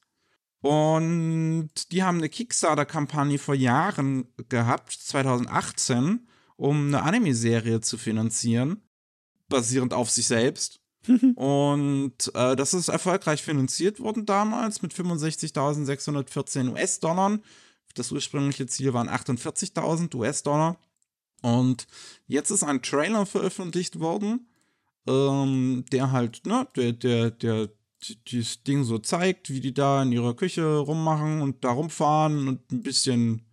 Und 0.61 1.69
die 1.91 2.03
haben 2.03 2.17
eine 2.17 2.29
Kickstarter-Kampagne 2.29 3.37
vor 3.37 3.55
Jahren 3.55 4.27
gehabt, 4.49 4.91
2018, 4.91 6.27
um 6.57 6.87
eine 6.87 7.03
Anime-Serie 7.03 7.79
zu 7.79 7.97
finanzieren, 7.97 8.81
basierend 9.47 9.93
auf 9.93 10.09
sich 10.09 10.27
selbst. 10.27 10.81
Und 11.35 12.31
äh, 12.33 12.55
das 12.57 12.73
ist 12.73 12.89
erfolgreich 12.89 13.41
finanziert 13.41 14.01
worden 14.01 14.25
damals 14.25 14.81
mit 14.81 14.93
65.614 14.93 16.71
US-Dollar. 16.71 17.39
Das 17.95 18.11
ursprüngliche 18.11 18.67
Ziel 18.67 18.93
waren 18.93 19.09
48.000 19.09 20.13
US-Dollar. 20.15 20.77
Und 21.41 21.87
jetzt 22.27 22.51
ist 22.51 22.63
ein 22.63 22.81
Trailer 22.81 23.25
veröffentlicht 23.25 23.99
worden, 24.01 24.49
ähm, 25.07 25.85
der 25.91 26.11
halt, 26.11 26.45
ne, 26.45 26.67
der, 26.75 26.91
der, 26.91 27.31
der 27.31 27.69
dieses 28.27 28.63
Ding 28.63 28.83
so 28.83 28.97
zeigt, 28.97 29.49
wie 29.49 29.59
die 29.59 29.73
da 29.73 30.03
in 30.03 30.11
ihrer 30.11 30.35
Küche 30.35 30.77
rummachen 30.77 31.41
und 31.41 31.63
da 31.63 31.71
rumfahren 31.71 32.47
und 32.47 32.71
ein 32.71 32.81
bisschen 32.81 33.45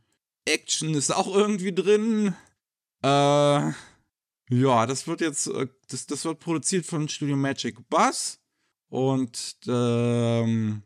Action 0.44 0.94
ist 0.94 1.14
auch 1.14 1.34
irgendwie 1.34 1.74
drin. 1.74 2.34
Äh, 3.02 3.72
ja, 4.50 4.86
das 4.86 5.06
wird 5.06 5.20
jetzt, 5.20 5.48
äh, 5.48 5.66
das, 5.88 6.06
das 6.06 6.24
wird 6.24 6.38
produziert 6.38 6.86
von 6.86 7.08
Studio 7.08 7.36
Magic 7.36 7.88
Buzz 7.88 8.40
und 8.88 9.56
ähm, 9.66 10.82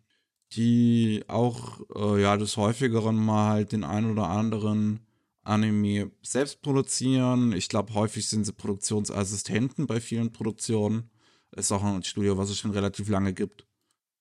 die 0.53 1.25
auch, 1.29 1.81
äh, 1.95 2.23
ja, 2.23 2.37
des 2.37 2.57
häufigeren 2.57 3.17
mal 3.17 3.51
halt 3.51 3.73
den 3.73 3.85
ein 3.85 4.11
oder 4.11 4.29
anderen 4.29 5.01
Anime 5.43 6.11
selbst 6.23 6.63
produzieren. 6.63 7.53
Ich 7.53 7.69
glaube, 7.69 7.95
häufig 7.95 8.29
sind 8.29 8.45
sie 8.45 8.53
Produktionsassistenten 8.53 9.87
bei 9.87 10.01
vielen 10.01 10.33
Produktionen. 10.33 11.11
Ist 11.57 11.73
auch 11.73 11.83
ein 11.83 12.03
Studio, 12.05 12.39
was 12.39 12.51
es 12.51 12.59
schon 12.59 12.71
relativ 12.71 13.09
lange 13.09 13.33
gibt. 13.33 13.67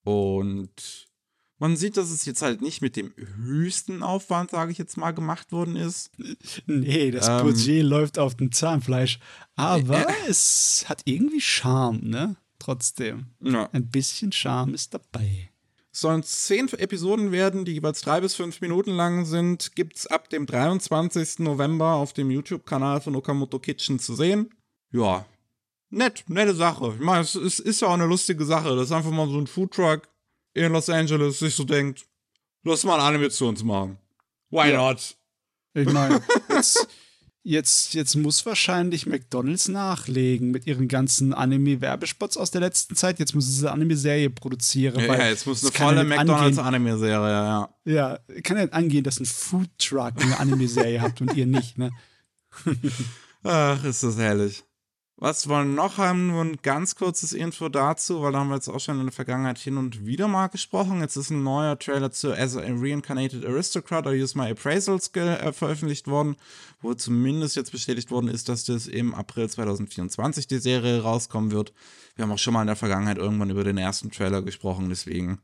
Und 0.04 1.08
man 1.60 1.76
sieht, 1.76 1.98
dass 1.98 2.10
es 2.10 2.26
jetzt 2.26 2.42
halt 2.42 2.62
nicht 2.62 2.82
mit 2.82 2.96
dem 2.96 3.13
höchsten 3.18 4.02
Aufwand, 4.02 4.52
sage 4.52 4.72
ich 4.72 4.78
jetzt 4.78 4.98
mal, 4.98 5.12
gemacht 5.12 5.52
worden 5.52 5.76
ist. 5.76 6.12
Nee, 6.65 7.12
das 7.12 7.28
Ähm. 7.28 7.42
Budget 7.46 7.84
läuft 7.84 8.18
auf 8.18 8.36
dem 8.36 8.52
Zahnfleisch. 8.52 9.20
Aber 9.56 10.08
Äh. 10.08 10.13
es 10.30 10.86
hat 10.88 11.02
irgendwie 11.06 11.42
Charme, 11.42 12.00
ne? 12.02 12.36
Trotzdem. 12.60 13.28
Ja. 13.42 13.70
Ein 13.74 13.88
bisschen 13.89 14.32
Charme 14.32 14.74
ist 14.74 14.94
dabei. 14.94 15.50
sollen 15.92 16.24
zehn 16.24 16.70
Episoden 16.70 17.32
werden, 17.34 17.65
die 17.65 17.74
jeweils 17.74 18.02
drei 18.02 18.22
bis 18.22 18.36
fünf 18.36 18.62
Minuten 18.62 18.92
lang 18.92 19.26
sind. 19.26 19.76
Gibt's 19.76 20.08
ab 20.08 20.30
dem 20.30 20.46
23. 20.46 21.39
November 21.39 21.94
auf 21.96 22.13
dem 22.13 22.32
YouTube-Kanal 22.32 23.02
von 23.02 23.15
Okamoto 23.18 23.60
Kitchen 23.60 24.00
zu 24.00 24.13
sehen. 24.15 24.50
Ja, 24.92 25.26
nett, 25.89 26.23
nette 26.28 26.56
Sache. 26.56 26.93
Ich 26.95 27.04
meine, 27.04 27.21
es 27.21 27.36
ist, 27.36 27.60
ist 27.60 27.82
ja 27.82 27.88
auch 27.88 27.93
eine 27.93 28.06
lustige 28.06 28.45
Sache. 28.45 28.75
Das 28.75 28.86
ist 28.86 28.91
einfach 28.91 29.12
mal 29.12 29.30
so 29.30 29.39
ein 29.39 29.47
Foodtruck 29.47 30.08
in 30.54 30.71
Los 30.71 30.89
Angeles 30.89 31.39
sich 31.39 31.56
so 31.56 31.63
denkt, 31.63 32.06
lass 32.63 32.84
mal 32.84 32.95
eine 32.95 33.04
Animation 33.04 33.56
zu 33.56 33.65
machen. 33.65 33.97
Why 34.49 34.73
not? 34.73 35.15
Ich 35.73 35.91
meine, 35.91 36.21
jetzt, 36.49 36.88
jetzt, 37.43 37.93
jetzt 37.93 38.15
muss 38.15 38.45
wahrscheinlich 38.45 39.06
McDonalds 39.06 39.67
nachlegen 39.67 40.52
mit 40.52 40.65
ihren 40.65 40.88
ganzen 40.88 41.34
Anime-Werbespots 41.34 42.36
aus 42.38 42.52
der 42.52 42.62
letzten 42.62 42.95
Zeit. 42.95 43.19
Jetzt 43.19 43.36
muss 43.36 43.47
es 43.47 43.63
eine 43.63 43.71
Anime-Serie 43.71 44.30
produzieren. 44.32 44.99
Ja, 44.99 45.15
ja, 45.15 45.28
jetzt 45.30 45.45
muss 45.45 45.63
eine 45.63 45.71
volle 45.71 45.97
ja 45.97 46.04
McDonalds-Anime-Serie, 46.04 47.30
ja. 47.30 47.69
Ja, 47.86 48.19
kann 48.43 48.58
ja 48.58 48.63
nicht 48.63 48.73
angehen, 48.73 49.04
dass 49.04 49.19
ein 49.19 49.25
Foodtruck 49.25 50.21
eine 50.21 50.39
Anime-Serie 50.39 51.02
habt 51.02 51.21
und 51.21 51.36
ihr 51.36 51.45
nicht, 51.45 51.78
ne? 51.78 51.91
Ach, 53.43 53.84
ist 53.84 54.04
das 54.04 54.17
herrlich. 54.17 54.63
Was 55.21 55.49
wir 55.49 55.65
noch 55.65 55.97
haben, 55.97 56.27
nur 56.27 56.45
ein 56.45 56.60
ganz 56.62 56.95
kurzes 56.95 57.34
Info 57.34 57.67
dazu, 57.67 58.21
weil 58.21 58.32
da 58.32 58.39
haben 58.39 58.47
wir 58.47 58.55
jetzt 58.55 58.69
auch 58.69 58.79
schon 58.79 59.01
in 59.01 59.08
der 59.08 59.12
Vergangenheit 59.12 59.58
hin 59.58 59.75
und 59.75 60.05
wieder 60.05 60.29
mal 60.29 60.47
gesprochen. 60.47 61.01
Jetzt 61.01 61.17
ist 61.17 61.29
ein 61.29 61.43
neuer 61.43 61.77
Trailer 61.77 62.10
zu 62.10 62.32
As 62.34 62.55
a 62.55 62.62
Reincarnated 62.62 63.45
Aristocrat 63.45 64.08
or 64.08 64.13
Use 64.13 64.38
My 64.38 64.49
Appraisals 64.49 65.13
äh, 65.15 65.51
veröffentlicht 65.51 66.08
worden, 66.08 66.38
wo 66.79 66.93
zumindest 66.93 67.58
jetzt 67.58 67.73
bestätigt 67.73 68.12
worden 68.12 68.29
ist, 68.29 68.47
dass 68.47 68.63
das 68.63 68.88
im 68.88 69.13
April 69.13 69.49
2024 69.49 70.47
die 70.47 70.60
Serie 70.60 71.01
rauskommen 71.01 71.51
wird. 71.51 71.73
Wir 72.15 72.23
haben 72.23 72.32
auch 72.32 72.39
schon 72.39 72.53
mal 72.53 72.62
in 72.62 72.67
der 72.67 72.77
Vergangenheit 72.77 73.17
irgendwann 73.17 73.49
über 73.49 73.65
den 73.65 73.77
ersten 73.77 74.12
Trailer 74.12 74.41
gesprochen, 74.41 74.88
deswegen 74.88 75.41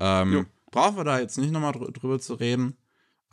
ähm, 0.00 0.44
brauchen 0.70 0.98
wir 0.98 1.04
da 1.04 1.18
jetzt 1.18 1.38
nicht 1.38 1.50
nochmal 1.50 1.72
drü 1.72 1.90
drüber 1.90 2.20
zu 2.20 2.34
reden. 2.34 2.76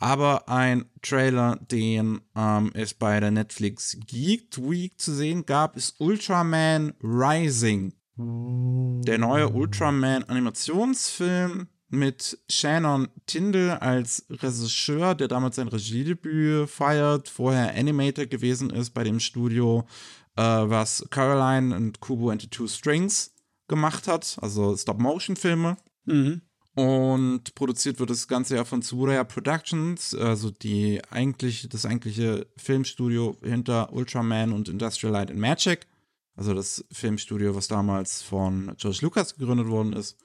Aber 0.02 0.48
ein 0.48 0.86
Trailer, 1.00 1.60
den 1.70 2.20
ähm, 2.34 2.72
es 2.74 2.92
bei 2.92 3.20
der 3.20 3.30
Netflix 3.30 3.96
Geek 4.04 4.58
Week 4.58 5.00
zu 5.00 5.14
sehen 5.14 5.46
gab, 5.46 5.76
ist 5.76 6.00
Ultraman 6.00 6.94
Rising. 7.00 7.92
Der 8.16 9.18
neue 9.18 9.48
Ultraman-Animationsfilm 9.50 11.68
mit 11.90 12.36
Shannon 12.50 13.06
Tindall 13.26 13.78
als 13.78 14.26
Regisseur, 14.28 15.14
der 15.14 15.28
damals 15.28 15.54
sein 15.54 15.68
Regiedebüt 15.68 16.68
feiert, 16.68 17.28
vorher 17.28 17.78
Animator 17.78 18.26
gewesen 18.26 18.70
ist 18.70 18.90
bei 18.90 19.04
dem 19.04 19.20
Studio, 19.20 19.86
äh, 20.34 20.42
was 20.42 21.06
Caroline 21.10 21.76
und 21.76 22.00
Kubo 22.00 22.30
and 22.30 22.42
the 22.42 22.48
Two 22.48 22.66
Strings 22.66 23.36
gemacht 23.68 24.08
hat, 24.08 24.36
also 24.42 24.76
Stop-Motion-Filme. 24.76 25.76
Mhm. 26.06 26.42
Und 26.74 27.54
produziert 27.54 28.00
wird 28.00 28.08
das 28.08 28.28
Ganze 28.28 28.56
ja 28.56 28.64
von 28.64 28.80
Tsuburaya 28.80 29.24
Productions, 29.24 30.14
also 30.14 30.50
die 30.50 31.02
eigentlich, 31.10 31.68
das 31.68 31.84
eigentliche 31.84 32.46
Filmstudio 32.56 33.36
hinter 33.42 33.92
Ultraman 33.92 34.52
und 34.52 34.70
Industrial 34.70 35.12
Light 35.12 35.30
and 35.30 35.38
Magic. 35.38 35.86
Also 36.34 36.54
das 36.54 36.82
Filmstudio, 36.90 37.54
was 37.54 37.68
damals 37.68 38.22
von 38.22 38.74
George 38.78 39.00
Lucas 39.02 39.34
gegründet 39.34 39.68
worden 39.68 39.92
ist. 39.92 40.16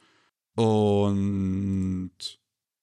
Und 0.56 2.12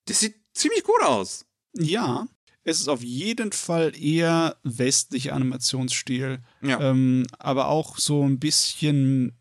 das 0.04 0.20
sieht 0.20 0.36
ziemlich 0.52 0.84
gut 0.84 1.02
aus. 1.02 1.46
Ja, 1.72 2.28
es 2.64 2.80
ist 2.80 2.88
auf 2.88 3.02
jeden 3.02 3.52
Fall 3.52 3.92
eher 3.98 4.56
westlicher 4.62 5.34
Animationsstil. 5.34 6.40
Ja. 6.62 6.80
Ähm, 6.80 7.26
aber 7.38 7.68
auch 7.68 7.98
so 7.98 8.22
ein 8.22 8.38
bisschen. 8.38 9.32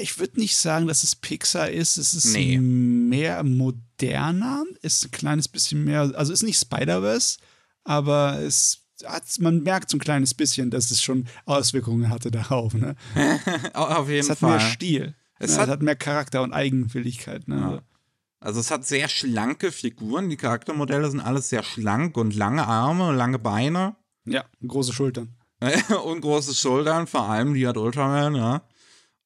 Ich 0.00 0.18
würde 0.18 0.38
nicht 0.38 0.56
sagen, 0.56 0.86
dass 0.86 1.02
es 1.02 1.16
Pixar 1.16 1.70
ist. 1.70 1.96
Es 1.96 2.12
ist 2.12 2.32
Nee. 2.34 2.58
mehr 2.58 3.42
moderner. 3.42 4.64
Ist 4.82 5.04
ein 5.06 5.10
kleines 5.10 5.48
bisschen 5.48 5.84
mehr. 5.84 6.12
Also 6.14 6.32
ist 6.32 6.42
nicht 6.42 6.58
Spider-Verse, 6.60 7.38
aber 7.84 8.38
es 8.40 8.82
hat, 9.06 9.24
man 9.40 9.62
merkt 9.62 9.90
so 9.90 9.96
ein 9.96 10.00
kleines 10.00 10.34
bisschen, 10.34 10.70
dass 10.70 10.90
es 10.90 11.00
schon 11.00 11.26
Auswirkungen 11.46 12.10
hatte 12.10 12.30
darauf. 12.30 12.74
Ne? 12.74 12.96
Auf 13.74 14.08
jeden 14.08 14.20
Es 14.20 14.30
hat 14.30 14.38
Fall. 14.38 14.50
mehr 14.58 14.60
Stil. 14.60 15.14
Es 15.38 15.52
ja, 15.52 15.58
hat- 15.58 15.68
es 15.68 15.72
hat 15.72 15.82
mehr 15.82 15.96
Charakter 15.96 16.42
und 16.42 16.52
Eigenwilligkeit. 16.52 17.46
Ne? 17.48 17.56
Ja. 17.56 17.82
Also 18.40 18.60
es 18.60 18.70
hat 18.70 18.86
sehr 18.86 19.08
schlanke 19.08 19.72
Figuren. 19.72 20.28
Die 20.30 20.36
Charaktermodelle 20.36 21.10
sind 21.10 21.20
alles 21.20 21.48
sehr 21.48 21.62
schlank 21.62 22.16
und 22.16 22.34
lange 22.36 22.66
Arme 22.66 23.08
und 23.08 23.16
lange 23.16 23.38
Beine. 23.38 23.96
ja, 24.26 24.44
große 24.66 24.92
Schultern. 24.92 25.34
und 26.04 26.20
große 26.20 26.54
Schultern, 26.54 27.06
vor 27.08 27.28
allem 27.28 27.54
die 27.54 27.66
hat 27.66 27.76
Ultraman, 27.76 28.34
ja. 28.36 28.62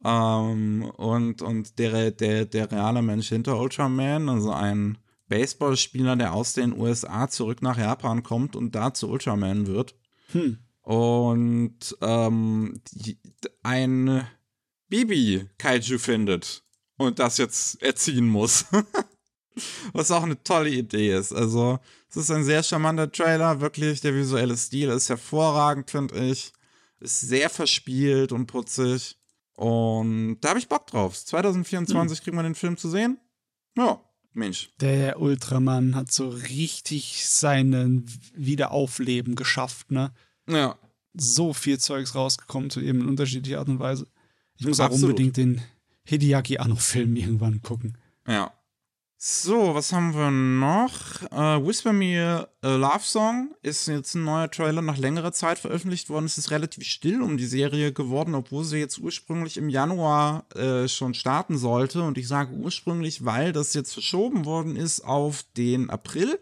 Ähm, 0.05 0.91
und 0.97 1.43
und 1.43 1.79
der, 1.79 2.11
der, 2.11 2.45
der 2.45 2.71
reale 2.71 3.03
Mensch 3.03 3.29
hinter 3.29 3.59
Ultraman, 3.59 4.29
also 4.29 4.53
ein 4.53 4.99
Baseballspieler, 5.29 6.17
der 6.17 6.35
aus 6.35 6.53
den 6.53 6.79
USA 6.79 7.29
zurück 7.29 7.63
nach 7.63 7.79
Japan 7.79 8.23
kommt 8.23 8.57
und 8.57 8.75
da 8.75 8.93
zu 8.93 9.09
Ultraman 9.09 9.67
wird. 9.67 9.95
Hm. 10.33 10.59
Und 10.83 11.97
ähm, 12.01 12.81
die, 12.91 13.19
ein 13.63 14.27
Baby 14.89 15.49
Kaiju 15.59 15.99
findet 15.99 16.65
und 16.97 17.19
das 17.19 17.39
jetzt 17.39 17.83
erziehen 17.83 18.29
muss. 18.29 18.67
Was 19.93 20.11
auch 20.11 20.23
eine 20.23 20.43
tolle 20.43 20.71
Idee 20.71 21.15
ist. 21.15 21.33
Also, 21.33 21.79
es 22.09 22.17
ist 22.17 22.31
ein 22.31 22.45
sehr 22.45 22.63
charmanter 22.63 23.11
Trailer, 23.11 23.61
wirklich. 23.61 24.01
Der 24.01 24.15
visuelle 24.15 24.57
Stil 24.57 24.89
ist 24.91 25.09
hervorragend, 25.09 25.91
finde 25.91 26.19
ich. 26.27 26.53
Ist 27.01 27.21
sehr 27.21 27.51
verspielt 27.51 28.33
und 28.33 28.47
putzig. 28.47 29.19
Und 29.63 30.41
da 30.41 30.49
habe 30.49 30.59
ich 30.59 30.69
Bock 30.69 30.89
drauf. 30.89 31.25
2024 31.25 32.19
hm. 32.19 32.25
kriegen 32.25 32.37
wir 32.37 32.43
den 32.43 32.57
Film 32.57 32.77
zu 32.77 32.91
sehen. 32.91 33.21
Ja, 33.77 34.01
Mensch. 34.33 34.71
Der 34.81 35.21
Ultraman 35.21 35.95
hat 35.95 36.11
so 36.11 36.31
richtig 36.31 37.29
seinen 37.29 38.05
Wiederaufleben 38.35 39.37
geschafft, 39.37 39.93
ne? 39.93 40.13
Ja. 40.49 40.77
So 41.15 41.53
viel 41.53 41.79
Zeugs 41.79 42.17
rausgekommen 42.17 42.71
zu 42.71 42.81
eben 42.81 43.03
in 43.03 43.09
unterschiedlicher 43.09 43.61
Art 43.61 43.69
und 43.69 43.79
Weise. 43.79 44.09
Ich 44.57 44.67
muss 44.67 44.81
Absolut. 44.81 45.05
auch 45.05 45.09
unbedingt 45.11 45.37
den 45.37 45.61
Hideaki 46.03 46.59
Anno-Film 46.59 47.15
irgendwann 47.15 47.63
gucken. 47.63 47.97
Ja. 48.27 48.53
So, 49.25 49.73
was 49.73 49.93
haben 49.93 50.17
wir 50.17 50.33
noch? 50.33 51.23
Uh, 51.31 51.65
Whisper 51.65 51.93
Me 51.93 52.45
a 52.61 52.69
Love 52.69 53.05
Song 53.05 53.55
ist 53.63 53.87
jetzt 53.87 54.17
ein 54.17 54.25
neuer 54.25 54.51
Trailer 54.51 54.83
nach 54.83 54.99
längerer 54.99 55.31
Zeit 55.31 55.61
veröffentlicht 55.61 56.11
worden. 56.11 56.25
Es 56.25 56.39
ist 56.39 56.51
relativ 56.51 56.83
still 56.83 57.23
um 57.23 57.37
die 57.37 57.47
Serie 57.47 57.93
geworden, 57.93 58.35
obwohl 58.35 58.65
sie 58.65 58.79
jetzt 58.79 58.99
ursprünglich 58.99 59.59
im 59.59 59.69
Januar 59.69 60.45
äh, 60.57 60.89
schon 60.89 61.15
starten 61.15 61.57
sollte. 61.57 62.03
Und 62.03 62.19
ich 62.19 62.27
sage 62.27 62.53
ursprünglich, 62.53 63.25
weil 63.25 63.53
das 63.53 63.75
jetzt 63.75 63.93
verschoben 63.93 64.45
worden 64.45 64.75
ist 64.75 65.05
auf 65.05 65.45
den 65.57 65.89
April. 65.89 66.41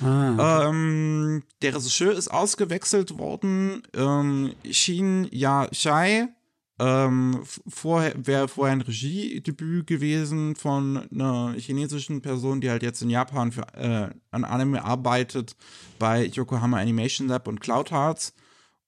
Ah, 0.00 0.34
okay. 0.34 0.68
ähm, 0.68 1.42
der 1.62 1.74
Regisseur 1.74 2.12
ist 2.12 2.28
ausgewechselt 2.28 3.18
worden. 3.18 3.82
Ähm, 3.92 4.54
Shin 4.70 5.26
Ya 5.32 5.66
Shai 5.72 6.28
ähm, 6.78 7.42
vorher 7.68 8.14
wäre 8.16 8.48
vorher 8.48 8.72
ein 8.72 8.80
Regiedebüt 8.80 9.86
gewesen 9.86 10.56
von 10.56 11.08
einer 11.12 11.54
chinesischen 11.56 12.20
Person, 12.20 12.60
die 12.60 12.70
halt 12.70 12.82
jetzt 12.82 13.00
in 13.00 13.10
Japan 13.10 13.52
für, 13.52 13.62
äh, 13.74 14.10
an 14.32 14.44
Anime 14.44 14.84
arbeitet 14.84 15.56
bei 15.98 16.24
Yokohama 16.24 16.78
Animation 16.78 17.28
Lab 17.28 17.46
und 17.46 17.60
Cloud 17.60 17.92
Hearts. 17.92 18.34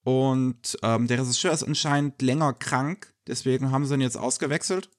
Und 0.03 0.77
ähm, 0.83 1.07
der 1.07 1.21
Regisseur 1.21 1.53
ist 1.53 1.63
anscheinend 1.63 2.23
länger 2.23 2.53
krank, 2.55 3.13
deswegen 3.27 3.71
haben 3.71 3.87
sie 3.87 3.95
ihn 3.95 4.01
jetzt 4.01 4.19
ausgewechselt. 4.19 4.91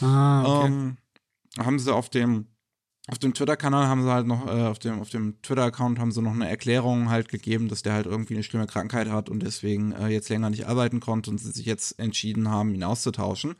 Ah, 0.00 0.42
okay. 0.44 0.66
Ähm, 0.66 0.96
haben 1.58 1.78
sie 1.78 1.92
auf 1.92 2.08
dem 2.08 2.46
auf 3.08 3.18
dem 3.18 3.34
Twitter-Kanal 3.34 3.88
haben 3.88 4.02
sie 4.02 4.12
halt 4.12 4.26
noch, 4.26 4.46
äh, 4.46 4.66
auf 4.66 4.78
dem, 4.78 5.00
auf 5.00 5.10
dem 5.10 5.40
Twitter-Account 5.42 5.98
haben 5.98 6.12
sie 6.12 6.22
noch 6.22 6.32
eine 6.32 6.48
Erklärung 6.48 7.10
halt 7.10 7.28
gegeben, 7.28 7.68
dass 7.68 7.82
der 7.82 7.94
halt 7.94 8.06
irgendwie 8.06 8.34
eine 8.34 8.44
schlimme 8.44 8.66
Krankheit 8.66 9.08
hat 9.08 9.28
und 9.28 9.42
deswegen 9.42 9.92
äh, 9.92 10.08
jetzt 10.08 10.28
länger 10.28 10.50
nicht 10.50 10.66
arbeiten 10.66 11.00
konnte 11.00 11.30
und 11.30 11.38
sie 11.38 11.50
sich 11.50 11.66
jetzt 11.66 11.98
entschieden 11.98 12.48
haben, 12.48 12.74
ihn 12.74 12.84
auszutauschen. 12.84 13.56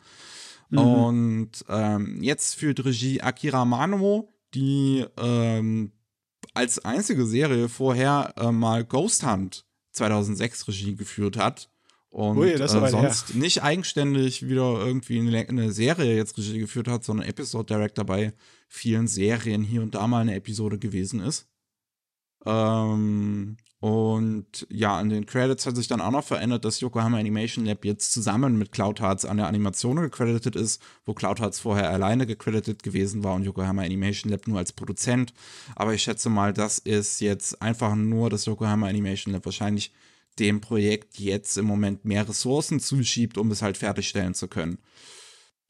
Mhm. 0.70 0.78
Und 0.78 1.50
ähm, 1.68 2.22
jetzt 2.22 2.54
führt 2.54 2.84
Regie 2.84 3.20
Akira 3.20 3.64
Manomo, 3.64 4.32
die 4.54 5.04
ähm, 5.18 5.90
als 6.54 6.84
einzige 6.84 7.26
Serie 7.26 7.68
vorher 7.68 8.34
äh, 8.36 8.52
mal 8.52 8.84
Ghost 8.84 9.26
Hunt 9.26 9.66
2006 9.90 10.68
Regie 10.68 10.94
geführt 10.94 11.36
hat 11.36 11.71
und 12.12 12.36
Ui, 12.36 12.50
äh, 12.50 12.68
sonst 12.68 13.30
her. 13.30 13.40
nicht 13.40 13.62
eigenständig 13.62 14.46
wieder 14.46 14.84
irgendwie 14.84 15.18
eine, 15.18 15.48
eine, 15.48 15.72
Serie 15.72 16.14
jetzt 16.14 16.36
Regie 16.36 16.58
geführt 16.58 16.86
hat, 16.86 17.04
sondern 17.04 17.26
Episode 17.26 17.74
Director 17.74 18.04
bei 18.04 18.34
vielen 18.68 19.08
Serien 19.08 19.62
hier 19.62 19.80
und 19.80 19.94
da 19.94 20.06
mal 20.06 20.20
eine 20.20 20.34
Episode 20.34 20.78
gewesen 20.78 21.20
ist. 21.20 21.48
Ähm, 22.44 23.56
und 23.80 24.66
ja, 24.68 24.98
an 24.98 25.08
den 25.08 25.24
Credits 25.24 25.64
hat 25.64 25.76
sich 25.76 25.88
dann 25.88 26.02
auch 26.02 26.10
noch 26.10 26.22
verändert, 26.22 26.66
dass 26.66 26.80
Yokohama 26.80 27.16
Animation 27.18 27.64
Lab 27.64 27.82
jetzt 27.82 28.12
zusammen 28.12 28.58
mit 28.58 28.72
Cloud 28.72 29.00
Hearts 29.00 29.24
an 29.24 29.38
der 29.38 29.46
Animation 29.46 29.96
gecredited 29.96 30.54
ist, 30.54 30.82
wo 31.06 31.14
Cloud 31.14 31.40
Hearts 31.40 31.60
vorher 31.60 31.88
alleine 31.88 32.26
gecredited 32.26 32.82
gewesen 32.82 33.24
war 33.24 33.34
und 33.34 33.44
Yokohama 33.44 33.82
Animation 33.82 34.30
Lab 34.30 34.46
nur 34.46 34.58
als 34.58 34.74
Produzent. 34.74 35.32
Aber 35.76 35.94
ich 35.94 36.02
schätze 36.02 36.28
mal, 36.28 36.52
das 36.52 36.78
ist 36.78 37.22
jetzt 37.22 37.62
einfach 37.62 37.94
nur, 37.94 38.28
dass 38.28 38.44
Yokohama 38.44 38.86
Animation 38.86 39.32
Lab 39.32 39.46
wahrscheinlich 39.46 39.92
dem 40.38 40.60
Projekt 40.60 41.18
jetzt 41.18 41.56
im 41.58 41.66
Moment 41.66 42.04
mehr 42.04 42.28
Ressourcen 42.28 42.80
zuschiebt, 42.80 43.38
um 43.38 43.50
es 43.50 43.62
halt 43.62 43.76
fertigstellen 43.76 44.34
zu 44.34 44.48
können. 44.48 44.78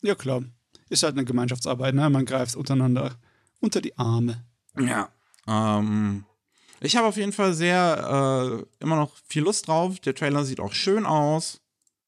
Ja, 0.03 0.15
klar. 0.15 0.43
Ist 0.89 1.03
halt 1.03 1.15
eine 1.15 1.25
Gemeinschaftsarbeit, 1.25 1.95
ne? 1.95 2.09
Man 2.11 2.25
greift 2.25 2.55
untereinander 2.55 3.17
unter 3.61 3.81
die 3.81 3.97
Arme. 3.97 4.45
Ja. 4.79 5.11
Ähm, 5.47 6.25
ich 6.81 6.97
habe 6.97 7.07
auf 7.07 7.17
jeden 7.17 7.33
Fall 7.33 7.55
sehr 7.55 8.67
äh, 8.81 8.83
immer 8.83 8.97
noch 8.97 9.17
viel 9.27 9.43
Lust 9.43 9.69
drauf. 9.69 10.01
Der 10.01 10.15
Trailer 10.15 10.45
sieht 10.45 10.61
auch 10.61 10.73
schön 10.73 11.07
aus. 11.07 11.61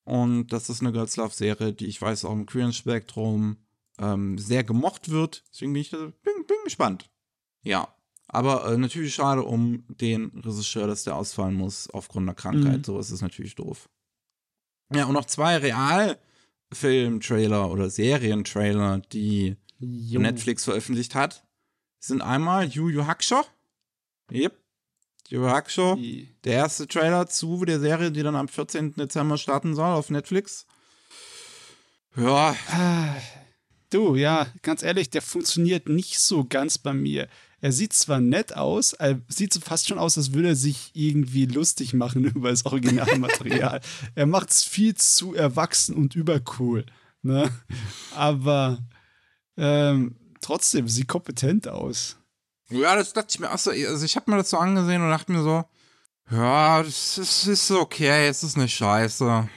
Und 0.04 0.48
das 0.48 0.68
ist 0.68 0.80
eine 0.80 0.92
Girls 0.92 1.16
Love-Serie, 1.16 1.72
die 1.72 1.86
ich 1.86 2.00
weiß 2.00 2.24
auch 2.24 2.32
im 2.32 2.46
Queer 2.46 2.72
Spektrum 2.72 3.56
ähm, 3.98 4.36
sehr 4.38 4.64
gemocht 4.64 5.10
wird. 5.10 5.44
Deswegen 5.50 5.72
bin 5.72 5.82
ich 5.82 5.90
bin, 5.90 6.12
bin 6.22 6.56
gespannt. 6.64 7.08
Ja. 7.62 7.94
Aber 8.34 8.66
äh, 8.66 8.76
natürlich 8.76 9.14
schade 9.14 9.42
um 9.44 9.84
den 9.86 10.32
Regisseur, 10.44 10.88
dass 10.88 11.04
der 11.04 11.14
ausfallen 11.14 11.54
muss 11.54 11.88
aufgrund 11.90 12.26
der 12.26 12.34
Krankheit. 12.34 12.78
Mhm. 12.78 12.84
So 12.84 12.98
ist 12.98 13.12
es 13.12 13.22
natürlich 13.22 13.54
doof. 13.54 13.88
Ja, 14.92 15.04
und 15.04 15.12
noch 15.12 15.26
zwei 15.26 15.58
Realfilm-Trailer 15.58 17.70
oder 17.70 17.90
Serientrailer, 17.90 19.02
die 19.12 19.54
jo. 19.78 20.20
Netflix 20.20 20.64
veröffentlicht 20.64 21.14
hat, 21.14 21.46
sind 22.00 22.22
einmal 22.22 22.66
Yu 22.66 22.88
Yu 22.88 23.06
Hakusho. 23.06 23.44
Yep. 24.32 24.60
Yu 25.28 25.42
Yu 25.42 25.46
Hakusho. 25.46 25.96
Der 26.42 26.54
erste 26.54 26.88
Trailer 26.88 27.28
zu 27.28 27.64
der 27.64 27.78
Serie, 27.78 28.10
die 28.10 28.24
dann 28.24 28.34
am 28.34 28.48
14. 28.48 28.96
Dezember 28.96 29.38
starten 29.38 29.76
soll 29.76 29.90
auf 29.90 30.10
Netflix. 30.10 30.66
Ja. 32.16 32.56
Ah, 32.68 33.14
du, 33.90 34.16
ja, 34.16 34.48
ganz 34.62 34.82
ehrlich, 34.82 35.10
der 35.10 35.22
funktioniert 35.22 35.88
nicht 35.88 36.18
so 36.18 36.44
ganz 36.44 36.78
bei 36.78 36.92
mir 36.92 37.28
er 37.64 37.72
sieht 37.72 37.94
zwar 37.94 38.20
nett 38.20 38.54
aus, 38.54 38.92
er 38.92 39.22
sieht 39.26 39.54
fast 39.54 39.88
schon 39.88 39.98
aus, 39.98 40.18
als 40.18 40.34
würde 40.34 40.48
er 40.48 40.54
sich 40.54 40.90
irgendwie 40.92 41.46
lustig 41.46 41.94
machen 41.94 42.24
über 42.34 42.50
das 42.50 42.66
Originalmaterial. 42.66 43.80
er 44.14 44.26
macht 44.26 44.50
es 44.50 44.62
viel 44.62 44.94
zu 44.96 45.34
erwachsen 45.34 45.96
und 45.96 46.14
übercool. 46.14 46.84
Ne? 47.22 47.50
Aber 48.14 48.84
ähm, 49.56 50.14
trotzdem 50.42 50.88
sieht 50.88 51.08
kompetent 51.08 51.66
aus. 51.66 52.18
Ja, 52.68 52.96
das 52.96 53.14
dachte 53.14 53.28
ich 53.30 53.40
mir 53.40 53.50
auch 53.50 53.56
so. 53.56 53.70
Also, 53.70 54.04
ich 54.04 54.16
habe 54.16 54.30
mir 54.30 54.36
das 54.36 54.50
so 54.50 54.58
angesehen 54.58 55.00
und 55.00 55.08
dachte 55.08 55.32
mir 55.32 55.42
so, 55.42 55.64
ja, 56.30 56.82
das 56.82 57.16
ist, 57.16 57.46
ist 57.46 57.70
okay, 57.70 58.28
es 58.28 58.42
ist 58.42 58.58
nicht 58.58 58.74
scheiße. 58.74 59.48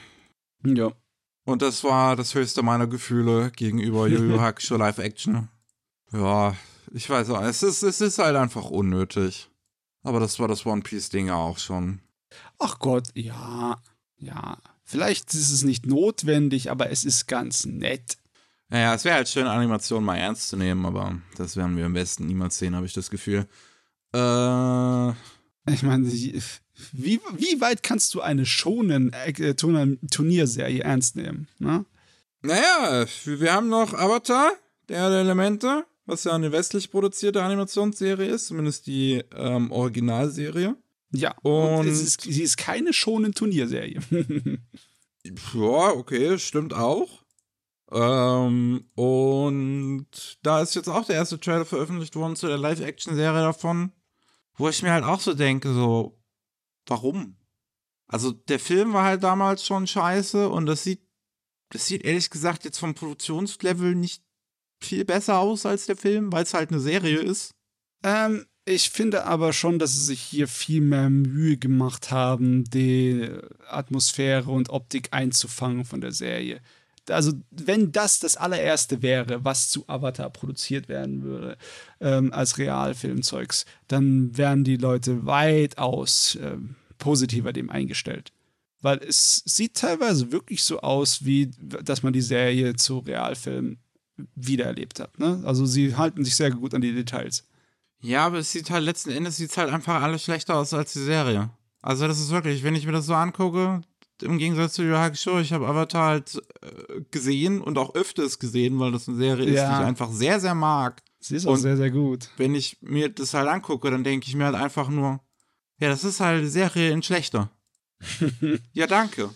Ja. 0.64 0.92
Und 1.44 1.60
das 1.60 1.84
war 1.84 2.16
das 2.16 2.34
höchste 2.34 2.62
meiner 2.62 2.86
Gefühle 2.86 3.50
gegenüber 3.50 4.06
Yu 4.06 4.24
Yu 4.24 4.40
Hakusho 4.40 4.76
Live 4.78 4.96
Action. 4.96 5.50
Ja, 6.10 6.56
ich 6.92 7.08
weiß 7.08 7.30
auch, 7.30 7.42
es 7.42 7.62
ist, 7.62 7.82
es 7.82 8.00
ist 8.00 8.18
halt 8.18 8.36
einfach 8.36 8.70
unnötig. 8.70 9.48
Aber 10.02 10.20
das 10.20 10.38
war 10.38 10.48
das 10.48 10.64
One 10.64 10.82
Piece-Ding 10.82 11.26
ja 11.26 11.34
auch 11.34 11.58
schon. 11.58 12.00
Ach 12.58 12.78
Gott, 12.78 13.08
ja, 13.14 13.80
ja. 14.18 14.58
Vielleicht 14.84 15.34
ist 15.34 15.52
es 15.52 15.64
nicht 15.64 15.86
notwendig, 15.86 16.70
aber 16.70 16.90
es 16.90 17.04
ist 17.04 17.26
ganz 17.26 17.66
nett. 17.66 18.16
Naja, 18.70 18.94
es 18.94 19.04
wäre 19.04 19.16
halt 19.16 19.28
schön, 19.28 19.46
Animationen 19.46 20.04
mal 20.04 20.16
ernst 20.16 20.48
zu 20.48 20.56
nehmen, 20.56 20.86
aber 20.86 21.18
das 21.36 21.56
werden 21.56 21.76
wir 21.76 21.86
am 21.86 21.94
besten 21.94 22.26
niemals 22.26 22.58
sehen, 22.58 22.74
habe 22.74 22.86
ich 22.86 22.92
das 22.92 23.10
Gefühl. 23.10 23.46
Äh. 24.14 25.10
Ich 25.70 25.82
meine, 25.82 26.10
wie, 26.92 27.20
wie 27.36 27.60
weit 27.60 27.82
kannst 27.82 28.14
du 28.14 28.20
eine 28.20 28.46
schonen 28.46 29.12
äh, 29.12 29.54
Turnierserie 29.54 30.82
ernst 30.82 31.16
nehmen? 31.16 31.48
Ne? 31.58 31.84
Naja, 32.40 33.06
wir 33.24 33.52
haben 33.52 33.68
noch 33.68 33.92
Avatar, 33.94 34.52
der 34.88 35.04
Elemente 35.08 35.84
was 36.08 36.24
ja 36.24 36.32
eine 36.32 36.50
westlich 36.52 36.90
produzierte 36.90 37.42
Animationsserie 37.42 38.28
ist, 38.28 38.46
zumindest 38.46 38.86
die 38.86 39.22
ähm, 39.36 39.70
Originalserie. 39.70 40.74
Ja, 41.12 41.36
und, 41.42 41.80
und 41.80 41.86
ist, 41.86 42.22
sie 42.22 42.42
ist 42.42 42.56
keine 42.56 42.92
schonen 42.92 43.32
Turnierserie. 43.32 44.00
ja, 45.24 45.90
okay, 45.90 46.38
stimmt 46.38 46.74
auch. 46.74 47.24
Ähm, 47.90 48.84
und 48.94 50.06
da 50.42 50.62
ist 50.62 50.74
jetzt 50.74 50.88
auch 50.88 51.04
der 51.04 51.16
erste 51.16 51.38
Trailer 51.38 51.64
veröffentlicht 51.64 52.16
worden 52.16 52.36
zu 52.36 52.46
der 52.46 52.58
Live-Action-Serie 52.58 53.42
davon, 53.42 53.92
wo 54.56 54.68
ich 54.68 54.82
mir 54.82 54.92
halt 54.92 55.04
auch 55.04 55.20
so 55.20 55.34
denke, 55.34 55.72
so, 55.72 56.18
warum? 56.86 57.36
Also 58.06 58.32
der 58.32 58.58
Film 58.58 58.94
war 58.94 59.04
halt 59.04 59.22
damals 59.22 59.64
schon 59.64 59.86
scheiße 59.86 60.48
und 60.48 60.66
das 60.66 60.84
sieht, 60.84 61.02
das 61.70 61.86
sieht 61.86 62.04
ehrlich 62.04 62.30
gesagt 62.30 62.64
jetzt 62.64 62.78
vom 62.78 62.94
Produktionslevel 62.94 63.94
nicht 63.94 64.22
viel 64.80 65.04
besser 65.04 65.38
aus 65.38 65.66
als 65.66 65.86
der 65.86 65.96
Film, 65.96 66.32
weil 66.32 66.44
es 66.44 66.54
halt 66.54 66.70
eine 66.70 66.80
Serie 66.80 67.18
ist. 67.18 67.52
Ähm, 68.02 68.46
ich 68.64 68.90
finde 68.90 69.24
aber 69.24 69.54
schon, 69.54 69.78
dass 69.78 69.94
sie 69.94 70.04
sich 70.04 70.20
hier 70.20 70.46
viel 70.46 70.82
mehr 70.82 71.08
Mühe 71.08 71.56
gemacht 71.56 72.10
haben, 72.10 72.64
die 72.64 73.26
Atmosphäre 73.66 74.50
und 74.50 74.68
Optik 74.68 75.08
einzufangen 75.12 75.86
von 75.86 76.02
der 76.02 76.12
Serie. 76.12 76.60
also 77.08 77.32
wenn 77.50 77.92
das 77.92 78.18
das 78.18 78.36
allererste 78.36 79.00
wäre, 79.00 79.42
was 79.42 79.70
zu 79.70 79.88
Avatar 79.88 80.28
produziert 80.28 80.90
werden 80.90 81.22
würde, 81.22 81.56
ähm, 82.00 82.30
als 82.34 82.58
Realfilmzeugs, 82.58 83.64
dann 83.86 84.36
wären 84.36 84.64
die 84.64 84.76
Leute 84.76 85.24
weitaus 85.24 86.36
ähm, 86.42 86.76
positiver 86.98 87.54
dem 87.54 87.70
eingestellt. 87.70 88.32
Weil 88.82 88.98
es 88.98 89.42
sieht 89.46 89.74
teilweise 89.74 90.30
wirklich 90.30 90.62
so 90.62 90.80
aus, 90.80 91.24
wie 91.24 91.50
dass 91.58 92.02
man 92.02 92.12
die 92.12 92.20
Serie 92.20 92.76
zu 92.76 92.98
Realfilm 92.98 93.78
wiedererlebt 94.34 95.00
hat. 95.00 95.18
Ne? 95.18 95.42
Also 95.44 95.66
sie 95.66 95.96
halten 95.96 96.24
sich 96.24 96.34
sehr 96.36 96.50
gut 96.50 96.74
an 96.74 96.80
die 96.80 96.92
Details. 96.94 97.46
Ja, 98.00 98.26
aber 98.26 98.38
es 98.38 98.52
sieht 98.52 98.70
halt 98.70 98.84
letzten 98.84 99.10
Endes 99.10 99.36
sieht 99.36 99.56
halt 99.56 99.70
einfach 99.72 100.02
alles 100.02 100.22
schlechter 100.24 100.56
aus 100.56 100.72
als 100.72 100.92
die 100.92 101.00
Serie. 101.04 101.50
Also 101.82 102.06
das 102.06 102.20
ist 102.20 102.30
wirklich, 102.30 102.62
wenn 102.62 102.74
ich 102.76 102.86
mir 102.86 102.92
das 102.92 103.06
so 103.06 103.14
angucke, 103.14 103.80
im 104.22 104.38
Gegensatz 104.38 104.74
zu 104.74 104.82
Yu 104.82 104.96
Hakusho, 104.96 105.38
ich 105.38 105.52
habe 105.52 105.66
Avatar 105.68 106.08
halt 106.08 106.42
äh, 106.62 107.00
gesehen 107.12 107.60
und 107.60 107.78
auch 107.78 107.94
öfters 107.94 108.38
gesehen, 108.40 108.78
weil 108.80 108.90
das 108.92 109.08
eine 109.08 109.16
Serie 109.16 109.46
ist, 109.46 109.54
Ja. 109.56 109.76
die 109.76 109.82
ich 109.82 109.86
einfach 109.88 110.10
sehr, 110.10 110.40
sehr 110.40 110.54
mag. 110.56 111.02
Sie 111.20 111.36
ist 111.36 111.46
auch 111.46 111.52
Und- 111.52 111.60
sehr, 111.60 111.76
sehr 111.76 111.90
gut. 111.92 112.28
Wenn 112.36 112.54
ich 112.56 112.78
mir 112.80 113.08
das 113.08 113.34
halt 113.34 113.48
angucke, 113.48 113.90
dann 113.90 114.02
denke 114.04 114.26
ich 114.28 114.34
mir 114.34 114.46
halt 114.46 114.56
einfach 114.56 114.88
nur, 114.88 115.20
ja, 115.80 115.88
das 115.88 116.02
ist 116.04 116.18
halt 116.20 116.40
eine 116.40 116.48
Serie 116.48 116.90
in 116.90 117.02
schlechter. 117.02 117.50
ja, 118.72 118.86
danke. 118.88 119.30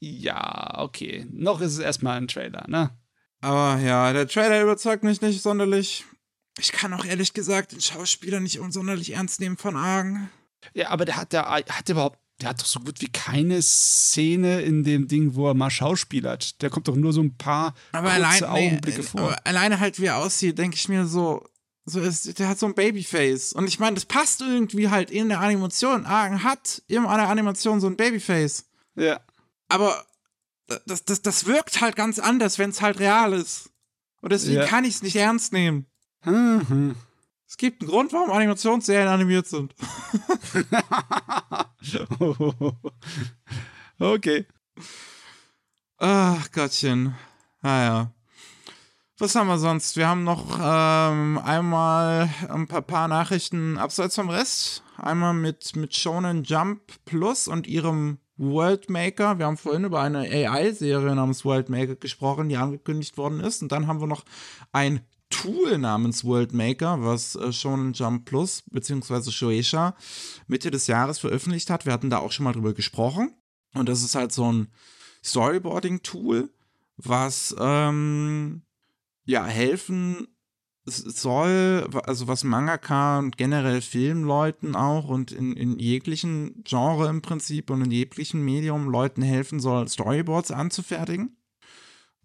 Ja, 0.00 0.78
okay. 0.80 1.26
Noch 1.32 1.60
ist 1.60 1.72
es 1.74 1.78
erstmal 1.78 2.16
ein 2.16 2.28
Trailer, 2.28 2.64
ne? 2.68 2.90
Aber 3.40 3.80
ja, 3.80 4.12
der 4.12 4.28
Trailer 4.28 4.62
überzeugt 4.62 5.02
mich 5.02 5.20
nicht 5.20 5.42
sonderlich. 5.42 6.04
Ich 6.58 6.72
kann 6.72 6.92
auch 6.92 7.04
ehrlich 7.04 7.32
gesagt 7.32 7.72
den 7.72 7.80
Schauspieler 7.80 8.40
nicht 8.40 8.60
sonderlich 8.70 9.14
ernst 9.14 9.40
nehmen 9.40 9.56
von 9.56 9.76
Argen. 9.76 10.30
Ja, 10.74 10.90
aber 10.90 11.04
der 11.04 11.16
hat, 11.16 11.32
der 11.32 11.44
hat 11.48 11.88
überhaupt, 11.88 12.18
der 12.40 12.50
hat 12.50 12.60
doch 12.60 12.66
so 12.66 12.80
gut 12.80 13.00
wie 13.00 13.08
keine 13.08 13.62
Szene 13.62 14.60
in 14.60 14.84
dem 14.84 15.08
Ding, 15.08 15.34
wo 15.34 15.48
er 15.48 15.54
mal 15.54 15.70
schauspielert. 15.70 16.60
Der 16.60 16.68
kommt 16.68 16.88
doch 16.88 16.96
nur 16.96 17.12
so 17.12 17.22
ein 17.22 17.36
paar 17.36 17.74
Aber 17.92 18.10
kurze 18.10 18.14
allein, 18.16 18.40
nee, 18.40 18.68
Augenblicke 18.68 19.02
vor. 19.02 19.36
alleine 19.44 19.80
halt, 19.80 20.00
wie 20.00 20.06
er 20.06 20.18
aussieht, 20.18 20.58
denke 20.58 20.76
ich 20.76 20.88
mir 20.88 21.06
so, 21.06 21.46
so 21.86 22.00
ist, 22.00 22.38
der 22.38 22.48
hat 22.48 22.58
so 22.58 22.66
ein 22.66 22.74
Babyface. 22.74 23.54
Und 23.54 23.66
ich 23.66 23.78
meine, 23.78 23.94
das 23.94 24.04
passt 24.04 24.42
irgendwie 24.42 24.90
halt 24.90 25.10
in 25.10 25.28
der 25.30 25.40
Animation. 25.40 26.04
Argen 26.04 26.42
hat 26.42 26.82
in 26.88 27.06
einer 27.06 27.28
Animation 27.28 27.80
so 27.80 27.86
ein 27.86 27.96
Babyface. 27.96 28.66
Ja. 28.96 29.20
Aber 29.68 30.04
das, 30.86 31.04
das, 31.04 31.22
das 31.22 31.46
wirkt 31.46 31.80
halt 31.80 31.96
ganz 31.96 32.18
anders, 32.18 32.58
wenn 32.58 32.70
es 32.70 32.82
halt 32.82 32.98
real 32.98 33.32
ist. 33.32 33.70
Und 34.20 34.32
deswegen 34.32 34.60
Ja. 34.60 34.66
kann 34.66 34.84
ich 34.84 34.96
es 34.96 35.02
nicht 35.02 35.16
ernst 35.16 35.52
nehmen. 35.52 35.86
Mhm. 36.24 36.94
Es 37.48 37.56
gibt 37.56 37.82
einen 37.82 37.90
Grund, 37.90 38.12
warum 38.12 38.30
Animationsserien 38.30 39.08
animiert 39.08 39.46
sind. 39.48 39.74
okay. 43.98 44.46
Ach 45.98 46.50
Gottchen. 46.52 47.14
Naja. 47.62 48.12
Was 49.18 49.34
haben 49.34 49.48
wir 49.48 49.58
sonst? 49.58 49.96
Wir 49.96 50.08
haben 50.08 50.24
noch 50.24 50.58
ähm, 50.62 51.38
einmal 51.38 52.30
ein 52.48 52.66
paar, 52.66 52.80
paar 52.82 53.08
Nachrichten 53.08 53.76
abseits 53.76 54.14
vom 54.14 54.30
Rest. 54.30 54.82
Einmal 54.96 55.34
mit, 55.34 55.76
mit 55.76 55.94
Shonen 55.94 56.44
Jump 56.44 56.80
Plus 57.04 57.48
und 57.48 57.66
ihrem 57.66 58.18
Worldmaker. 58.40 59.38
Wir 59.38 59.46
haben 59.46 59.58
vorhin 59.58 59.84
über 59.84 60.00
eine 60.00 60.20
AI-Serie 60.20 61.14
namens 61.14 61.44
Worldmaker 61.44 61.94
gesprochen, 61.94 62.48
die 62.48 62.56
angekündigt 62.56 63.18
worden 63.18 63.40
ist. 63.40 63.62
Und 63.62 63.70
dann 63.70 63.86
haben 63.86 64.00
wir 64.00 64.06
noch 64.06 64.24
ein 64.72 65.00
Tool 65.28 65.78
namens 65.78 66.24
Worldmaker, 66.24 67.04
was 67.04 67.36
äh, 67.36 67.52
Shonen 67.52 67.92
Jump 67.92 68.24
Plus 68.24 68.64
bzw. 68.70 69.30
Shueisha 69.30 69.94
Mitte 70.48 70.70
des 70.70 70.86
Jahres 70.86 71.18
veröffentlicht 71.18 71.70
hat. 71.70 71.86
Wir 71.86 71.92
hatten 71.92 72.10
da 72.10 72.18
auch 72.18 72.32
schon 72.32 72.44
mal 72.44 72.52
drüber 72.52 72.72
gesprochen. 72.72 73.34
Und 73.74 73.88
das 73.88 74.02
ist 74.02 74.14
halt 74.14 74.32
so 74.32 74.50
ein 74.50 74.68
Storyboarding-Tool, 75.22 76.50
was 76.96 77.54
ähm, 77.60 78.62
ja 79.24 79.44
helfen 79.44 80.26
soll, 80.96 81.88
also 82.04 82.28
was 82.28 82.44
Mangaka 82.44 83.18
und 83.18 83.36
generell 83.36 83.80
Filmleuten 83.80 84.76
auch 84.76 85.08
und 85.08 85.32
in, 85.32 85.54
in 85.54 85.78
jeglichen 85.78 86.62
Genre 86.64 87.08
im 87.08 87.22
Prinzip 87.22 87.70
und 87.70 87.82
in 87.82 87.90
jeglichen 87.90 88.44
Medium 88.44 88.88
Leuten 88.88 89.22
helfen 89.22 89.60
soll, 89.60 89.88
Storyboards 89.88 90.50
anzufertigen. 90.50 91.36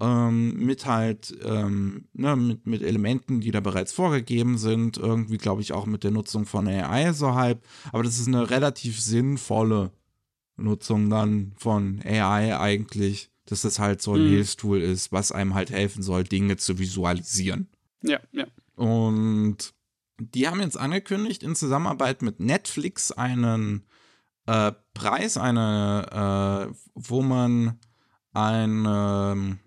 Ähm, 0.01 0.57
mit 0.57 0.85
halt, 0.85 1.33
ähm, 1.45 2.09
ne, 2.11 2.35
mit, 2.35 2.67
mit 2.67 2.81
Elementen, 2.83 3.39
die 3.39 3.51
da 3.51 3.61
bereits 3.61 3.93
vorgegeben 3.93 4.57
sind, 4.57 4.97
irgendwie, 4.97 5.37
glaube 5.37 5.61
ich, 5.61 5.71
auch 5.71 5.85
mit 5.85 6.03
der 6.03 6.11
Nutzung 6.11 6.45
von 6.45 6.67
AI 6.67 7.13
so 7.13 7.33
halb. 7.33 7.63
Aber 7.93 8.03
das 8.03 8.19
ist 8.19 8.27
eine 8.27 8.49
relativ 8.49 8.99
sinnvolle 8.99 9.91
Nutzung 10.57 11.09
dann 11.09 11.53
von 11.57 12.01
AI 12.03 12.57
eigentlich, 12.59 13.29
dass 13.45 13.61
das 13.61 13.79
halt 13.79 14.01
so 14.01 14.15
ein 14.15 14.23
Mhm. 14.23 14.27
Hilfstool 14.27 14.81
ist, 14.81 15.13
was 15.13 15.31
einem 15.31 15.53
halt 15.53 15.69
helfen 15.71 16.03
soll, 16.03 16.25
Dinge 16.25 16.57
zu 16.57 16.77
visualisieren. 16.77 17.69
Ja, 18.05 18.19
ja. 18.31 18.45
Und 18.75 19.73
die 20.19 20.47
haben 20.47 20.61
jetzt 20.61 20.77
angekündigt, 20.77 21.43
in 21.43 21.55
Zusammenarbeit 21.55 22.21
mit 22.21 22.39
Netflix 22.39 23.11
einen 23.11 23.85
äh, 24.45 24.71
Preis, 24.93 25.37
eine, 25.37 26.69
äh, 26.71 26.75
wo 26.93 27.21
man 27.21 27.79
ein, 28.33 28.85
ähm, 28.87 29.59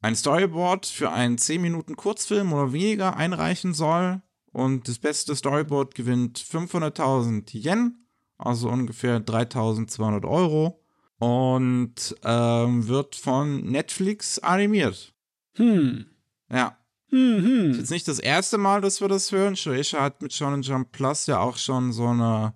ein 0.00 0.16
Storyboard 0.16 0.86
für 0.86 1.10
einen 1.10 1.38
10 1.38 1.62
Minuten 1.62 1.96
Kurzfilm 1.96 2.52
oder 2.52 2.72
weniger 2.72 3.16
einreichen 3.16 3.74
soll. 3.74 4.22
Und 4.52 4.88
das 4.88 4.98
beste 4.98 5.34
Storyboard 5.34 5.94
gewinnt 5.94 6.38
500.000 6.38 7.52
Yen, 7.54 8.06
also 8.38 8.68
ungefähr 8.68 9.24
3.200 9.24 10.26
Euro. 10.26 10.82
Und 11.18 12.14
ähm, 12.24 12.88
wird 12.88 13.16
von 13.16 13.64
Netflix 13.64 14.38
animiert. 14.38 15.14
Hm. 15.54 16.06
Ja, 16.50 16.76
Hm, 17.10 17.70
ist 17.70 17.78
jetzt 17.78 17.90
nicht 17.90 18.08
das 18.08 18.18
erste 18.18 18.58
Mal, 18.58 18.80
dass 18.80 19.00
wir 19.00 19.08
das 19.08 19.30
hören. 19.30 19.56
Shueisha 19.56 20.02
hat 20.02 20.22
mit 20.22 20.32
Shonen 20.32 20.62
Jump 20.62 20.92
Plus 20.92 21.26
ja 21.26 21.38
auch 21.38 21.56
schon 21.56 21.92
so 21.92 22.08
eine 22.08 22.54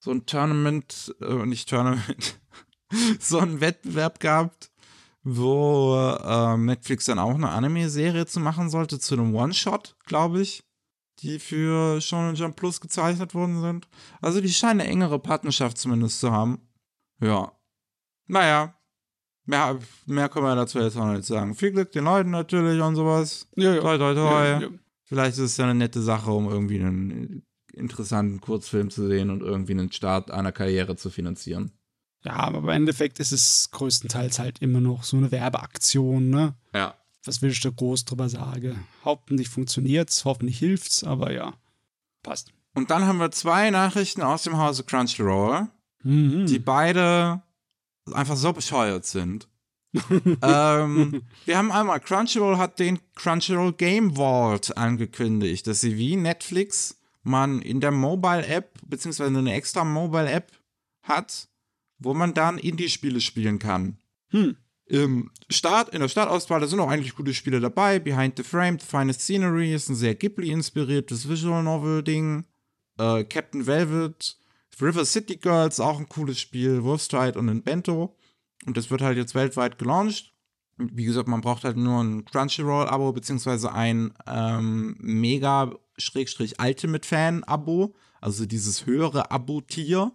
so 0.00 0.10
ein 0.10 0.26
Tournament, 0.26 1.14
äh, 1.20 1.46
nicht 1.46 1.68
Tournament, 1.68 2.40
so 3.20 3.38
einen 3.38 3.60
Wettbewerb 3.60 4.18
gehabt, 4.18 4.70
wo 5.22 5.94
ähm, 6.24 6.64
Netflix 6.64 7.04
dann 7.04 7.18
auch 7.18 7.34
eine 7.34 7.50
Anime-Serie 7.50 8.26
zu 8.26 8.40
machen 8.40 8.70
sollte, 8.70 8.98
zu 8.98 9.14
einem 9.14 9.34
One-Shot, 9.34 9.96
glaube 10.06 10.40
ich, 10.40 10.64
die 11.18 11.38
für 11.38 12.00
Shonen 12.00 12.34
Jump 12.34 12.56
Plus 12.56 12.80
gezeichnet 12.80 13.34
worden 13.34 13.60
sind. 13.60 13.88
Also 14.22 14.40
die 14.40 14.52
scheinen 14.52 14.80
eine 14.80 14.90
engere 14.90 15.18
Partnerschaft 15.18 15.76
zumindest 15.76 16.20
zu 16.20 16.32
haben. 16.32 16.66
Ja. 17.20 17.52
Naja. 18.26 18.74
Mehr, 19.50 19.78
mehr 20.06 20.28
können 20.28 20.46
wir 20.46 20.54
dazu 20.54 20.78
jetzt 20.78 20.96
auch 20.96 21.12
nicht 21.12 21.24
sagen. 21.24 21.54
Viel 21.54 21.72
Glück 21.72 21.92
den 21.92 22.04
Leuten 22.04 22.30
natürlich 22.30 22.80
und 22.80 22.94
sowas. 22.96 23.46
Ja, 23.56 23.74
ja. 23.74 23.80
Toi, 23.80 23.98
toi, 23.98 24.14
toi. 24.14 24.44
Ja, 24.44 24.60
ja. 24.60 24.68
Vielleicht 25.04 25.32
ist 25.38 25.44
es 25.44 25.56
ja 25.56 25.64
eine 25.64 25.74
nette 25.74 26.00
Sache, 26.00 26.30
um 26.30 26.48
irgendwie 26.48 26.78
einen 26.80 27.42
interessanten 27.72 28.40
Kurzfilm 28.40 28.90
zu 28.90 29.06
sehen 29.08 29.30
und 29.30 29.42
irgendwie 29.42 29.72
einen 29.72 29.90
Start 29.92 30.30
einer 30.30 30.52
Karriere 30.52 30.96
zu 30.96 31.10
finanzieren. 31.10 31.72
ja, 32.24 32.34
aber 32.36 32.58
im 32.58 32.68
Endeffekt 32.68 33.18
ist 33.20 33.32
es 33.32 33.70
größtenteils 33.72 34.38
halt 34.38 34.60
immer 34.60 34.80
noch 34.80 35.02
so 35.04 35.16
eine 35.16 35.30
Werbeaktion, 35.32 36.30
ne? 36.30 36.54
Ja. 36.74 36.94
Was 37.24 37.42
willst 37.42 37.64
du 37.64 37.72
groß 37.72 38.04
drüber 38.06 38.28
sagen? 38.28 38.84
Hoffentlich 39.04 39.48
funktioniert's, 39.48 40.24
hoffentlich 40.24 40.58
hilft's, 40.58 41.04
aber 41.04 41.32
ja. 41.32 41.54
Passt. 42.22 42.52
Und 42.74 42.90
dann 42.90 43.04
haben 43.04 43.18
wir 43.18 43.30
zwei 43.30 43.70
Nachrichten 43.70 44.22
aus 44.22 44.44
dem 44.44 44.56
Hause 44.58 44.84
Crunchyroll, 44.84 45.68
Mhm. 46.02 46.46
die 46.46 46.58
beide 46.58 47.42
einfach 48.12 48.36
so 48.36 48.52
bescheuert 48.52 49.06
sind. 49.06 49.48
ähm, 50.42 51.22
wir 51.44 51.58
haben 51.58 51.72
einmal, 51.72 52.00
Crunchyroll 52.00 52.58
hat 52.58 52.78
den 52.78 53.00
Crunchyroll 53.16 53.72
Game 53.72 54.14
Vault 54.14 54.76
angekündigt, 54.76 55.66
dass 55.66 55.80
sie 55.80 55.96
wie 55.96 56.16
Netflix 56.16 56.96
man 57.22 57.60
in 57.60 57.80
der 57.80 57.90
Mobile-App, 57.90 58.78
beziehungsweise 58.86 59.36
eine 59.36 59.52
extra 59.52 59.84
Mobile-App 59.84 60.52
hat, 61.02 61.48
wo 61.98 62.14
man 62.14 62.34
dann 62.34 62.58
Indie-Spiele 62.58 63.20
spielen 63.20 63.58
kann. 63.58 63.98
Hm. 64.28 64.56
Im 64.86 65.30
Start, 65.48 65.90
in 65.90 66.00
der 66.00 66.08
Startauswahl, 66.08 66.60
da 66.60 66.66
sind 66.66 66.80
auch 66.80 66.88
eigentlich 66.88 67.14
gute 67.14 67.34
Spiele 67.34 67.60
dabei. 67.60 67.98
Behind 67.98 68.36
the 68.36 68.42
Frame, 68.42 68.78
The 68.78 68.86
Finest 68.86 69.20
Scenery 69.20 69.72
ist 69.72 69.88
ein 69.88 69.94
sehr 69.94 70.14
Ghibli-inspiriertes 70.14 71.28
Visual 71.28 71.62
Novel-Ding. 71.62 72.44
Äh, 72.98 73.24
Captain 73.24 73.66
Velvet, 73.66 74.36
River 74.82 75.04
City 75.04 75.36
Girls, 75.36 75.80
auch 75.80 75.98
ein 75.98 76.08
cooles 76.08 76.38
Spiel. 76.40 76.82
Wolfstride 76.84 77.38
und 77.38 77.48
ein 77.48 77.62
Bento. 77.62 78.16
Und 78.66 78.76
das 78.76 78.90
wird 78.90 79.00
halt 79.02 79.16
jetzt 79.16 79.34
weltweit 79.34 79.78
gelauncht. 79.78 80.32
Wie 80.76 81.04
gesagt, 81.04 81.28
man 81.28 81.40
braucht 81.42 81.64
halt 81.64 81.76
nur 81.76 82.02
ein 82.02 82.24
Crunchyroll-Abo, 82.24 83.12
beziehungsweise 83.12 83.72
ein 83.72 84.14
ähm, 84.26 84.96
Mega-Ultimate-Fan-Abo. 85.00 87.94
Also 88.20 88.46
dieses 88.46 88.86
höhere 88.86 89.30
Abo-Tier. 89.30 90.12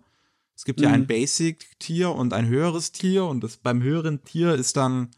Es 0.56 0.64
gibt 0.64 0.80
ja 0.80 0.90
Mhm. 0.90 0.96
ein 0.96 1.08
Basic-Tier 1.08 2.12
und 2.12 2.34
ein 2.34 2.48
höheres 2.48 2.92
Tier. 2.92 3.26
Und 3.26 3.44
das 3.44 3.58
beim 3.58 3.82
höheren 3.82 4.24
Tier 4.24 4.54
ist 4.56 4.78
dann, 4.78 5.12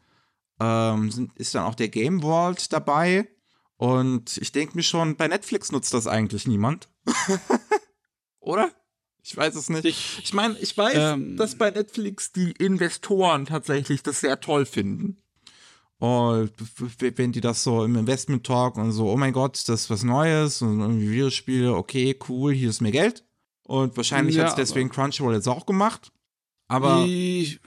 ähm, 0.60 1.12
sind, 1.12 1.34
ist 1.38 1.54
dann 1.56 1.64
auch 1.64 1.76
der 1.76 1.90
Game 1.90 2.22
Vault 2.22 2.72
dabei. 2.74 3.28
Und 3.76 4.38
ich 4.38 4.52
denke 4.52 4.76
mir 4.76 4.84
schon, 4.84 5.16
bei 5.18 5.28
Netflix 5.28 5.72
nutzt 5.72 5.94
das 5.94 6.08
eigentlich 6.08 6.48
niemand. 6.48 6.90
Oder? 8.40 8.72
Ich 9.30 9.36
weiß 9.36 9.56
es 9.56 9.70
nicht. 9.70 9.84
Ich- 9.84 10.20
Ich 10.24 10.34
meine, 10.34 10.58
ich 10.60 10.78
weiß, 10.78 11.16
Ähm. 11.16 11.36
dass 11.36 11.56
bei 11.56 11.70
Netflix 11.70 12.32
die 12.32 12.52
Investoren 12.54 13.46
tatsächlich 13.46 14.02
das 14.02 14.22
sehr 14.22 14.40
toll 14.40 14.66
finden. 14.66 15.18
Und 16.00 16.52
wenn 17.00 17.32
die 17.34 17.42
das 17.42 17.62
so 17.64 17.84
im 17.84 17.96
Investment 17.96 18.46
Talk 18.46 18.78
und 18.78 18.92
so, 18.94 19.10
oh 19.10 19.18
mein 19.18 19.34
Gott, 19.34 19.56
das 19.68 19.82
ist 19.82 19.90
was 19.90 20.04
Neues 20.04 20.62
und 20.62 20.80
irgendwie 20.80 21.10
Videospiele, 21.10 21.74
okay, 21.76 22.18
cool, 22.30 22.54
hier 22.54 22.70
ist 22.70 22.82
mehr 22.82 22.92
Geld. 22.92 23.26
Und 23.66 23.98
wahrscheinlich 23.98 24.36
Ja, 24.36 24.44
hat 24.44 24.50
es 24.52 24.56
deswegen 24.56 24.90
Crunchyroll 24.90 25.34
jetzt 25.34 25.48
auch 25.50 25.66
gemacht. 25.66 26.12
Aber 26.70 27.04
Ich, 27.06 27.60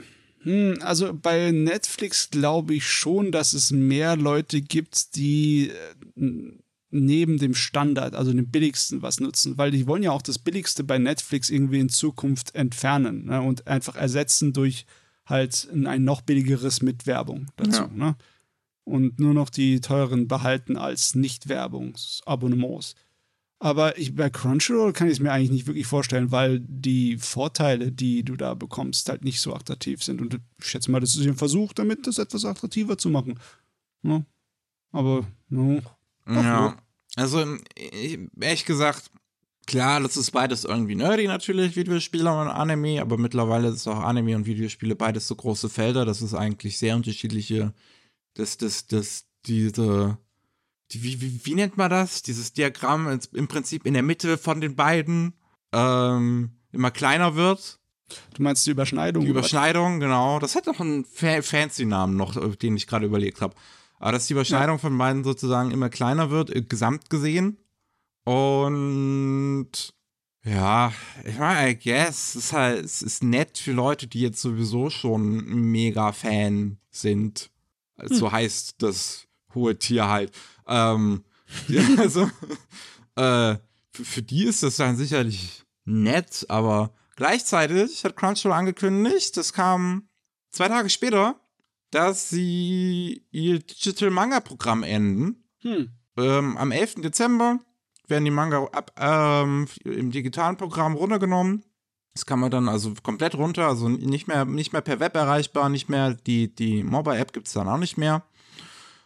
hm, 0.42 0.78
also 0.80 1.12
bei 1.12 1.50
Netflix 1.50 2.30
glaube 2.30 2.74
ich 2.74 2.86
schon, 2.88 3.32
dass 3.32 3.52
es 3.52 3.70
mehr 3.70 4.16
Leute 4.16 4.62
gibt, 4.62 5.16
die 5.16 5.70
äh, 6.16 6.52
neben 6.90 7.38
dem 7.38 7.54
Standard, 7.54 8.14
also 8.14 8.32
dem 8.32 8.50
billigsten, 8.50 9.02
was 9.02 9.20
nutzen, 9.20 9.56
weil 9.58 9.70
die 9.70 9.86
wollen 9.86 10.02
ja 10.02 10.10
auch 10.10 10.22
das 10.22 10.38
billigste 10.38 10.82
bei 10.84 10.98
Netflix 10.98 11.50
irgendwie 11.50 11.78
in 11.78 11.88
Zukunft 11.88 12.54
entfernen 12.54 13.26
ne, 13.26 13.40
und 13.40 13.66
einfach 13.66 13.96
ersetzen 13.96 14.52
durch 14.52 14.86
halt 15.24 15.68
ein, 15.72 16.04
noch 16.04 16.20
billigeres 16.22 16.82
mit 16.82 17.06
Werbung 17.06 17.46
dazu. 17.56 17.82
Ja. 17.82 17.90
Ne? 17.94 18.16
Und 18.84 19.20
nur 19.20 19.34
noch 19.34 19.50
die 19.50 19.80
teuren 19.80 20.26
behalten 20.26 20.76
als 20.76 21.14
Nicht-Werbungsabonnements. 21.14 22.96
Aber 23.62 23.98
ich, 23.98 24.14
bei 24.16 24.30
Crunchyroll 24.30 24.94
kann 24.94 25.06
ich 25.06 25.14
es 25.14 25.20
mir 25.20 25.32
eigentlich 25.32 25.50
nicht 25.50 25.66
wirklich 25.66 25.86
vorstellen, 25.86 26.32
weil 26.32 26.60
die 26.60 27.18
Vorteile, 27.18 27.92
die 27.92 28.24
du 28.24 28.34
da 28.34 28.54
bekommst, 28.54 29.08
halt 29.10 29.22
nicht 29.22 29.40
so 29.40 29.54
attraktiv 29.54 30.02
sind. 30.02 30.20
Und 30.22 30.40
ich 30.58 30.66
schätze 30.66 30.90
mal, 30.90 30.98
das 30.98 31.14
ist 31.14 31.26
ein 31.26 31.36
Versuch, 31.36 31.74
damit 31.74 32.06
das 32.06 32.18
etwas 32.18 32.46
attraktiver 32.46 32.96
zu 32.96 33.10
machen. 33.10 33.38
Ne? 34.02 34.24
Aber, 34.92 35.26
no. 35.50 35.82
Ja. 36.28 36.76
Also, 37.16 37.44
ich- 37.76 38.18
ehrlich 38.40 38.64
gesagt, 38.64 39.10
klar, 39.66 40.00
das 40.00 40.16
ist 40.16 40.30
beides 40.30 40.64
irgendwie 40.64 40.94
nerdy 40.94 41.26
natürlich, 41.26 41.76
Videospiele 41.76 42.30
und 42.30 42.48
Anime, 42.48 43.00
aber 43.00 43.18
mittlerweile 43.18 43.68
ist 43.68 43.86
auch 43.88 44.00
Anime 44.00 44.36
und 44.36 44.46
Videospiele 44.46 44.94
beides 44.96 45.26
so 45.26 45.34
große 45.34 45.68
Felder, 45.68 46.04
dass 46.04 46.20
es 46.20 46.34
eigentlich 46.34 46.78
sehr 46.78 46.96
unterschiedliche, 46.96 47.72
das, 48.34 48.56
das, 48.58 48.86
das, 48.86 49.24
diese, 49.46 50.18
die, 50.92 51.02
wie, 51.02 51.20
wie, 51.20 51.40
wie 51.44 51.54
nennt 51.54 51.76
man 51.76 51.90
das? 51.90 52.22
Dieses 52.22 52.52
Diagramm 52.52 53.08
ins- 53.08 53.26
im 53.32 53.48
Prinzip 53.48 53.86
in 53.86 53.94
der 53.94 54.02
Mitte 54.02 54.38
von 54.38 54.60
den 54.60 54.76
beiden 54.76 55.34
ähm, 55.72 56.50
immer 56.72 56.90
kleiner 56.90 57.34
wird. 57.36 57.78
Du 58.34 58.42
meinst 58.42 58.66
die 58.66 58.70
Überschneidung? 58.72 59.24
Die? 59.24 59.30
Überschneidung, 59.30 60.00
genau. 60.00 60.40
Das 60.40 60.56
hat 60.56 60.66
noch 60.66 60.80
einen 60.80 61.04
fa 61.04 61.42
fancy 61.42 61.84
Namen 61.86 62.16
noch, 62.16 62.36
äh, 62.36 62.56
den 62.56 62.76
ich 62.76 62.88
gerade 62.88 63.06
überlegt 63.06 63.40
habe. 63.40 63.54
Aber 64.00 64.12
dass 64.12 64.26
die 64.26 64.32
Überschneidung 64.32 64.78
von 64.78 64.96
beiden 64.96 65.22
sozusagen 65.22 65.70
immer 65.70 65.90
kleiner 65.90 66.30
wird, 66.30 66.50
äh, 66.50 66.62
gesamt 66.62 67.10
gesehen. 67.10 67.58
Und 68.24 69.70
ja, 70.42 70.92
ich 71.24 71.38
meine, 71.38 71.70
I 71.70 71.78
guess, 71.78 72.34
es 72.34 72.36
ist 72.36 72.52
halt, 72.54 72.84
es 72.84 73.02
ist 73.02 73.22
nett 73.22 73.58
für 73.58 73.72
Leute, 73.72 74.06
die 74.06 74.20
jetzt 74.20 74.40
sowieso 74.40 74.88
schon 74.88 75.44
mega 75.44 76.12
Fan 76.12 76.78
sind. 76.90 77.50
So 78.02 78.32
heißt 78.32 78.76
das 78.82 79.26
hohe 79.54 79.78
Tier 79.78 80.08
halt. 80.08 80.32
Ähm, 80.66 81.24
ja, 81.68 81.82
also, 81.98 82.22
äh, 83.16 83.56
für, 83.92 84.04
für 84.04 84.22
die 84.22 84.44
ist 84.44 84.62
das 84.62 84.76
dann 84.76 84.96
sicherlich 84.96 85.64
nett, 85.84 86.46
aber 86.48 86.94
gleichzeitig 87.16 88.04
hat 88.04 88.16
Crunchyroll 88.16 88.56
angekündigt, 88.56 89.36
das 89.36 89.52
kam 89.52 90.08
zwei 90.50 90.68
Tage 90.68 90.88
später, 90.88 91.39
dass 91.90 92.28
sie 92.28 93.24
ihr 93.30 93.58
Digital 93.58 94.10
Manga 94.10 94.40
Programm 94.40 94.82
enden. 94.82 95.44
Hm. 95.60 95.90
Ähm, 96.16 96.56
am 96.56 96.72
11. 96.72 96.96
Dezember 96.96 97.58
werden 98.06 98.24
die 98.24 98.30
Manga 98.30 98.64
ab, 98.72 98.92
ähm, 98.98 99.66
im 99.84 100.10
digitalen 100.10 100.56
Programm 100.56 100.94
runtergenommen. 100.94 101.64
Das 102.14 102.26
kann 102.26 102.40
man 102.40 102.50
dann 102.50 102.68
also 102.68 102.92
komplett 103.02 103.36
runter, 103.36 103.68
also 103.68 103.88
nicht 103.88 104.26
mehr, 104.26 104.44
nicht 104.44 104.72
mehr 104.72 104.82
per 104.82 104.98
Web 104.98 105.14
erreichbar, 105.14 105.68
nicht 105.68 105.88
mehr 105.88 106.14
die, 106.14 106.52
die 106.52 106.82
Mobile-App 106.82 107.32
gibt 107.32 107.46
es 107.46 107.52
dann 107.52 107.68
auch 107.68 107.78
nicht 107.78 107.96
mehr. 107.96 108.24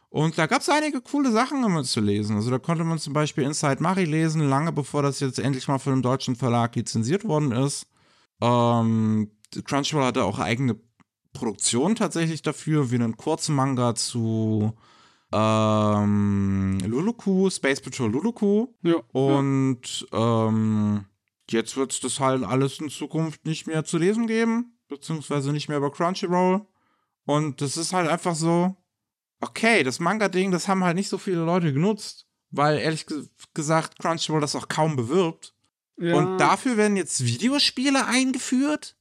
Und 0.08 0.38
da 0.38 0.46
gab 0.46 0.62
es 0.62 0.68
einige 0.68 1.00
coole 1.00 1.32
Sachen 1.32 1.64
immer 1.64 1.82
zu 1.82 2.00
lesen. 2.00 2.36
Also 2.36 2.50
da 2.50 2.58
konnte 2.58 2.84
man 2.84 2.98
zum 2.98 3.12
Beispiel 3.12 3.44
Inside 3.44 3.82
Mari 3.82 4.04
lesen, 4.04 4.48
lange 4.48 4.72
bevor 4.72 5.02
das 5.02 5.20
jetzt 5.20 5.38
endlich 5.38 5.66
mal 5.68 5.78
von 5.78 5.92
einem 5.92 6.02
deutschen 6.02 6.36
Verlag 6.36 6.76
lizenziert 6.76 7.24
worden 7.24 7.52
ist. 7.52 7.86
Ähm, 8.40 9.30
Crunchyroll 9.64 10.04
hatte 10.04 10.24
auch 10.24 10.38
eigene 10.38 10.76
Produktion 11.34 11.94
tatsächlich 11.96 12.40
dafür, 12.40 12.90
wie 12.90 12.94
einen 12.94 13.18
kurzen 13.18 13.54
Manga 13.54 13.94
zu 13.94 14.72
ähm, 15.30 16.78
Luluku, 16.86 17.50
Space 17.50 17.82
Patrol 17.82 18.10
Luluku. 18.10 18.68
Ja. 18.82 18.94
Und 19.12 20.06
ähm, 20.12 21.04
jetzt 21.50 21.76
wird 21.76 21.92
es 21.92 22.00
das 22.00 22.20
halt 22.20 22.44
alles 22.44 22.78
in 22.78 22.88
Zukunft 22.88 23.44
nicht 23.44 23.66
mehr 23.66 23.84
zu 23.84 23.98
lesen 23.98 24.26
geben, 24.26 24.78
beziehungsweise 24.88 25.52
nicht 25.52 25.68
mehr 25.68 25.78
über 25.78 25.92
Crunchyroll. 25.92 26.64
Und 27.26 27.60
das 27.60 27.76
ist 27.76 27.92
halt 27.92 28.08
einfach 28.08 28.34
so, 28.34 28.76
okay, 29.40 29.82
das 29.82 30.00
Manga-Ding, 30.00 30.50
das 30.52 30.68
haben 30.68 30.84
halt 30.84 30.96
nicht 30.96 31.08
so 31.08 31.18
viele 31.18 31.44
Leute 31.44 31.72
genutzt, 31.72 32.26
weil 32.50 32.78
ehrlich 32.78 33.06
ge 33.06 33.26
gesagt 33.54 33.98
Crunchyroll 33.98 34.40
das 34.40 34.56
auch 34.56 34.68
kaum 34.68 34.96
bewirbt. 34.96 35.54
ja. 35.98 36.14
Und 36.14 36.38
dafür 36.38 36.76
werden 36.76 36.96
jetzt 36.96 37.24
Videospiele 37.24 38.06
eingeführt? 38.06 38.96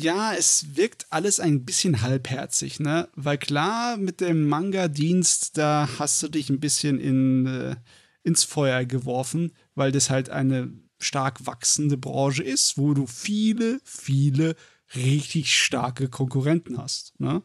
Ja, 0.00 0.32
es 0.32 0.76
wirkt 0.76 1.06
alles 1.10 1.40
ein 1.40 1.64
bisschen 1.64 2.02
halbherzig, 2.02 2.78
ne? 2.78 3.08
Weil 3.16 3.36
klar, 3.36 3.96
mit 3.96 4.20
dem 4.20 4.48
Manga-Dienst, 4.48 5.58
da 5.58 5.88
hast 5.98 6.22
du 6.22 6.28
dich 6.28 6.50
ein 6.50 6.60
bisschen 6.60 7.00
in, 7.00 7.46
äh, 7.46 7.76
ins 8.22 8.44
Feuer 8.44 8.84
geworfen, 8.84 9.52
weil 9.74 9.90
das 9.90 10.08
halt 10.08 10.30
eine 10.30 10.72
stark 11.00 11.46
wachsende 11.46 11.96
Branche 11.96 12.44
ist, 12.44 12.78
wo 12.78 12.94
du 12.94 13.06
viele, 13.08 13.80
viele 13.82 14.54
richtig 14.94 15.52
starke 15.52 16.08
Konkurrenten 16.08 16.78
hast, 16.78 17.18
ne? 17.18 17.42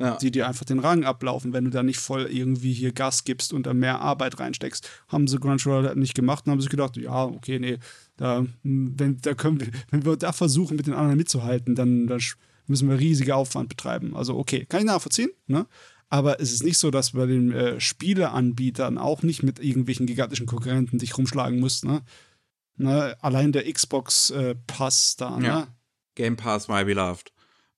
Ja. 0.00 0.16
die 0.16 0.30
dir 0.30 0.48
einfach 0.48 0.64
den 0.64 0.78
Rang 0.78 1.04
ablaufen, 1.04 1.52
wenn 1.52 1.64
du 1.64 1.70
da 1.70 1.82
nicht 1.82 1.98
voll 1.98 2.22
irgendwie 2.30 2.72
hier 2.72 2.92
Gas 2.92 3.24
gibst 3.24 3.52
und 3.52 3.66
da 3.66 3.74
mehr 3.74 4.00
Arbeit 4.00 4.40
reinsteckst. 4.40 4.88
Haben 5.08 5.28
sie 5.28 5.38
Crunchyroll 5.38 5.86
halt 5.86 5.98
nicht 5.98 6.14
gemacht 6.14 6.46
und 6.46 6.52
haben 6.52 6.60
sich 6.60 6.70
gedacht, 6.70 6.96
ja, 6.96 7.24
okay, 7.24 7.58
nee, 7.58 7.78
da, 8.16 8.46
wenn, 8.62 9.18
da 9.20 9.34
können 9.34 9.60
wir, 9.60 9.68
wenn 9.90 10.06
wir 10.06 10.16
da 10.16 10.32
versuchen, 10.32 10.76
mit 10.76 10.86
den 10.86 10.94
anderen 10.94 11.18
mitzuhalten, 11.18 11.74
dann, 11.74 12.06
dann 12.06 12.20
müssen 12.66 12.88
wir 12.88 12.98
riesige 12.98 13.34
Aufwand 13.34 13.68
betreiben. 13.68 14.16
Also, 14.16 14.38
okay, 14.38 14.64
kann 14.66 14.80
ich 14.80 14.86
nachvollziehen, 14.86 15.30
ne? 15.46 15.66
Aber 16.08 16.40
es 16.40 16.52
ist 16.52 16.64
nicht 16.64 16.78
so, 16.78 16.90
dass 16.90 17.12
bei 17.12 17.26
den 17.26 17.52
äh, 17.52 17.78
Spieleanbietern 17.78 18.98
auch 18.98 19.22
nicht 19.22 19.44
mit 19.44 19.60
irgendwelchen 19.60 20.06
gigantischen 20.06 20.46
Konkurrenten 20.46 20.98
dich 20.98 21.16
rumschlagen 21.16 21.60
musst, 21.60 21.84
ne? 21.84 22.02
ne? 22.76 23.16
Allein 23.20 23.52
der 23.52 23.70
Xbox 23.72 24.30
äh, 24.30 24.56
Pass 24.66 25.16
da, 25.16 25.38
ne? 25.38 25.46
Ja. 25.46 25.68
Game 26.16 26.36
Pass 26.36 26.68
My 26.68 26.84
Beloved. 26.84 27.32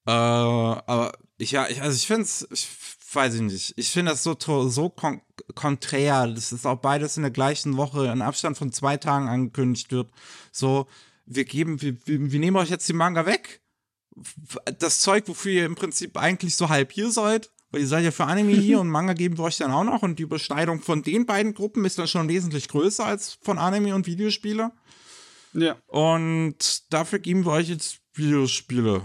Äh, 0.07 0.11
aber 0.11 1.13
ich, 1.43 1.51
ja, 1.51 1.69
ich, 1.69 1.83
also 1.83 1.97
ich 1.97 2.07
finde 2.07 2.23
es, 2.23 2.47
ich 2.53 2.69
weiß 3.13 3.35
ich 3.35 3.41
nicht, 3.41 3.75
ich 3.77 3.91
finde 3.91 4.13
das 4.13 4.23
so, 4.23 4.37
so 4.69 4.89
kon 4.89 5.21
konträr, 5.55 6.29
dass 6.29 6.53
es 6.53 6.65
auch 6.65 6.79
beides 6.79 7.17
in 7.17 7.25
der 7.25 7.33
gleichen 7.33 7.77
Woche 7.77 8.07
in 8.07 8.23
Abstand 8.23 8.57
von 8.57 8.73
zwei 8.73 8.97
Tagen 8.97 9.29
angekündigt 9.29 9.91
wird. 9.91 10.11
So, 10.53 10.87
wir 11.27 11.45
geben, 11.45 11.83
wir, 11.83 11.97
wir, 12.07 12.33
wir 12.33 12.39
nehmen 12.39 12.57
euch 12.57 12.71
jetzt 12.71 12.89
die 12.89 12.93
Manga 12.93 13.27
weg. 13.27 13.61
Das 14.79 15.01
Zeug, 15.01 15.25
wofür 15.27 15.53
ihr 15.53 15.67
im 15.67 15.75
Prinzip 15.75 16.17
eigentlich 16.17 16.55
so 16.55 16.69
halb 16.69 16.93
hier 16.93 17.11
seid. 17.11 17.51
Weil 17.71 17.81
ihr 17.81 17.89
seid 17.89 18.05
ja 18.05 18.13
für 18.13 18.25
Anime 18.25 18.53
hier 18.53 18.81
und 18.81 18.89
Manga 18.89 19.15
geben 19.15 19.37
wir 19.37 19.45
euch 19.45 19.59
dann 19.59 19.73
auch 19.73 19.85
noch. 19.85 20.03
Und 20.03 20.19
die 20.19 20.23
Überschneidung 20.23 20.81
von 20.81 21.03
den 21.03 21.27
beiden 21.27 21.55
Gruppen 21.55 21.85
ist 21.85 21.99
dann 21.99 22.09
schon 22.09 22.29
wesentlich 22.29 22.69
größer 22.69 23.05
als 23.05 23.39
von 23.43 23.59
Anime 23.59 23.95
und 23.95 24.07
Videospiele. 24.07 24.71
Ja. 25.55 25.77
Und 25.89 26.93
dafür 26.93 27.19
geben 27.19 27.45
wir 27.45 27.53
euch 27.53 27.69
jetzt 27.69 27.99
Videospiele 28.15 29.03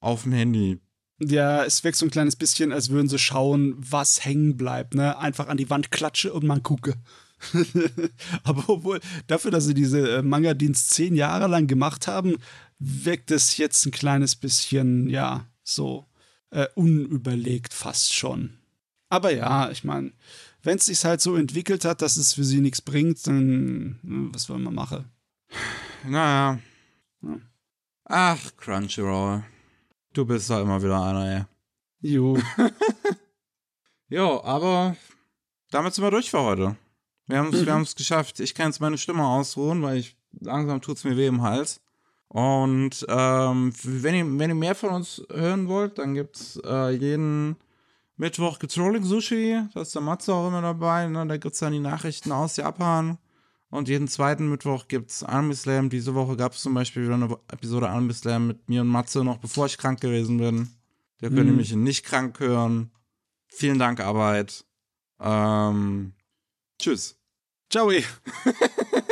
auf 0.00 0.24
dem 0.24 0.32
Handy. 0.32 0.80
Ja, 1.20 1.64
es 1.64 1.82
wirkt 1.82 1.96
so 1.96 2.06
ein 2.06 2.10
kleines 2.10 2.36
bisschen, 2.36 2.72
als 2.72 2.90
würden 2.90 3.08
sie 3.08 3.18
schauen, 3.18 3.74
was 3.78 4.24
hängen 4.24 4.56
bleibt, 4.56 4.94
ne? 4.94 5.18
Einfach 5.18 5.48
an 5.48 5.56
die 5.56 5.68
Wand 5.68 5.90
klatsche 5.90 6.32
und 6.32 6.44
man 6.44 6.62
gucke. 6.62 6.94
Aber 8.44 8.68
obwohl, 8.68 9.00
dafür, 9.26 9.50
dass 9.50 9.64
sie 9.64 9.74
diese 9.74 10.18
äh, 10.18 10.22
Manga-Dienst 10.22 10.90
zehn 10.90 11.16
Jahre 11.16 11.48
lang 11.48 11.66
gemacht 11.66 12.06
haben, 12.06 12.36
wirkt 12.78 13.30
es 13.30 13.56
jetzt 13.56 13.84
ein 13.86 13.92
kleines 13.92 14.36
bisschen, 14.36 15.08
ja, 15.08 15.46
so 15.62 16.06
äh, 16.50 16.66
unüberlegt 16.74 17.74
fast 17.74 18.14
schon. 18.14 18.58
Aber 19.08 19.32
ja, 19.32 19.70
ich 19.70 19.84
meine, 19.84 20.12
wenn 20.62 20.78
es 20.78 20.86
sich 20.86 21.04
halt 21.04 21.20
so 21.20 21.36
entwickelt 21.36 21.84
hat, 21.84 22.02
dass 22.02 22.16
es 22.16 22.34
für 22.34 22.44
sie 22.44 22.60
nichts 22.60 22.82
bringt, 22.82 23.26
dann 23.26 23.98
äh, 24.04 24.34
was 24.34 24.48
wollen 24.48 24.62
wir 24.62 24.70
machen? 24.70 25.06
Naja. 26.04 26.60
Ja. 27.22 27.40
Ach, 28.04 28.56
Crunchyroll. 28.56 29.44
Du 30.12 30.24
bist 30.24 30.50
da 30.50 30.60
immer 30.60 30.82
wieder 30.82 31.00
einer, 31.02 31.36
ey. 31.36 31.44
Jo. 32.00 32.38
Jo, 34.10 34.40
aber 34.42 34.96
damit 35.70 35.92
sind 35.92 36.02
wir 36.02 36.10
durch 36.10 36.30
für 36.30 36.40
heute. 36.40 36.76
Wir 37.26 37.38
haben 37.38 37.52
es 37.52 37.66
wir 37.66 37.72
haben's 37.74 37.94
geschafft. 37.94 38.40
Ich 38.40 38.54
kann 38.54 38.68
jetzt 38.68 38.80
meine 38.80 38.96
Stimme 38.96 39.26
ausruhen, 39.26 39.82
weil 39.82 39.98
ich 39.98 40.16
langsam 40.40 40.80
tut's 40.80 41.04
mir 41.04 41.16
weh 41.16 41.26
im 41.26 41.42
Hals. 41.42 41.82
Und 42.28 43.04
ähm, 43.06 43.72
wenn, 43.82 44.14
ihr, 44.14 44.38
wenn 44.38 44.50
ihr 44.50 44.54
mehr 44.54 44.74
von 44.74 44.90
uns 44.90 45.22
hören 45.30 45.68
wollt, 45.68 45.98
dann 45.98 46.14
gibt's 46.14 46.58
äh, 46.64 46.90
jeden 46.90 47.56
Mittwoch 48.16 48.58
gibt's 48.58 48.78
Rolling 48.78 49.04
Sushi. 49.04 49.62
Da 49.74 49.82
ist 49.82 49.94
der 49.94 50.02
Matze 50.02 50.32
auch 50.32 50.48
immer 50.48 50.62
dabei. 50.62 51.06
Ne? 51.06 51.26
Da 51.26 51.36
gibt's 51.36 51.58
dann 51.58 51.72
die 51.72 51.78
Nachrichten 51.78 52.32
aus 52.32 52.56
Japan. 52.56 53.18
Und 53.70 53.88
jeden 53.88 54.08
zweiten 54.08 54.48
Mittwoch 54.48 54.88
gibt's 54.88 55.22
Anime 55.22 55.54
Slam. 55.54 55.90
Diese 55.90 56.14
Woche 56.14 56.36
gab's 56.36 56.62
zum 56.62 56.72
Beispiel 56.74 57.04
wieder 57.04 57.14
eine 57.14 57.36
Episode 57.52 57.88
Anime 57.90 58.14
Slam 58.14 58.46
mit 58.46 58.68
mir 58.68 58.80
und 58.80 58.88
Matze, 58.88 59.22
noch 59.24 59.36
bevor 59.38 59.66
ich 59.66 59.76
krank 59.76 60.00
gewesen 60.00 60.38
bin. 60.38 60.70
Der 61.20 61.28
könnt 61.28 61.46
ihr 61.46 61.52
Mhm. 61.52 61.56
mich 61.56 61.74
nicht 61.74 62.04
krank 62.04 62.40
hören. 62.40 62.90
Vielen 63.48 63.78
Dank, 63.78 64.00
Arbeit. 64.00 64.64
Ähm, 65.20 66.12
tschüss. 66.78 67.18
Ciao. 67.70 67.90